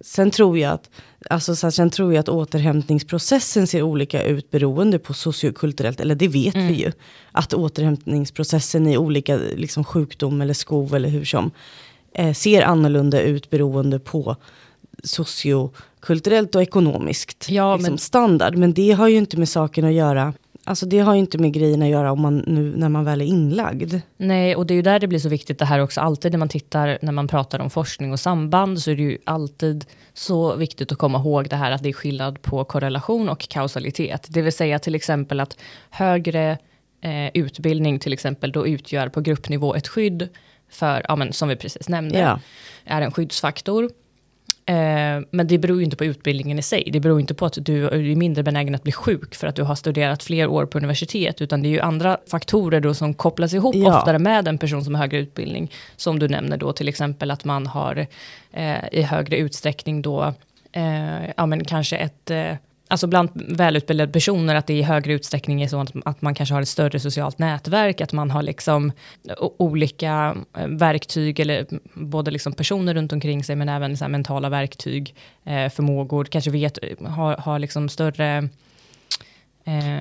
Sen 0.00 0.30
tror 0.30 0.58
jag 0.58 0.72
att, 0.72 0.90
alltså, 1.30 1.56
så 1.56 1.66
här, 1.66 1.70
sen 1.70 1.90
tror 1.90 2.12
jag 2.14 2.20
att 2.20 2.28
återhämtningsprocessen 2.28 3.66
ser 3.66 3.82
olika 3.82 4.22
ut 4.22 4.50
beroende 4.50 4.98
på 4.98 5.14
sociokulturellt, 5.14 6.00
eller 6.00 6.14
det 6.14 6.28
vet 6.28 6.54
vi 6.56 6.72
ju. 6.72 6.92
Att 7.32 7.54
återhämtningsprocessen 7.54 8.86
i 8.86 8.96
olika 8.98 9.36
liksom, 9.36 9.84
sjukdom 9.84 10.40
eller 10.40 10.54
skov 10.54 10.94
eller 10.94 11.08
hur 11.08 11.24
som 11.24 11.50
eh, 12.14 12.32
ser 12.32 12.62
annorlunda 12.62 13.20
ut 13.20 13.50
beroende 13.50 13.98
på 13.98 14.36
sociokulturellt 15.04 16.54
och 16.54 16.62
ekonomiskt 16.62 17.46
Ja, 17.50 17.76
liksom, 17.76 17.92
men- 17.92 17.98
standard. 17.98 18.56
Men 18.56 18.72
det 18.72 18.90
har 18.92 19.08
ju 19.08 19.16
inte 19.16 19.36
med 19.36 19.48
saken 19.48 19.84
att 19.84 19.92
göra. 19.92 20.32
Alltså 20.68 20.86
det 20.86 20.98
har 20.98 21.14
ju 21.14 21.20
inte 21.20 21.38
med 21.38 21.52
grejen 21.52 21.82
att 21.82 21.88
göra 21.88 22.12
om 22.12 22.20
man 22.20 22.44
nu 22.46 22.74
när 22.76 22.88
man 22.88 23.04
väl 23.04 23.20
är 23.20 23.24
inlagd. 23.24 23.94
Nej, 24.16 24.56
och 24.56 24.66
det 24.66 24.74
är 24.74 24.76
ju 24.76 24.82
där 24.82 24.98
det 24.98 25.06
blir 25.06 25.18
så 25.18 25.28
viktigt 25.28 25.58
det 25.58 25.64
här 25.64 25.78
också. 25.80 26.00
Alltid 26.00 26.32
när 26.32 26.38
man 26.38 26.48
tittar, 26.48 26.98
när 27.02 27.12
man 27.12 27.28
pratar 27.28 27.58
om 27.58 27.70
forskning 27.70 28.12
och 28.12 28.20
samband 28.20 28.82
så 28.82 28.90
är 28.90 28.96
det 28.96 29.02
ju 29.02 29.18
alltid 29.24 29.84
så 30.14 30.56
viktigt 30.56 30.92
att 30.92 30.98
komma 30.98 31.18
ihåg 31.18 31.48
det 31.48 31.56
här 31.56 31.70
att 31.70 31.82
det 31.82 31.88
är 31.88 31.92
skillnad 31.92 32.42
på 32.42 32.64
korrelation 32.64 33.28
och 33.28 33.48
kausalitet. 33.48 34.26
Det 34.30 34.42
vill 34.42 34.52
säga 34.52 34.78
till 34.78 34.94
exempel 34.94 35.40
att 35.40 35.56
högre 35.90 36.58
eh, 37.00 37.28
utbildning 37.34 37.98
till 37.98 38.12
exempel 38.12 38.52
då 38.52 38.66
utgör 38.66 39.08
på 39.08 39.20
gruppnivå 39.20 39.74
ett 39.74 39.88
skydd 39.88 40.28
för, 40.70 41.06
ja 41.08 41.16
men 41.16 41.32
som 41.32 41.48
vi 41.48 41.56
precis 41.56 41.88
nämnde, 41.88 42.18
Ja. 42.18 42.40
är 42.84 43.02
en 43.02 43.12
skyddsfaktor. 43.12 43.90
Eh, 44.68 45.24
men 45.30 45.46
det 45.46 45.58
beror 45.58 45.78
ju 45.78 45.84
inte 45.84 45.96
på 45.96 46.04
utbildningen 46.04 46.58
i 46.58 46.62
sig. 46.62 46.88
Det 46.92 47.00
beror 47.00 47.20
inte 47.20 47.34
på 47.34 47.46
att 47.46 47.58
du 47.60 47.88
är 47.88 48.16
mindre 48.16 48.42
benägen 48.42 48.74
att 48.74 48.82
bli 48.82 48.92
sjuk 48.92 49.34
för 49.34 49.46
att 49.46 49.56
du 49.56 49.62
har 49.62 49.74
studerat 49.74 50.22
fler 50.22 50.46
år 50.46 50.66
på 50.66 50.78
universitet. 50.78 51.40
Utan 51.42 51.62
det 51.62 51.68
är 51.68 51.70
ju 51.70 51.80
andra 51.80 52.18
faktorer 52.30 52.80
då 52.80 52.94
som 52.94 53.14
kopplas 53.14 53.54
ihop 53.54 53.74
Ja. 53.76 53.98
oftare 53.98 54.18
med 54.18 54.48
en 54.48 54.58
person 54.58 54.84
som 54.84 54.94
har 54.94 55.02
högre 55.02 55.18
utbildning. 55.18 55.70
Som 55.96 56.18
du 56.18 56.28
nämner 56.28 56.56
då 56.56 56.72
till 56.72 56.88
exempel 56.88 57.30
att 57.30 57.44
man 57.44 57.66
har 57.66 58.06
eh, 58.52 58.76
i 58.92 59.02
högre 59.02 59.36
utsträckning 59.36 60.02
då, 60.02 60.34
eh, 60.72 61.30
ja 61.36 61.46
men 61.46 61.64
kanske 61.64 61.96
ett, 61.96 62.30
eh, 62.30 62.52
alltså 62.88 63.06
bland 63.06 63.30
välutbildade 63.34 64.12
personer 64.12 64.54
att 64.54 64.66
det 64.66 64.74
i 64.74 64.82
högre 64.82 65.12
utsträckning 65.12 65.62
är 65.62 65.68
så 65.68 65.80
att, 65.80 65.92
att 66.04 66.22
man 66.22 66.34
kanske 66.34 66.54
har 66.54 66.62
ett 66.62 66.68
större 66.68 67.00
socialt 67.00 67.38
nätverk, 67.38 68.00
att 68.00 68.12
man 68.12 68.30
har 68.30 68.42
liksom 68.42 68.92
olika 69.38 70.36
eh, 70.58 70.66
verktyg 70.66 71.40
eller 71.40 71.66
både 71.94 72.30
liksom 72.30 72.52
personer 72.52 72.94
runt 72.94 73.12
omkring 73.12 73.44
sig 73.44 73.56
men 73.56 73.68
även 73.68 73.96
så 73.96 74.04
här 74.04 74.10
mentala 74.10 74.48
verktyg, 74.48 75.14
eh, 75.44 75.68
förmågor, 75.68 76.24
kanske 76.24 76.50
vet, 76.50 76.78
har, 77.06 77.36
har 77.36 77.58
liksom 77.58 77.88
större 77.88 78.48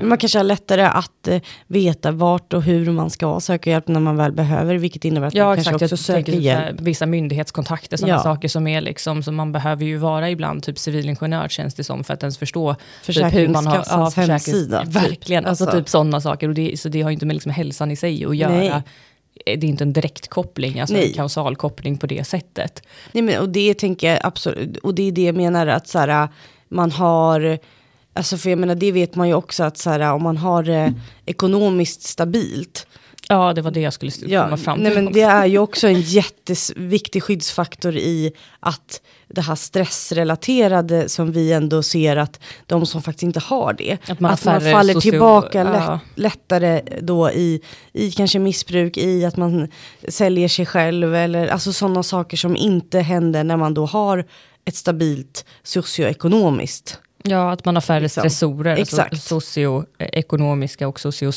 man 0.04 0.18
kanske 0.18 0.40
har 0.40 0.44
lättare 0.44 0.82
att 0.84 1.28
eh, 1.28 1.42
veta 1.68 2.12
vart 2.12 2.54
och 2.54 2.64
hur 2.64 2.92
man 2.92 3.10
ska 3.10 3.40
söka 3.40 3.70
hjälp 3.70 3.88
när 3.88 4.00
man 4.00 4.18
väl 4.18 4.32
behöver, 4.32 4.76
vilket 4.76 5.06
innebär 5.06 5.28
att 5.28 5.34
Ja, 5.34 5.46
man 5.46 5.54
exakt. 5.54 5.70
kanske 5.80 5.86
också 5.96 6.12
Jag 6.12 6.18
söker 6.18 6.34
här, 6.34 6.40
hjälp. 6.40 6.82
vissa 6.82 7.06
myndighetskontakter, 7.06 7.98
sådana 7.98 8.14
Ja. 8.18 8.24
saker 8.24 8.48
som 8.48 8.68
är 8.68 8.82
liksom, 8.82 9.24
som 9.24 9.36
man 9.36 9.52
behöver 9.52 9.86
ju 9.86 9.98
vara 9.98 10.30
ibland, 10.30 10.64
typ 10.64 10.78
civilingenjör 10.80 11.48
känns 11.48 11.74
det 11.74 11.84
som, 11.84 12.04
för 12.04 12.14
att 12.14 12.24
ens 12.24 12.38
förstå 12.38 12.76
typ 13.06 13.16
hur 13.34 13.48
man 13.48 13.68
har, 13.68 13.76
Försäkringskassans 13.76 14.16
försäkrings- 14.16 14.28
hemsida, 14.30 14.82
typ. 14.86 14.96
Verkligen, 14.96 15.46
alltså, 15.46 15.64
Alltså. 15.64 15.80
typ 15.80 15.90
sådana 15.90 16.22
saker. 16.22 16.48
Och 16.50 16.54
det, 16.56 16.80
så 16.80 16.90
det 16.90 17.02
har 17.02 17.10
ju 17.10 17.14
inte 17.14 17.26
med 17.26 17.34
liksom 17.36 17.52
hälsan 17.52 17.92
i 17.92 17.96
sig 17.96 18.26
att 18.26 18.36
göra. 18.38 18.52
Nej. 18.52 18.72
Det 19.46 19.52
är 19.52 19.64
inte 19.66 19.84
en 19.84 19.94
direkt 19.94 20.28
koppling, 20.28 20.80
alltså 20.80 20.96
Nej. 20.96 21.08
en 21.08 21.14
kausalkoppling 21.14 21.98
på 21.98 22.08
det 22.08 22.24
sättet. 22.24 22.84
Nej, 23.12 23.22
men, 23.24 23.40
och 23.42 23.50
det 23.50 23.74
tänker 23.74 24.10
jag 24.10 24.20
absolut, 24.24 24.78
och 24.78 24.96
det 24.96 25.04
är 25.08 25.12
det 25.12 25.24
jag 25.24 25.36
menar 25.36 25.68
att 25.68 25.88
så 25.88 26.00
här, 26.00 26.28
man 26.70 26.92
har, 26.92 27.60
alltså 28.16 28.38
för 28.38 28.50
jag 28.50 28.60
menar 28.60 28.76
det 28.76 28.92
vet 28.92 29.16
man 29.16 29.28
ju 29.28 29.34
också 29.34 29.64
att 29.64 29.78
så 29.78 29.90
här, 29.90 30.14
om 30.14 30.24
man 30.24 30.38
har 30.38 30.70
eh, 30.70 30.92
ekonomiskt 31.26 32.04
stabilt, 32.04 32.88
Ja, 33.30 33.54
det 33.54 33.62
var 33.62 33.72
det 33.72 33.80
jag 33.80 33.94
skulle 33.94 34.12
ja, 34.26 34.44
komma 34.44 34.58
fram 34.58 34.80
nej, 34.80 34.94
till. 34.94 35.04
men 35.04 35.14
det 35.14 35.22
är 35.22 35.46
ju 35.46 35.58
också 35.58 35.88
en 35.88 36.02
jätteviktig 36.02 37.24
skyddsfaktor 37.24 37.96
i 37.96 38.32
att 38.60 39.02
det 39.28 39.42
här 39.42 39.56
stressrelaterade 39.56 41.10
som 41.10 41.32
vi 41.32 41.54
ändå 41.54 41.84
ser 41.84 42.16
att 42.16 42.40
de 42.66 42.86
som 42.86 43.02
faktiskt 43.02 43.24
inte 43.24 43.40
har 43.40 43.74
det, 43.74 43.98
Att 44.08 44.20
man 44.20 44.32
har 44.32 44.52
man 44.52 44.72
faller 44.72 44.94
tillbaka 44.94 45.58
ja. 45.60 45.94
lätt, 45.94 46.02
lättare 46.16 46.82
då 47.02 47.32
i, 47.32 47.62
i 47.94 48.12
kanske 48.12 48.40
missbruk, 48.40 48.98
i 48.98 49.26
att 49.26 49.38
man 49.38 49.68
säljer 50.08 50.48
sig 50.48 50.66
själv 50.66 51.16
eller 51.16 51.48
alltså 51.48 51.74
sådana 51.74 52.04
saker 52.04 52.38
som 52.38 52.56
inte 52.56 53.00
händer 53.00 53.44
när 53.44 53.58
man 53.58 53.74
då 53.74 53.86
har 53.86 54.26
ett 54.66 54.76
stabilt 54.76 55.46
socioekonomiskt. 55.64 57.00
Ja, 57.28 57.52
att 57.52 57.66
man 57.66 57.76
har 57.76 57.82
färre 57.82 58.00
Liksom. 58.00 58.22
stressorer, 58.22 58.76
Exakt. 58.78 59.14
alltså 59.14 59.40
socioekonomiska 59.40 60.88
och 60.88 61.00
socio 61.00 61.32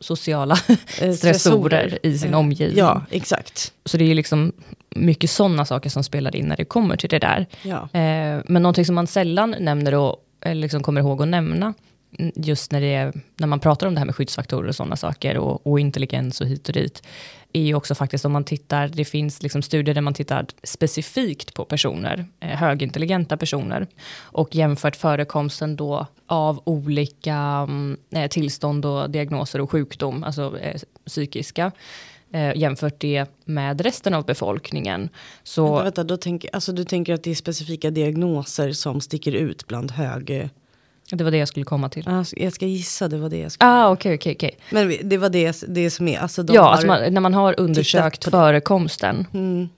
sociala 0.00 0.56
Eh, 1.00 1.12
stressorer 1.12 1.98
i 2.02 2.18
sin 2.18 2.30
Eh, 2.32 2.38
omgivning. 2.38 2.78
Ja, 2.78 3.02
exakt. 3.10 3.72
Så 3.84 3.96
det 3.96 4.10
är 4.10 4.14
liksom 4.14 4.52
mycket 4.96 5.30
sådana 5.30 5.64
saker 5.64 5.90
som 5.90 6.04
spelar 6.04 6.36
in 6.36 6.46
när 6.46 6.56
det 6.56 6.64
kommer 6.64 6.96
till 6.96 7.08
det 7.10 7.18
där. 7.18 7.46
Ja. 7.62 7.76
Eh, 7.82 8.40
men 8.46 8.62
någonting 8.62 8.84
som 8.84 8.94
man 8.94 9.06
sällan 9.06 9.54
nämner 9.60 9.94
och 9.94 10.16
eller 10.42 10.60
liksom 10.62 10.82
kommer 10.82 11.00
ihåg 11.00 11.22
att 11.22 11.28
nämna, 11.28 11.74
mm, 12.18 12.32
just 12.36 12.72
när, 12.72 12.80
det 12.80 12.94
är, 12.94 13.12
när 13.36 13.46
man 13.46 13.60
pratar 13.60 13.86
om 13.86 13.94
det 13.94 14.00
här 14.00 14.06
med 14.06 14.16
skyddsfaktorer 14.16 14.68
och 14.68 14.74
sådana 14.76 14.96
saker, 14.96 15.36
och, 15.38 15.66
och 15.66 15.80
intelligens 15.80 16.40
och 16.40 16.46
hit 16.46 16.68
och 16.68 16.74
dit, 16.74 17.02
är 17.52 17.62
ju 17.62 17.74
också 17.74 17.94
faktiskt 17.94 18.24
om 18.24 18.32
man 18.32 18.44
tittar, 18.44 18.88
det 18.88 19.04
finns 19.04 19.42
liksom 19.42 19.62
studier 19.62 19.94
där 19.94 20.02
man 20.02 20.14
tittar 20.14 20.46
specifikt 20.62 21.54
på 21.54 21.64
personer, 21.64 22.24
eh, 22.40 22.48
högintelligenta 22.48 23.36
personer, 23.36 23.86
och 24.20 24.54
jämfört 24.54 24.96
förekomsten 24.96 25.76
då 25.76 26.06
av 26.26 26.62
olika 26.64 27.36
mm, 27.36 27.96
eh, 28.10 28.28
tillstånd 28.28 28.86
och 28.86 29.10
diagnoser 29.10 29.60
och 29.60 29.70
sjukdom, 29.70 30.24
alltså 30.24 30.58
eh, 30.58 30.80
psykiska, 31.06 31.72
eh, 32.32 32.56
jämfört 32.56 33.00
det 33.00 33.26
med 33.44 33.80
resten 33.80 34.14
av 34.14 34.24
befolkningen. 34.24 35.08
Så, 35.42 35.64
Vänta, 35.64 35.84
vänta, 35.84 36.04
då 36.04 36.16
tänk, 36.16 36.46
alltså 36.52 36.72
du 36.72 36.84
tänker 36.84 37.14
att 37.14 37.24
det 37.24 37.30
är 37.30 37.34
specifika 37.34 37.90
diagnoser 37.90 38.72
som 38.72 39.00
sticker 39.00 39.32
ut 39.32 39.66
bland 39.66 39.90
hög 39.90 40.50
eh, 41.12 41.16
det 41.16 41.24
var 41.24 41.30
det 41.30 41.36
jag 41.38 41.48
skulle 41.48 41.64
komma 41.64 41.88
till. 41.88 42.08
Alltså, 42.08 42.36
jag 42.38 42.52
ska 42.52 42.66
gissa, 42.66 43.08
det 43.08 43.16
var 43.18 43.28
det 43.30 43.38
jag 43.38 43.52
skulle... 43.52 43.70
Ah, 43.70 43.90
okej, 43.90 44.14
okej, 44.14 44.34
okej. 44.36 44.58
Men 44.70 44.94
det 45.02 45.18
var 45.18 45.28
det, 45.28 45.64
det 45.68 45.90
som 45.90 46.08
är, 46.08 46.18
alltså 46.18 46.42
de 46.42 46.52
Ja, 46.54 46.70
alltså 46.70 46.86
man, 46.86 47.14
när 47.14 47.20
man 47.20 47.34
har 47.34 47.60
undersökt 47.60 48.24
förekomsten, 48.30 49.26
mm, 49.34 49.68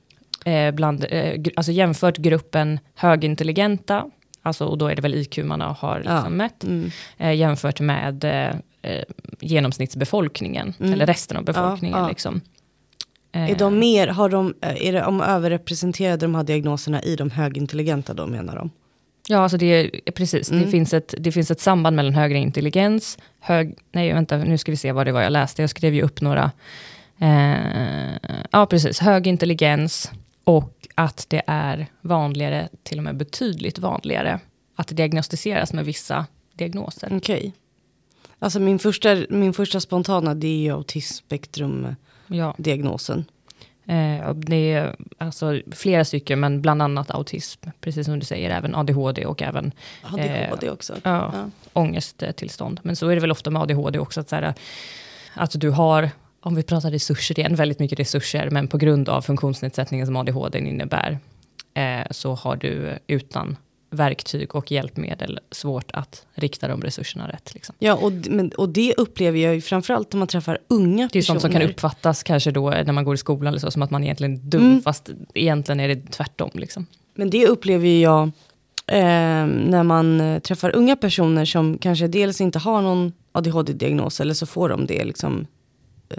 eh, 0.45 0.75
bland, 0.75 1.07
eh, 1.11 1.41
alltså 1.57 1.73
jämfört 1.73 2.17
gruppen 2.17 2.79
högintelligenta, 2.95 4.05
alltså, 4.43 4.65
och 4.65 4.79
då 4.79 4.87
är 4.87 4.95
det 4.97 5.03
väl 5.03 5.15
IQ 5.15 5.39
man 5.45 5.61
har 5.61 5.97
liksom 5.99 6.15
Ja. 6.17 6.29
mätt, 6.29 6.65
mm, 6.65 6.91
eh, 7.19 7.33
jämfört 7.35 7.81
med 7.81 8.25
eh, 8.25 8.57
eh, 8.93 9.05
genomsnittsbefolkningen, 9.41 10.75
Mm. 10.81 10.93
eller 10.93 11.07
resten 11.07 11.37
av 11.37 11.45
befolkningen. 11.45 11.99
Ja, 11.99 12.05
ja. 12.05 12.09
Liksom. 12.09 12.41
Eh, 13.35 13.51
är 13.51 13.55
de 13.59 13.79
mer, 13.79 14.09
har 14.09 14.29
de, 14.29 14.55
eh, 14.61 14.87
är 14.87 15.03
om 15.05 15.21
överrepresenterade 15.21 16.17
de 16.27 16.35
här 16.35 16.43
diagnoserna 16.45 17.03
i 17.03 17.17
de 17.17 17.31
högintelligenta 17.31 18.15
då 18.15 18.27
menar 18.27 18.57
de? 18.57 18.71
Ja, 19.29 19.39
alltså 19.39 19.59
det 19.59 19.67
är 19.67 20.11
precis. 20.13 20.49
Det, 20.49 20.57
Mm. 20.57 20.71
finns 20.71 20.95
ett, 20.95 21.15
det 21.19 21.33
finns 21.33 21.51
ett 21.51 21.61
samband 21.61 21.97
mellan 21.97 22.15
högre 22.15 22.39
intelligens, 22.39 23.19
hög... 23.41 23.75
Nej, 23.93 24.13
vänta, 24.13 24.37
nu 24.37 24.59
ska 24.59 24.71
vi 24.73 24.77
se 24.77 24.93
vad 24.93 25.07
det 25.07 25.13
var 25.13 25.23
jag 25.23 25.33
läste. 25.33 25.63
Jag 25.63 25.71
skrev 25.71 25.95
ju 25.95 26.03
upp 26.03 26.21
några. 26.21 26.51
Eh, 27.19 28.13
ja, 28.51 28.67
precis. 28.67 29.01
Hög 29.01 29.27
intelligens 29.27 30.11
och 30.45 30.75
att 30.95 31.27
det 31.29 31.43
är 31.47 31.87
vanligare, 32.01 32.69
till 32.83 32.99
och 32.99 33.05
med 33.05 33.17
betydligt 33.17 33.79
vanligare, 33.79 34.41
att 34.77 34.89
det 34.89 34.95
diagnostiseras 34.95 35.73
med 35.73 35.85
vissa 35.85 36.27
diagnoser. 36.55 37.09
Okej. 37.17 37.53
Alltså 38.39 38.61
min 38.61 38.79
första, 38.79 39.17
min 39.31 39.53
första 39.53 39.81
spontana 39.81 40.35
det 40.35 40.47
är 40.47 40.59
ju 40.59 40.71
autismspektrumdiagnosen. 40.73 43.25
Ja, 43.29 43.42
eh, 43.93 44.35
det 44.35 44.73
är 44.73 44.97
alltså 45.19 45.61
flera 45.73 46.05
stycken, 46.05 46.41
men 46.41 46.63
bland 46.63 46.83
annat 46.83 47.11
autism, 47.11 47.69
precis 47.81 48.07
som 48.07 48.19
du 48.19 48.27
säger, 48.27 48.51
även 48.51 48.75
ADHD 48.75 49.27
och 49.27 49.43
även 49.43 49.73
ADHD 50.03 50.71
också. 50.71 50.95
ja, 51.03 51.31
Ja. 51.35 51.51
ångesttillstånd. 51.73 52.81
Men 52.83 52.97
så 52.97 53.09
är 53.09 53.15
det 53.15 53.21
väl 53.21 53.31
ofta 53.31 53.51
med 53.51 53.63
ADHD 53.63 53.99
också, 53.99 54.21
att, 54.21 54.29
så 54.29 54.37
här, 54.37 54.55
att 55.35 55.61
du 55.61 55.71
har, 55.71 56.11
om 56.41 56.55
vi 56.55 56.63
pratar 56.63 56.91
resurser 56.91 57.39
igen, 57.39 57.55
väldigt 57.55 57.79
mycket 57.79 58.01
resurser, 58.01 58.51
men 58.51 58.69
på 58.69 58.79
grund 58.79 59.09
av 59.09 59.23
funktionsnedsättningen 59.23 60.07
som 60.07 60.17
ADHD 60.17 60.59
innebär, 60.59 61.19
eh, 61.75 62.07
så 62.11 62.35
har 62.35 62.57
du 62.57 62.99
utan 63.07 63.57
verktyg 63.93 64.55
och 64.55 64.71
hjälpmedel 64.73 65.39
svårt 65.51 65.91
att 65.93 66.27
rikta 66.35 66.69
de 66.69 66.81
resurserna 66.83 67.29
rätt. 67.29 67.55
Liksom. 67.55 67.75
Ja, 67.79 67.95
och, 67.95 68.13
men, 68.13 68.51
och 68.53 68.69
det 68.69 68.95
upplever 68.97 69.39
jag 69.39 69.55
ju 69.55 69.61
framförallt 69.61 70.13
när 70.13 70.19
man 70.19 70.29
träffar 70.29 70.59
unga 70.69 70.97
Det 71.13 71.19
är 71.19 71.21
personer. 71.23 71.23
sånt 71.41 71.41
som 71.53 71.61
kan 71.61 71.71
uppfattas 71.71 72.23
kanske 72.23 72.51
då 72.51 72.71
när 72.71 72.93
man 72.93 73.05
går 73.05 73.15
i 73.15 73.19
skolan, 73.19 73.47
eller 73.47 73.59
så, 73.59 73.71
som 73.71 73.83
att 73.83 73.91
man 73.91 74.05
egentligen 74.05 74.33
är 74.35 74.39
dum, 74.39 74.63
Mm. 74.63 74.83
fast 74.83 75.11
egentligen 75.35 75.81
är 75.81 75.89
det 75.89 76.11
tvärtom. 76.13 76.51
Liksom. 76.55 76.87
Men 77.15 77.31
det 77.31 77.47
upplever 77.47 77.89
jag 77.89 78.23
eh, 78.87 79.47
när 79.47 79.83
man 79.83 80.21
eh, 80.21 80.39
träffar 80.39 80.77
unga 80.77 80.97
personer 80.97 81.45
som 81.45 81.79
kanske 81.79 82.07
dels 82.09 82.41
inte 82.41 82.59
har 82.59 82.83
någon 82.83 83.13
ADHD-diagnos 83.33 84.21
eller 84.21 84.35
så 84.35 84.47
får 84.47 84.69
de 84.69 84.87
det 84.87 85.05
liksom, 85.05 85.41
eh, 85.41 85.47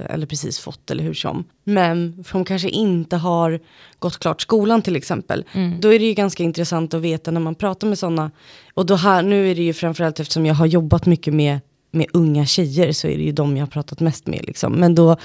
eller 0.10 0.26
precis 0.26 0.60
fått 0.60 0.92
eller 0.92 1.04
hur 1.04 1.14
som. 1.14 1.44
Men 1.64 2.24
som 2.28 2.46
kanske 2.46 2.70
inte 2.70 3.18
har 3.18 3.60
gått 4.00 4.20
klart 4.20 4.42
skolan 4.42 4.82
till 4.82 4.96
exempel. 4.96 5.46
Mm. 5.54 5.82
Då 5.82 5.94
är 5.94 6.00
det 6.00 6.06
ju 6.06 6.14
ganska 6.14 6.44
intressant 6.44 6.94
att 6.94 7.02
veta 7.02 7.32
när 7.32 7.40
man 7.40 7.56
pratar 7.56 7.88
med 7.88 8.00
sådana. 8.00 8.32
Och 8.74 8.86
då 8.86 8.96
här, 8.96 9.24
nu 9.24 9.52
är 9.52 9.56
det 9.56 9.64
ju 9.64 9.74
framförallt 9.74 10.20
eftersom 10.20 10.46
jag 10.46 10.56
har 10.56 10.66
jobbat 10.66 11.06
mycket 11.06 11.34
med, 11.34 11.60
med 11.92 12.08
unga 12.14 12.46
tjejer 12.46 12.92
så 12.92 13.08
är 13.08 13.18
det 13.18 13.24
ju 13.24 13.32
de 13.32 13.58
jag 13.58 13.66
har 13.66 13.72
pratat 13.72 14.00
mest 14.00 14.28
med. 14.28 14.46
Liksom. 14.46 14.74
Men 14.74 14.96
då 14.96 15.18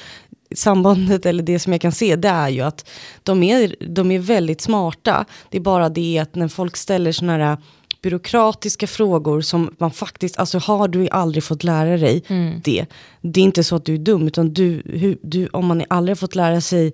sambandet 0.55 1.27
eller 1.27 1.43
det 1.43 1.59
som 1.59 1.73
jag 1.73 1.83
kan 1.83 1.93
se 1.93 2.17
det 2.17 2.29
är 2.29 2.49
ju 2.49 2.61
att 2.61 2.89
de 3.23 3.43
är, 3.43 3.75
de 3.81 4.11
är 4.11 4.19
väldigt 4.19 4.61
smarta. 4.61 5.25
Det 5.51 5.57
är 5.57 5.63
bara 5.63 5.89
det 5.89 6.19
att 6.19 6.35
när 6.35 6.49
folk 6.49 6.77
ställer 6.77 7.13
sådana 7.13 7.45
här 7.45 7.57
byråkratiska 8.03 8.87
frågor 8.87 9.41
som 9.41 9.75
man 9.79 9.91
faktiskt, 9.91 10.39
alltså 10.39 10.59
har 10.59 10.89
du 10.89 11.09
aldrig 11.09 11.45
fått 11.45 11.65
lära 11.65 11.97
dig 11.97 12.23
Mm. 12.29 12.61
det. 12.65 12.87
Det 13.21 13.41
är 13.41 13.45
inte 13.45 13.65
så 13.65 13.77
att 13.77 13.85
du 13.85 13.95
är 13.95 13.99
dum 13.99 14.27
utan 14.27 14.53
du, 14.53 14.83
hur, 14.85 15.19
du 15.23 15.47
om 15.47 15.67
man 15.67 15.83
aldrig 15.89 16.11
har 16.17 16.19
fått 16.19 16.35
lära 16.35 16.61
sig, 16.61 16.93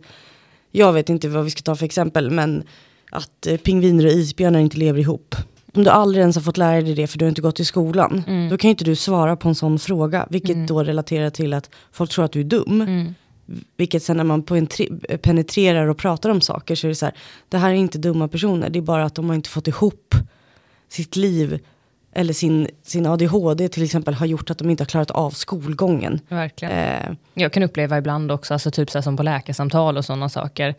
jag 0.72 0.92
vet 0.92 1.08
inte 1.08 1.28
vad 1.28 1.44
vi 1.44 1.50
ska 1.50 1.62
ta 1.62 1.76
för 1.76 1.84
exempel, 1.84 2.30
men 2.30 2.62
att 3.10 3.46
eh, 3.46 3.56
pingviner 3.56 4.06
och 4.06 4.12
isbjörnar 4.12 4.60
inte 4.60 4.76
lever 4.76 5.00
ihop. 5.00 5.34
Om 5.74 5.84
du 5.84 5.90
aldrig 5.90 6.20
ens 6.20 6.36
har 6.36 6.42
fått 6.42 6.56
lära 6.56 6.80
dig 6.82 6.94
det 6.94 7.06
för 7.06 7.18
du 7.18 7.24
har 7.24 7.28
inte 7.28 7.42
gått 7.42 7.60
i 7.60 7.64
skolan, 7.64 8.22
Mm. 8.26 8.48
då 8.48 8.56
kan 8.56 8.68
ju 8.68 8.70
inte 8.70 8.84
du 8.84 8.96
svara 8.96 9.36
på 9.36 9.48
en 9.48 9.54
sån 9.54 9.78
fråga. 9.78 10.26
Vilket 10.30 10.68
då 10.68 10.82
relaterar 10.84 11.30
till 11.30 11.54
att 11.54 11.70
folk 11.92 12.10
tror 12.10 12.24
att 12.24 12.32
du 12.32 12.40
är 12.40 12.44
dum. 12.44 12.80
Mm. 12.80 13.14
Vilket 13.76 14.02
sen 14.02 14.16
när 14.16 14.24
man 14.24 14.42
penetrerar 15.22 15.86
och 15.86 15.96
pratar 15.98 16.30
om 16.30 16.40
saker 16.40 16.74
så 16.74 16.86
är 16.86 16.88
det 16.88 16.94
så 16.94 17.06
här, 17.06 17.14
det 17.48 17.58
här 17.58 17.70
är 17.70 17.74
inte 17.74 17.98
dumma 17.98 18.28
personer, 18.28 18.70
det 18.70 18.78
är 18.78 18.82
bara 18.82 19.04
att 19.04 19.14
de 19.14 19.28
har 19.28 19.34
inte 19.34 19.48
fått 19.48 19.68
ihop 19.68 20.14
sitt 20.88 21.16
liv 21.16 21.60
eller 22.12 22.32
sin, 22.32 22.68
sin 22.82 23.06
ADHD 23.06 23.68
till 23.68 23.82
exempel 23.82 24.14
har 24.14 24.26
gjort 24.26 24.50
att 24.50 24.58
de 24.58 24.70
inte 24.70 24.82
har 24.82 24.86
klarat 24.86 25.10
av 25.10 25.30
skolgången. 25.30 26.20
Verkligen. 26.28 26.74
Eh, 26.74 27.16
Jag 27.34 27.52
kan 27.52 27.62
uppleva 27.62 27.98
ibland 27.98 28.32
också, 28.32 28.54
alltså 28.54 28.70
typ 28.70 28.90
så 28.90 29.02
som 29.02 29.16
på 29.16 29.22
läkarsamtal 29.22 29.96
och 29.96 30.04
sådana 30.04 30.28
saker. 30.28 30.74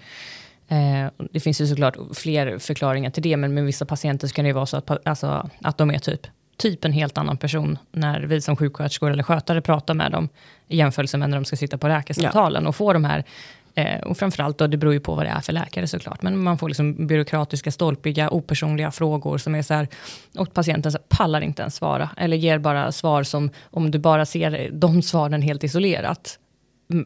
Eh, 0.68 1.08
det 1.32 1.40
finns 1.40 1.62
ju 1.62 1.68
såklart 1.68 1.98
fler 2.14 2.58
förklaringar 2.60 3.10
till 3.10 3.24
det, 3.24 3.38
men 3.38 3.54
med 3.54 3.66
vissa 3.66 3.86
patienter 3.86 4.28
så 4.28 4.34
kan 4.34 4.46
det 4.46 4.50
ju 4.50 4.54
vara 4.54 4.66
så 4.66 4.78
att, 4.78 5.08
alltså, 5.08 5.50
att 5.62 5.78
de 5.78 5.92
är 5.92 6.00
typ, 6.00 6.28
typ 6.58 6.86
en 6.86 6.94
helt 6.94 7.18
annan 7.18 7.38
person 7.38 7.78
när 7.92 8.22
vi 8.22 8.42
som 8.42 8.56
sjuksköterskor 8.56 9.12
eller 9.12 9.24
skötare 9.24 9.62
pratar 9.62 9.94
med 9.94 10.12
dem 10.12 10.30
i 10.68 10.78
jämförelse 10.78 11.18
med 11.18 11.30
när 11.30 11.38
de 11.38 11.46
ska 11.46 11.56
sitta 11.56 11.78
på 11.78 11.88
läkarsamtalen 11.88 12.68
och 12.68 12.76
få 12.76 12.94
de 12.94 13.04
här 13.06 13.24
Eh, 13.76 14.00
och 14.00 14.18
framförallt 14.18 14.58
då, 14.58 14.68
det 14.68 14.78
beror 14.78 14.94
ju 14.94 15.00
på 15.00 15.16
vad 15.16 15.26
det 15.26 15.30
är 15.30 15.42
för 15.42 15.54
läkare 15.54 15.88
såklart, 15.88 16.22
men 16.22 16.44
man 16.44 16.58
får 16.58 16.68
liksom 16.68 17.08
byråkratiska, 17.08 17.72
stolpiga, 17.72 18.30
opersonliga 18.30 18.92
frågor 18.92 19.38
som 19.38 19.56
är 19.56 19.62
så 19.62 19.74
här, 19.74 19.88
och 20.38 20.54
patienten 20.54 20.92
så 20.92 20.98
här, 20.98 21.06
pallar 21.18 21.42
inte 21.42 21.62
ens 21.62 21.76
svara, 21.76 22.10
eller 22.18 22.38
ger 22.38 22.58
bara 22.58 22.92
svar 22.92 23.24
som, 23.24 23.50
om 23.64 23.92
du 23.92 24.00
bara 24.00 24.26
ser 24.26 24.70
de 24.72 25.02
svaren 25.02 25.42
helt 25.42 25.64
isolerat, 25.64 26.40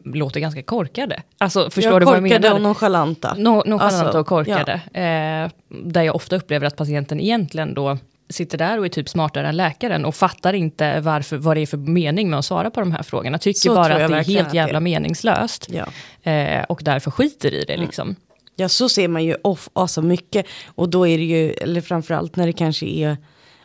låter 0.04 0.40
ganska 0.40 0.62
korkade. 0.62 1.22
Alltså 1.38 1.70
förstår 1.70 1.92
jag 1.92 2.00
du 2.02 2.04
vad 2.04 2.16
jag 2.16 2.22
korkade 2.22 2.40
menar? 2.40 2.54
och 2.54 2.62
nonchalanta. 2.62 3.34
No, 3.34 3.62
Nonchalanta 3.66 4.04
Alltså, 4.04 4.18
och 4.18 4.26
korkade. 4.26 4.72
Eh, 4.72 5.50
där 5.68 6.02
jag 6.02 6.16
ofta 6.16 6.36
upplever 6.36 6.66
att 6.66 6.76
patienten 6.76 7.20
egentligen 7.20 7.74
då 7.74 7.98
sitter 8.30 8.58
där 8.58 8.78
och 8.78 8.84
är 8.84 8.88
typ 8.88 9.08
smartare 9.08 9.48
än 9.48 9.56
läkaren 9.56 10.04
och 10.04 10.14
fattar 10.14 10.52
inte 10.52 11.00
varför, 11.00 11.36
vad 11.36 11.56
det 11.56 11.60
är 11.60 11.66
för 11.66 11.76
mening 11.76 12.30
med 12.30 12.38
att 12.38 12.44
svara 12.44 12.70
på 12.70 12.80
de 12.80 12.92
här 12.92 13.02
frågorna. 13.02 13.38
Tycker 13.38 13.60
Så 13.60 13.74
bara 13.74 14.04
att 14.04 14.10
det 14.10 14.16
är 14.16 14.24
helt 14.24 14.54
jävla 14.54 14.76
är. 14.76 14.80
meningslöst. 14.80 15.68
Ja. 15.70 15.86
Eh, 16.30 16.64
och 16.64 16.80
därför 16.84 17.10
skiter 17.10 17.54
i 17.54 17.64
det 17.64 17.76
liksom. 17.76 18.16
Ja, 18.56 18.68
så 18.68 18.88
ser 18.88 19.08
man 19.08 19.24
ju 19.24 19.36
off, 19.42 19.68
alltså 19.72 20.02
mycket. 20.02 20.46
Och 20.66 20.88
då 20.88 21.06
är 21.06 21.18
det 21.18 21.24
ju, 21.24 21.50
eller 21.50 21.80
framförallt 21.80 22.36
när 22.36 22.46
det 22.46 22.52
kanske 22.52 22.86
är 22.86 23.16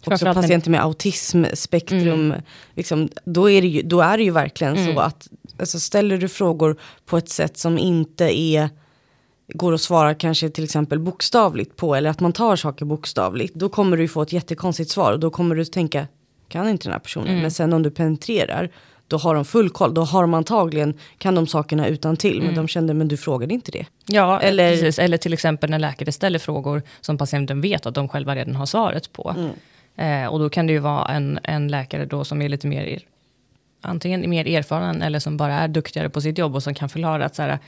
också 0.05 0.33
patienter 0.33 0.71
med 0.71 0.83
autismspektrum. 0.83 2.33
Liksom, 2.75 3.09
då, 3.25 3.49
är 3.49 3.61
det 3.61 3.67
ju, 3.67 3.81
då 3.81 4.01
är 4.01 4.17
det 4.17 4.23
ju 4.23 4.31
verkligen 4.31 4.85
så 4.85 4.99
att 4.99 5.27
alltså, 5.59 5.79
ställer 5.79 6.17
du 6.17 6.27
frågor 6.27 6.79
på 7.05 7.17
ett 7.17 7.29
sätt 7.29 7.57
som 7.57 7.77
inte 7.77 8.39
är 8.39 8.69
går 9.53 9.73
att 9.73 9.81
svara 9.81 10.13
kanske 10.15 10.49
till 10.49 10.63
exempel 10.63 10.99
bokstavligt 10.99 11.75
på 11.75 11.95
eller 11.95 12.09
att 12.09 12.19
man 12.19 12.33
tar 12.33 12.55
saker 12.55 12.85
bokstavligt. 12.85 13.53
Då 13.55 13.69
kommer 13.69 13.97
du 13.97 14.07
få 14.07 14.21
ett 14.21 14.33
jättekonstigt 14.33 14.89
svar 14.91 15.11
och 15.13 15.19
då 15.19 15.29
kommer 15.29 15.55
du 15.55 15.65
tänka 15.65 16.07
kan 16.47 16.69
inte 16.69 16.83
den 16.83 16.91
här 16.93 16.99
personen. 16.99 17.41
Men 17.41 17.51
sen 17.51 17.73
om 17.73 17.83
du 17.83 17.91
penetrerar 17.91 18.69
då 19.07 19.17
har 19.17 19.35
de 19.35 19.45
full 19.45 19.69
koll. 19.69 19.93
Då 19.93 20.01
har 20.01 20.21
de 20.21 20.33
antagligen 20.33 20.93
kan 21.17 21.35
de 21.35 21.47
sakerna 21.47 21.87
utan 21.87 22.17
till 22.17 22.41
men 22.41 22.55
de 22.55 22.67
kände 22.67 22.93
men 22.93 23.07
du 23.07 23.17
frågade 23.17 23.53
inte 23.53 23.71
det. 23.71 23.85
Ja, 24.05 24.39
Eller- 24.41 24.71
precis. 24.71 24.99
eller 24.99 25.17
till 25.17 25.33
exempel 25.33 25.69
när 25.69 25.79
läkare 25.79 26.11
ställer 26.11 26.39
frågor 26.39 26.81
som 27.01 27.17
patienten 27.17 27.61
vet 27.61 27.85
att 27.85 27.95
de 27.95 28.09
själva 28.09 28.35
redan 28.35 28.55
har 28.55 28.65
svaret 28.65 29.11
på. 29.13 29.35
Eh, 29.95 30.25
och 30.25 30.39
då 30.39 30.49
kan 30.49 30.67
det 30.67 30.73
ju 30.73 30.79
vara 30.79 31.07
en, 31.07 31.39
en 31.43 31.67
läkare 31.67 32.05
då 32.05 32.23
som 32.23 32.41
är 32.41 32.49
lite 32.49 32.67
mer, 32.67 32.83
er- 32.83 33.03
antingen 33.81 34.29
mer 34.29 34.47
erfaren 34.47 35.01
eller 35.01 35.19
som 35.19 35.37
bara 35.37 35.53
är 35.53 35.67
duktigare 35.67 36.09
på 36.09 36.21
sitt 36.21 36.37
jobb 36.37 36.55
och 36.55 36.63
som 36.63 36.73
kan 36.73 36.89
förklara 36.89 37.25
att 37.25 37.35
så 37.35 37.41
här, 37.41 37.59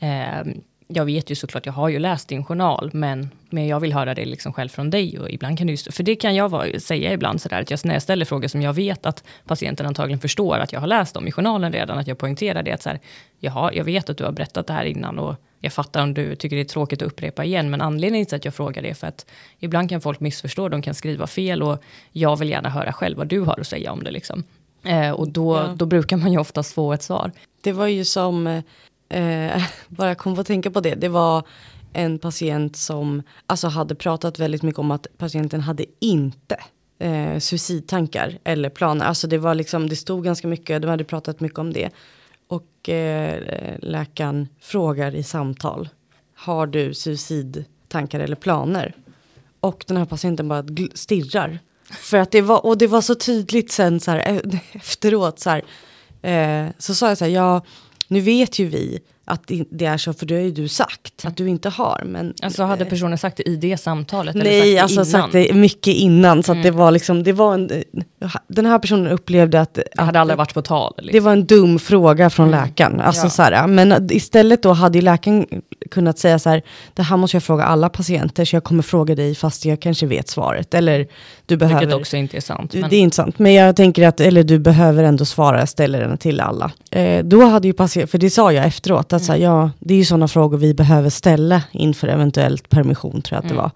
eh, 0.00 0.52
jag 0.88 1.04
vet 1.04 1.30
ju 1.30 1.34
såklart, 1.34 1.66
jag 1.66 1.72
har 1.72 1.88
ju 1.88 1.98
läst 1.98 2.28
din 2.28 2.44
journal, 2.44 2.90
men, 2.92 3.30
men 3.50 3.66
jag 3.66 3.80
vill 3.80 3.92
höra 3.92 4.14
det 4.14 4.24
liksom 4.24 4.52
själv 4.52 4.68
från 4.68 4.90
dig. 4.90 5.18
Och 5.18 5.30
ibland 5.30 5.58
kan 5.58 5.66
det 5.66 5.94
för 5.94 6.02
det 6.02 6.16
kan 6.16 6.34
jag 6.34 6.48
vara, 6.48 6.80
säga 6.80 7.12
ibland 7.12 7.40
sådär, 7.40 7.60
att 7.62 7.70
jag, 7.70 7.80
när 7.84 7.94
jag 7.94 8.02
ställer 8.02 8.24
frågor 8.24 8.48
som 8.48 8.62
jag 8.62 8.72
vet 8.72 9.06
att 9.06 9.24
patienten 9.46 9.86
antagligen 9.86 10.20
förstår 10.20 10.58
att 10.58 10.72
jag 10.72 10.80
har 10.80 10.86
läst 10.86 11.14
dem 11.14 11.26
i 11.28 11.32
journalen 11.32 11.72
redan, 11.72 11.98
att 11.98 12.06
jag 12.06 12.18
poängterar 12.18 12.62
det. 12.62 12.72
Att 12.72 12.82
så 12.82 12.88
här, 12.88 13.00
Jaha, 13.40 13.72
jag 13.72 13.84
vet 13.84 14.10
att 14.10 14.18
du 14.18 14.24
har 14.24 14.32
berättat 14.32 14.66
det 14.66 14.72
här 14.72 14.84
innan 14.84 15.18
och 15.18 15.36
jag 15.60 15.72
fattar 15.72 16.02
om 16.02 16.14
du 16.14 16.36
tycker 16.36 16.56
det 16.56 16.62
är 16.62 16.64
tråkigt 16.64 17.02
att 17.02 17.08
upprepa 17.08 17.44
igen, 17.44 17.70
men 17.70 17.80
anledningen 17.80 18.26
till 18.26 18.36
att 18.36 18.44
jag 18.44 18.54
frågar 18.54 18.82
det 18.82 18.90
är 18.90 18.94
för 18.94 19.06
att 19.06 19.26
ibland 19.58 19.88
kan 19.88 20.00
folk 20.00 20.20
missförstå, 20.20 20.68
de 20.68 20.82
kan 20.82 20.94
skriva 20.94 21.26
fel 21.26 21.62
och 21.62 21.82
jag 22.12 22.36
vill 22.36 22.50
gärna 22.50 22.68
höra 22.68 22.92
själv 22.92 23.18
vad 23.18 23.26
du 23.26 23.40
har 23.40 23.60
att 23.60 23.66
säga 23.66 23.92
om 23.92 24.04
det. 24.04 24.10
Liksom. 24.10 24.44
Eh, 24.84 25.10
och 25.10 25.28
då, 25.28 25.56
Ja. 25.56 25.74
då 25.76 25.86
brukar 25.86 26.16
man 26.16 26.32
ju 26.32 26.38
oftast 26.38 26.74
få 26.74 26.92
ett 26.92 27.02
svar. 27.02 27.32
Det 27.62 27.72
var 27.72 27.86
ju 27.86 28.04
som, 28.04 28.62
eh, 29.08 29.62
bara 29.88 30.14
kom 30.14 30.34
på 30.34 30.40
att 30.40 30.46
tänka 30.46 30.70
på 30.70 30.80
det, 30.80 30.94
det 30.94 31.08
var 31.08 31.42
en 31.92 32.18
patient 32.18 32.76
som 32.76 33.22
alltså 33.46 33.68
hade 33.68 33.94
pratat 33.94 34.38
väldigt 34.38 34.62
mycket 34.62 34.78
om 34.78 34.90
att 34.90 35.06
patienten 35.18 35.60
hade 35.60 35.84
inte 36.00 36.56
eh, 36.98 37.38
suicidtankar 37.38 38.38
eller 38.44 38.70
planer. 38.70 39.06
Alltså 39.06 39.26
det 39.26 39.38
var 39.38 39.54
liksom, 39.54 39.88
det 39.88 39.96
stod 39.96 40.24
ganska 40.24 40.48
mycket, 40.48 40.82
de 40.82 40.88
hade 40.88 41.04
pratat 41.04 41.40
mycket 41.40 41.58
om 41.58 41.72
det. 41.72 41.90
Och 42.48 42.88
eh, 42.88 43.42
läkaren 43.82 44.48
frågar 44.60 45.14
i 45.14 45.22
samtal, 45.22 45.88
har 46.34 46.66
du 46.66 46.94
suicidtankar 46.94 48.20
eller 48.20 48.36
planer? 48.36 48.94
Och 49.60 49.84
den 49.88 49.96
här 49.96 50.04
patienten 50.04 50.48
bara 50.48 50.64
stirrar. 50.94 51.58
För 51.90 52.18
att 52.18 52.30
det 52.30 52.40
var, 52.40 52.66
och 52.66 52.78
det 52.78 52.86
var 52.86 53.00
så 53.00 53.14
tydligt 53.14 53.72
sen 53.72 54.00
så 54.00 54.10
här, 54.10 54.28
eh, 54.28 54.60
efteråt 54.72 55.38
så 55.38 55.50
här, 55.50 55.62
eh, 56.22 56.70
så 56.78 56.94
sa 56.94 57.08
jag 57.08 57.18
så 57.18 57.24
här, 57.24 57.32
ja, 57.32 57.62
nu 58.08 58.20
vet 58.20 58.58
ju 58.58 58.66
vi 58.68 58.98
att 59.24 59.46
det- 59.46 59.64
det 59.70 59.84
är 59.86 59.96
så, 59.96 60.12
för 60.12 60.26
det 60.26 60.34
har 60.34 60.40
ju 60.42 60.50
du 60.50 60.68
sagt 60.68 61.24
att 61.24 61.36
du 61.36 61.48
inte 61.48 61.68
har. 61.68 62.02
Men, 62.06 62.34
Alltså 62.42 62.62
hade 62.62 62.84
personen 62.84 63.18
sagt 63.18 63.36
det 63.36 63.48
i 63.48 63.56
det 63.56 63.76
samtalet? 63.76 64.34
eller 64.34 64.44
Nej, 64.44 64.74
sagt 64.76 64.82
alltså 64.82 65.00
det 65.02 65.08
innan? 65.18 65.22
sagt 65.22 65.32
det 65.32 65.52
mycket 65.54 65.94
innan. 65.94 66.42
Så 66.42 66.52
att 66.52 66.62
det 66.62 66.70
var 66.70 66.90
liksom, 66.90 67.22
det 67.22 67.32
var 67.32 67.54
en, 67.54 67.70
den 68.48 68.66
här 68.66 68.78
personen 68.78 69.06
upplevde 69.06 69.60
att, 69.60 69.74
Det 69.74 70.02
hade 70.02 70.20
aldrig 70.20 70.38
varit 70.38 70.54
på 70.54 70.62
tal. 70.62 70.92
det 70.96 71.02
Liksom. 71.02 71.24
var 71.24 71.32
en 71.32 71.44
dum 71.46 71.78
fråga 71.78 72.30
från 72.30 72.50
läkaren. 72.50 73.00
Alltså 73.00 73.26
Ja. 73.26 73.30
så 73.30 73.42
här, 73.42 73.66
men 73.66 74.08
istället 74.12 74.62
då 74.62 74.72
hade 74.72 74.98
ju 74.98 75.02
läkaren 75.02 75.46
kunnat 75.90 76.18
säga 76.18 76.38
så 76.38 76.48
här, 76.50 76.62
det 76.94 77.02
här 77.02 77.16
måste 77.16 77.36
jag 77.36 77.42
fråga 77.42 77.64
alla 77.64 77.88
patienter, 77.88 78.44
så 78.44 78.56
jag 78.56 78.64
kommer 78.64 78.82
fråga 78.82 79.14
dig 79.14 79.34
fast 79.34 79.64
jag 79.64 79.80
kanske 79.80 80.06
vet 80.06 80.28
svaret. 80.28 80.74
Eller 80.74 81.06
du 81.48 81.56
behöver... 81.56 81.80
Vilket 81.80 81.96
också 81.96 82.16
inte 82.16 82.36
är 82.36 82.40
sant. 82.40 82.74
Men, 82.74 82.90
Det 82.90 82.96
är 82.96 83.00
inte 83.00 83.16
sant, 83.16 83.38
men 83.38 83.54
jag 83.54 83.76
tänker 83.76 84.08
att, 84.08 84.20
eller 84.20 84.44
du 84.44 84.58
behöver 84.58 85.04
ändå 85.04 85.24
svara, 85.24 85.58
jag 85.58 85.68
ställer 85.68 86.00
den 86.00 86.18
till 86.18 86.40
alla. 86.40 86.70
Eh, 86.90 87.24
då 87.24 87.44
hade 87.44 87.68
ju 87.68 87.72
patient, 87.72 88.10
för 88.10 88.18
det 88.18 88.30
sa 88.30 88.52
jag 88.52 88.66
efteråt, 88.66 89.12
att 89.12 89.22
så 89.22 89.32
här, 89.32 89.38
ja, 89.38 89.70
det 89.78 89.94
är 89.94 89.98
ju 89.98 90.04
sådana 90.04 90.28
frågor 90.28 90.58
vi 90.58 90.74
behöver 90.74 91.10
ställa 91.10 91.62
inför 91.72 92.08
eventuellt 92.08 92.68
permission, 92.68 93.22
tror 93.22 93.36
jag 93.36 93.44
att 93.44 93.48
det 93.48 93.54
var. 93.56 93.70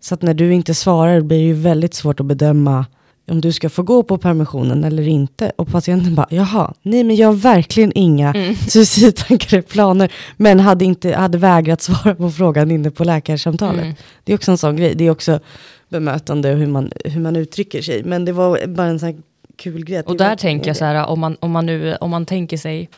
Så 0.00 0.14
att 0.14 0.22
när 0.22 0.34
du 0.34 0.54
inte 0.54 0.74
svarar 0.74 1.20
blir 1.20 1.38
det 1.38 1.44
ju 1.44 1.54
väldigt 1.54 1.94
svårt 1.94 2.20
att 2.20 2.26
bedöma 2.26 2.86
om 3.26 3.40
du 3.40 3.52
ska 3.52 3.70
få 3.70 3.82
gå 3.82 4.02
på 4.02 4.18
permissionen 4.18 4.84
eller 4.84 5.08
inte. 5.08 5.52
Och 5.56 5.68
patienten 5.68 6.14
bara, 6.14 6.26
jaha, 6.30 6.74
nej 6.82 7.04
men 7.04 7.16
jag 7.16 7.28
har 7.28 7.34
verkligen 7.34 7.92
inga 7.94 8.34
suicidtankar 8.68 9.56
eller 9.56 9.62
planer. 9.62 10.12
Men 10.36 10.60
hade, 10.60 10.84
inte, 10.84 11.14
hade 11.14 11.38
vägrat 11.38 11.82
svara 11.82 12.14
på 12.14 12.30
frågan 12.30 12.70
inne 12.70 12.90
på 12.90 13.04
läkarsamtalet. 13.04 13.82
Mm. 13.82 13.94
Det 14.24 14.32
är 14.32 14.36
också 14.36 14.50
en 14.50 14.58
sån 14.58 14.76
grej. 14.76 14.94
Det 14.94 15.06
är 15.06 15.10
också 15.10 15.40
bemötande 15.88 16.52
och 16.52 16.58
hur 16.58 16.66
man, 16.66 16.90
hur 17.04 17.20
man 17.20 17.36
uttrycker 17.36 17.82
sig. 17.82 18.04
Men 18.04 18.24
det 18.24 18.32
var 18.32 18.66
bara 18.66 18.86
en 18.86 18.98
sån 18.98 19.22
kul 19.56 19.84
grej. 19.84 20.02
Och 20.06 20.16
där 20.16 20.36
tänker 20.36 20.66
jag 20.66 20.76
så 20.76 20.84
här, 20.84 21.06
om 21.06 21.20
man, 21.20 21.36
om 21.40 21.50
man, 21.50 21.66
nu, 21.66 21.96
om 22.00 22.10
man 22.10 22.26
tänker 22.26 22.56
sig, 22.56 22.88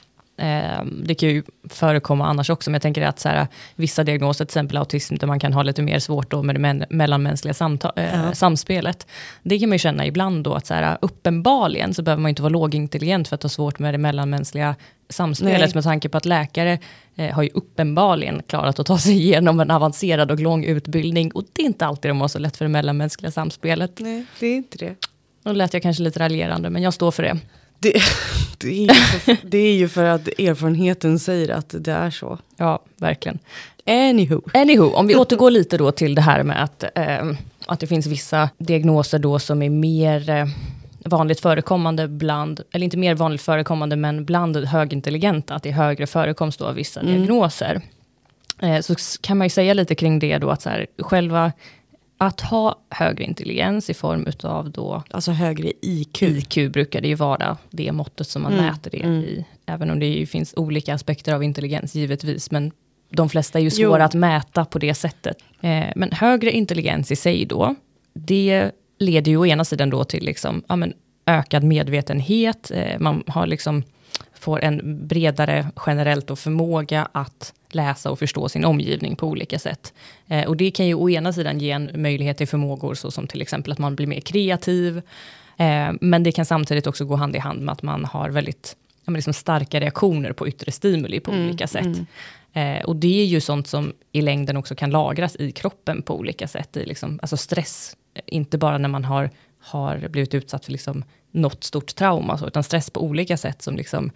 det 1.03 1.14
kan 1.14 1.28
ju 1.28 1.43
förekomma 1.68 2.26
annars 2.26 2.51
också, 2.51 2.70
men 2.70 2.74
jag 2.74 2.82
tänker 2.82 3.03
att 3.03 3.18
så 3.20 3.28
här, 3.28 3.47
vissa 3.76 4.05
diagnoser, 4.05 4.45
till 4.45 4.51
exempel 4.51 4.76
autism, 4.76 5.14
där 5.14 5.26
man 5.26 5.41
kan 5.41 5.53
ha 5.53 5.62
lite 5.62 5.82
mer 5.82 5.99
svårt 5.99 6.30
då 6.30 6.43
med 6.43 6.55
det 6.55 6.59
men, 6.59 6.84
mellanmänskliga 6.91 7.55
samta, 7.55 7.93
eh, 7.97 8.24
Ja. 8.24 8.32
samspelet. 8.34 9.07
Det 9.43 9.59
kan 9.59 9.68
man 9.68 9.74
ju 9.74 9.78
känna 9.78 10.07
ibland 10.07 10.45
då, 10.45 10.55
att 10.55 10.66
så 10.66 10.74
här, 10.74 10.99
uppenbarligen 11.01 11.95
så 11.95 12.03
behöver 12.03 12.22
man 12.22 12.28
inte 12.28 12.43
vara 12.43 12.51
lågintelligent 12.53 13.28
för 13.28 13.34
att 13.34 13.43
ha 13.43 13.51
svårt 13.51 13.78
med 13.78 13.95
det 13.95 13.99
mellanmänskliga 13.99 14.74
samspelet, 15.09 15.61
Nej. 15.61 15.70
med 15.74 15.84
tanke 15.84 16.09
på 16.09 16.16
att 16.18 16.24
läkare 16.26 16.78
eh, 17.16 17.34
har 17.34 17.43
ju 17.43 17.51
uppenbarligen 17.55 18.43
klarat 18.47 18.78
att 18.78 18.87
ta 18.87 18.99
sig 18.99 19.12
igenom 19.12 19.61
en 19.61 19.70
avancerad 19.70 20.30
och 20.30 20.41
lång 20.41 20.64
utbildning, 20.64 21.30
och 21.32 21.45
det 21.53 21.62
är 21.62 21.66
inte 21.66 21.87
alltid 21.87 22.11
de 22.11 22.20
har 22.20 22.28
så 22.28 22.39
lätt 22.39 22.57
för 22.57 22.64
det 22.64 22.68
mellanmänskliga 22.68 23.30
samspelet. 23.30 23.93
Nej, 23.99 24.24
det 24.41 24.47
är 24.47 24.57
inte 24.57 24.78
det. 24.78 24.95
Då 25.45 25.53
lät 25.53 25.72
jag 25.74 25.82
kanske 25.82 26.03
lite 26.03 26.20
raljerande, 26.20 26.70
men 26.70 26.82
jag 26.82 26.95
står 26.95 27.11
för 27.11 27.22
det. 27.22 27.39
Det, 27.93 28.03
det, 28.59 28.68
är 28.68 28.82
ju 28.82 29.18
för, 29.18 29.37
det 29.43 29.59
är 29.59 29.74
ju 29.74 29.89
för 29.89 30.05
att 30.05 30.28
erfarenheten 30.28 31.18
säger 31.18 31.49
att 31.49 31.74
det 31.78 31.93
är 31.93 32.11
så. 32.11 32.39
Ja, 32.57 32.82
verkligen. 32.97 33.39
Anywho. 33.87 34.41
Anywho, 34.55 34.93
om 34.95 35.07
vi 35.07 35.16
återgår 35.16 35.51
lite 35.51 35.76
då 35.76 35.93
till 35.93 36.14
det 36.14 36.22
här 36.22 36.43
med 36.43 36.62
att, 36.62 36.84
eh, 36.95 37.32
att 37.66 37.80
det 37.80 37.87
finns 37.87 38.07
vissa 38.07 38.51
diagnoser 38.59 39.18
då 39.18 39.39
som 39.39 39.62
är 39.62 39.70
mer 39.70 40.30
eh, 40.30 40.47
vanligt 41.05 41.41
förekommande 41.41 42.09
bland, 42.09 42.61
eller 42.72 42.84
inte 42.84 42.97
mer 42.97 43.14
vanligt 43.14 43.43
förekommande, 43.43 43.97
men 43.97 44.24
bland 44.24 44.57
högintelligenta, 44.57 45.55
att 45.55 45.62
det 45.62 45.68
är 45.68 45.72
högre 45.72 46.07
förekomst 46.07 46.59
då 46.59 46.64
av 46.64 46.74
vissa 46.74 47.03
diagnoser. 47.03 47.80
Eh, 48.59 48.80
så 48.80 48.95
kan 49.20 49.39
man 49.39 49.45
ju 49.45 49.51
säga 49.51 49.74
lite 49.74 49.95
kring 49.95 50.18
det 50.18 50.39
då, 50.39 50.51
att 50.51 50.62
så 50.62 50.68
här, 50.68 50.87
själva 50.99 51.53
att 52.19 52.41
ha 52.41 52.77
högre 52.91 53.25
intelligens 53.25 53.91
i 53.91 53.95
form 53.95 54.27
utav 54.27 54.71
då 54.71 55.03
Alltså 55.11 55.31
högre 55.33 55.73
IQ. 55.83 56.23
IQ 56.23 56.73
brukar 56.73 57.01
det 57.01 57.09
ju 57.09 57.14
vara 57.14 57.57
det 57.71 57.93
måttet 57.93 58.29
som 58.29 58.43
man 58.43 58.53
mäter 58.53 58.91
det 58.91 58.97
i. 58.99 59.45
Även 59.67 59.91
om 59.91 59.99
det 60.01 60.07
ju 60.07 60.27
finns 60.27 60.55
olika 60.57 60.95
aspekter 60.95 61.35
av 61.35 61.43
intelligens 61.43 61.95
givetvis. 61.95 62.51
Men 62.51 62.73
de 63.11 63.29
flesta 63.29 63.59
är 63.59 63.62
ju 63.62 63.71
Jo. 63.73 63.89
svåra 63.89 64.05
att 64.05 64.14
mäta 64.14 64.64
på 64.64 64.79
det 64.79 64.95
sättet. 64.95 65.37
Eh, 65.61 65.85
men 65.97 66.12
högre 66.12 66.51
intelligens 66.51 67.12
i 67.12 67.17
sig 67.17 67.45
då, 67.45 67.75
det 68.14 68.71
leder 68.99 69.31
ju 69.31 69.37
å 69.37 69.47
ena 69.47 69.64
sidan 69.64 69.91
då 69.91 70.05
till 70.05 70.25
liksom, 70.25 70.62
ja, 70.69 70.77
men 70.77 70.93
ökad 71.27 71.64
medvetenhet. 71.64 72.71
Eh, 72.75 72.99
man 72.99 73.23
har 73.27 73.47
liksom, 73.47 73.83
får 74.35 74.64
en 74.64 75.07
bredare 75.07 75.67
generellt 75.87 76.27
då 76.27 76.37
förmåga 76.37 77.09
att 77.12 77.53
läsa 77.69 78.11
och 78.11 78.19
förstå 78.19 78.49
sin 78.49 78.64
omgivning 78.64 79.17
på 79.17 79.27
olika 79.27 79.59
sätt. 79.59 79.95
Eh, 80.27 80.45
och 80.47 80.57
det 80.57 80.71
kan 80.71 80.87
ju 80.87 80.95
å 80.95 81.11
ena 81.11 81.33
sidan 81.33 81.59
ge 81.59 81.71
en 81.71 81.91
möjlighet 81.95 82.37
till 82.37 82.49
förmågor 82.49 82.95
så 82.95 83.11
som 83.11 83.27
till 83.27 83.43
exempel 83.43 83.73
att 83.73 83.79
man 83.79 83.97
blir 83.97 84.07
mer 84.07 84.21
kreativ. 84.21 85.03
Eh, 85.57 85.93
men 86.01 86.23
det 86.23 86.33
kan 86.33 86.47
samtidigt 86.47 86.87
också 86.87 87.05
gå 87.05 87.17
hand 87.17 87.37
i 87.37 87.39
hand 87.39 87.61
med 87.61 87.73
att 87.73 87.83
man 87.83 88.05
har 88.05 88.31
väldigt 88.31 88.77
ja, 89.05 89.12
liksom 89.12 89.33
starka 89.33 89.81
reaktioner 89.81 90.33
på 90.33 90.49
yttre 90.49 90.73
stimuli 90.73 91.21
på 91.21 91.33
olika 91.33 91.67
sätt. 91.67 91.99
Eh, 92.57 92.85
och 92.85 92.97
det 92.97 93.21
är 93.21 93.25
ju 93.25 93.41
sånt 93.41 93.67
som 93.67 93.93
i 94.12 94.23
längden 94.23 94.57
också 94.57 94.75
kan 94.75 94.91
lagras 94.91 95.37
i 95.37 95.53
kroppen 95.53 96.03
på 96.03 96.17
olika 96.19 96.49
sätt. 96.49 96.77
I 96.77 96.87
liksom, 96.87 97.19
alltså 97.23 97.37
stress, 97.37 97.97
eh, 98.14 98.23
inte 98.27 98.59
bara 98.59 98.79
när 98.79 98.89
man 98.89 99.05
har, 99.05 99.31
har 99.59 100.09
blivit 100.09 100.35
utsatt 100.35 100.64
för 100.64 100.73
liksom 100.73 101.05
något 101.37 101.64
stort 101.64 101.95
trauma, 101.95 102.39
så, 102.39 102.47
utan 102.47 102.62
stress 102.62 102.91
på 102.91 103.01
olika 103.05 103.37
sätt 103.37 103.62
som 103.62 103.76
liksom 103.76 104.11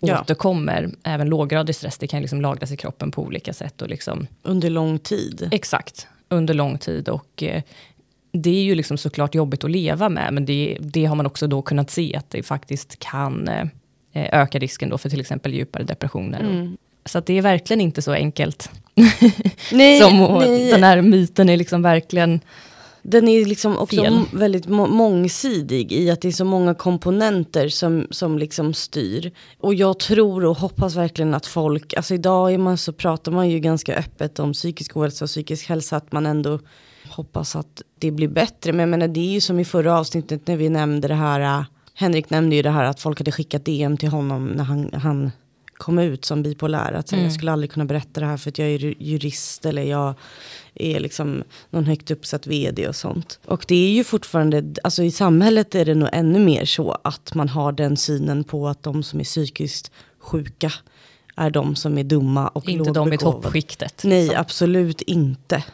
Ja. 0.00 0.20
återkommer. 0.20 0.90
Även 1.02 1.28
låggradig 1.28 1.74
stress, 1.74 1.98
det 1.98 2.06
kan 2.06 2.20
liksom 2.20 2.40
lagras 2.40 2.72
i 2.72 2.76
kroppen 2.76 3.10
på 3.10 3.22
olika 3.22 3.52
sätt. 3.52 3.82
Och 3.82 3.88
liksom, 3.88 4.26
Under 4.42 4.70
lång 4.70 4.98
tid. 4.98 5.48
Exakt, 5.52 6.06
under 6.28 6.54
lång 6.54 6.78
tid. 6.78 7.08
Och 7.08 7.42
eh, 7.42 7.62
det 8.32 8.50
är 8.50 8.62
ju 8.62 8.74
liksom 8.74 8.98
såklart 8.98 9.34
jobbigt 9.34 9.64
att 9.64 9.70
leva 9.70 10.08
med, 10.08 10.32
men 10.34 10.44
det, 10.46 10.78
det 10.80 11.04
har 11.04 11.14
man 11.16 11.26
också 11.26 11.46
då 11.46 11.62
kunnat 11.62 11.90
se 11.90 12.16
att 12.16 12.30
det 12.30 12.42
faktiskt 12.42 12.98
kan 12.98 13.48
eh, 13.48 13.66
öka 14.12 14.58
risken 14.58 14.88
då 14.88 14.98
för 14.98 15.10
till 15.10 15.20
exempel 15.20 15.54
djupare 15.54 15.82
depressioner. 15.82 16.40
Mm. 16.40 16.76
Så 17.04 17.18
att 17.18 17.26
det 17.26 17.38
är 17.38 17.42
verkligen 17.42 17.80
inte 17.80 18.02
så 18.02 18.12
enkelt. 18.12 18.70
Nej, 19.72 20.00
Som, 20.02 20.20
och 20.20 20.40
nej. 20.40 20.70
Den 20.70 20.84
här 20.84 21.02
myten 21.02 21.48
är 21.48 21.56
liksom 21.56 21.82
verkligen 21.82 22.40
den 23.02 23.28
är 23.28 23.44
liksom 23.44 23.78
också 23.78 24.02
Fel. 24.02 24.20
väldigt 24.32 24.66
må- 24.66 24.86
mångsidig 24.86 25.92
i 25.92 26.10
att 26.10 26.20
det 26.20 26.28
är 26.28 26.32
så 26.32 26.44
många 26.44 26.74
komponenter 26.74 27.68
som, 27.68 28.06
som 28.10 28.38
liksom 28.38 28.74
styr. 28.74 29.32
Och 29.58 29.74
jag 29.74 29.98
tror 29.98 30.44
och 30.44 30.56
hoppas 30.56 30.96
verkligen 30.96 31.34
att 31.34 31.46
folk, 31.46 31.94
alltså 31.94 32.14
idag 32.14 32.54
är 32.54 32.58
man 32.58 32.78
så, 32.78 32.92
pratar 32.92 33.32
man 33.32 33.50
ju 33.50 33.58
ganska 33.58 33.96
öppet 33.96 34.38
om 34.38 34.52
psykisk 34.52 34.96
ohälsa 34.96 35.24
och 35.24 35.28
psykisk 35.28 35.68
hälsa, 35.68 35.96
att 35.96 36.12
man 36.12 36.26
ändå 36.26 36.58
hoppas 37.10 37.56
att 37.56 37.82
det 37.98 38.10
blir 38.10 38.28
bättre. 38.28 38.72
Men 38.72 38.80
jag 38.80 38.88
menar, 38.88 39.08
det 39.08 39.20
är 39.20 39.32
ju 39.32 39.40
som 39.40 39.60
i 39.60 39.64
förra 39.64 39.98
avsnittet 39.98 40.46
när 40.46 40.56
vi 40.56 40.68
nämnde 40.68 41.08
det 41.08 41.14
här, 41.14 41.60
äh, 41.60 41.64
Henrik 41.94 42.30
nämnde 42.30 42.56
ju 42.56 42.62
det 42.62 42.70
här 42.70 42.84
att 42.84 43.00
folk 43.00 43.20
hade 43.20 43.32
skickat 43.32 43.64
DM 43.64 43.96
till 43.96 44.08
honom 44.08 44.46
när 44.46 44.64
han, 44.64 44.90
han 44.92 45.30
kom 45.78 45.98
ut 45.98 46.24
som 46.24 46.42
bipolär. 46.42 46.92
Att 46.92 47.08
säga, 47.08 47.22
jag 47.22 47.32
skulle 47.32 47.52
aldrig 47.52 47.70
kunna 47.70 47.84
berätta 47.84 48.20
det 48.20 48.26
här 48.26 48.36
för 48.36 48.50
att 48.50 48.58
jag 48.58 48.68
är 48.68 48.78
ju- 48.78 48.94
jurist 48.98 49.66
eller 49.66 49.82
jag 49.82 50.14
är 50.74 51.00
liksom 51.00 51.44
någon 51.70 51.84
högt 51.84 52.10
uppsatt 52.10 52.46
vd 52.46 52.88
och 52.88 52.96
sånt. 52.96 53.38
Och 53.44 53.64
det 53.68 53.74
är 53.74 53.90
ju 53.90 54.04
fortfarande, 54.04 54.74
alltså 54.84 55.02
i 55.02 55.10
samhället 55.10 55.74
är 55.74 55.84
det 55.84 55.94
nog 55.94 56.08
ännu 56.12 56.38
mer 56.38 56.64
så 56.64 56.96
att 57.04 57.34
man 57.34 57.48
har 57.48 57.72
den 57.72 57.96
synen 57.96 58.44
på 58.44 58.68
att 58.68 58.82
de 58.82 59.02
som 59.02 59.20
är 59.20 59.24
psykiskt 59.24 59.90
sjuka 60.18 60.72
är 61.36 61.50
de 61.50 61.76
som 61.76 61.98
är 61.98 62.04
dumma 62.04 62.48
och 62.48 62.68
Inte 62.68 62.90
de 62.90 63.12
i 63.12 63.18
toppskiktet. 63.18 64.02
Nej, 64.04 64.22
liksom. 64.22 64.40
absolut 64.40 65.02
inte. 65.02 65.64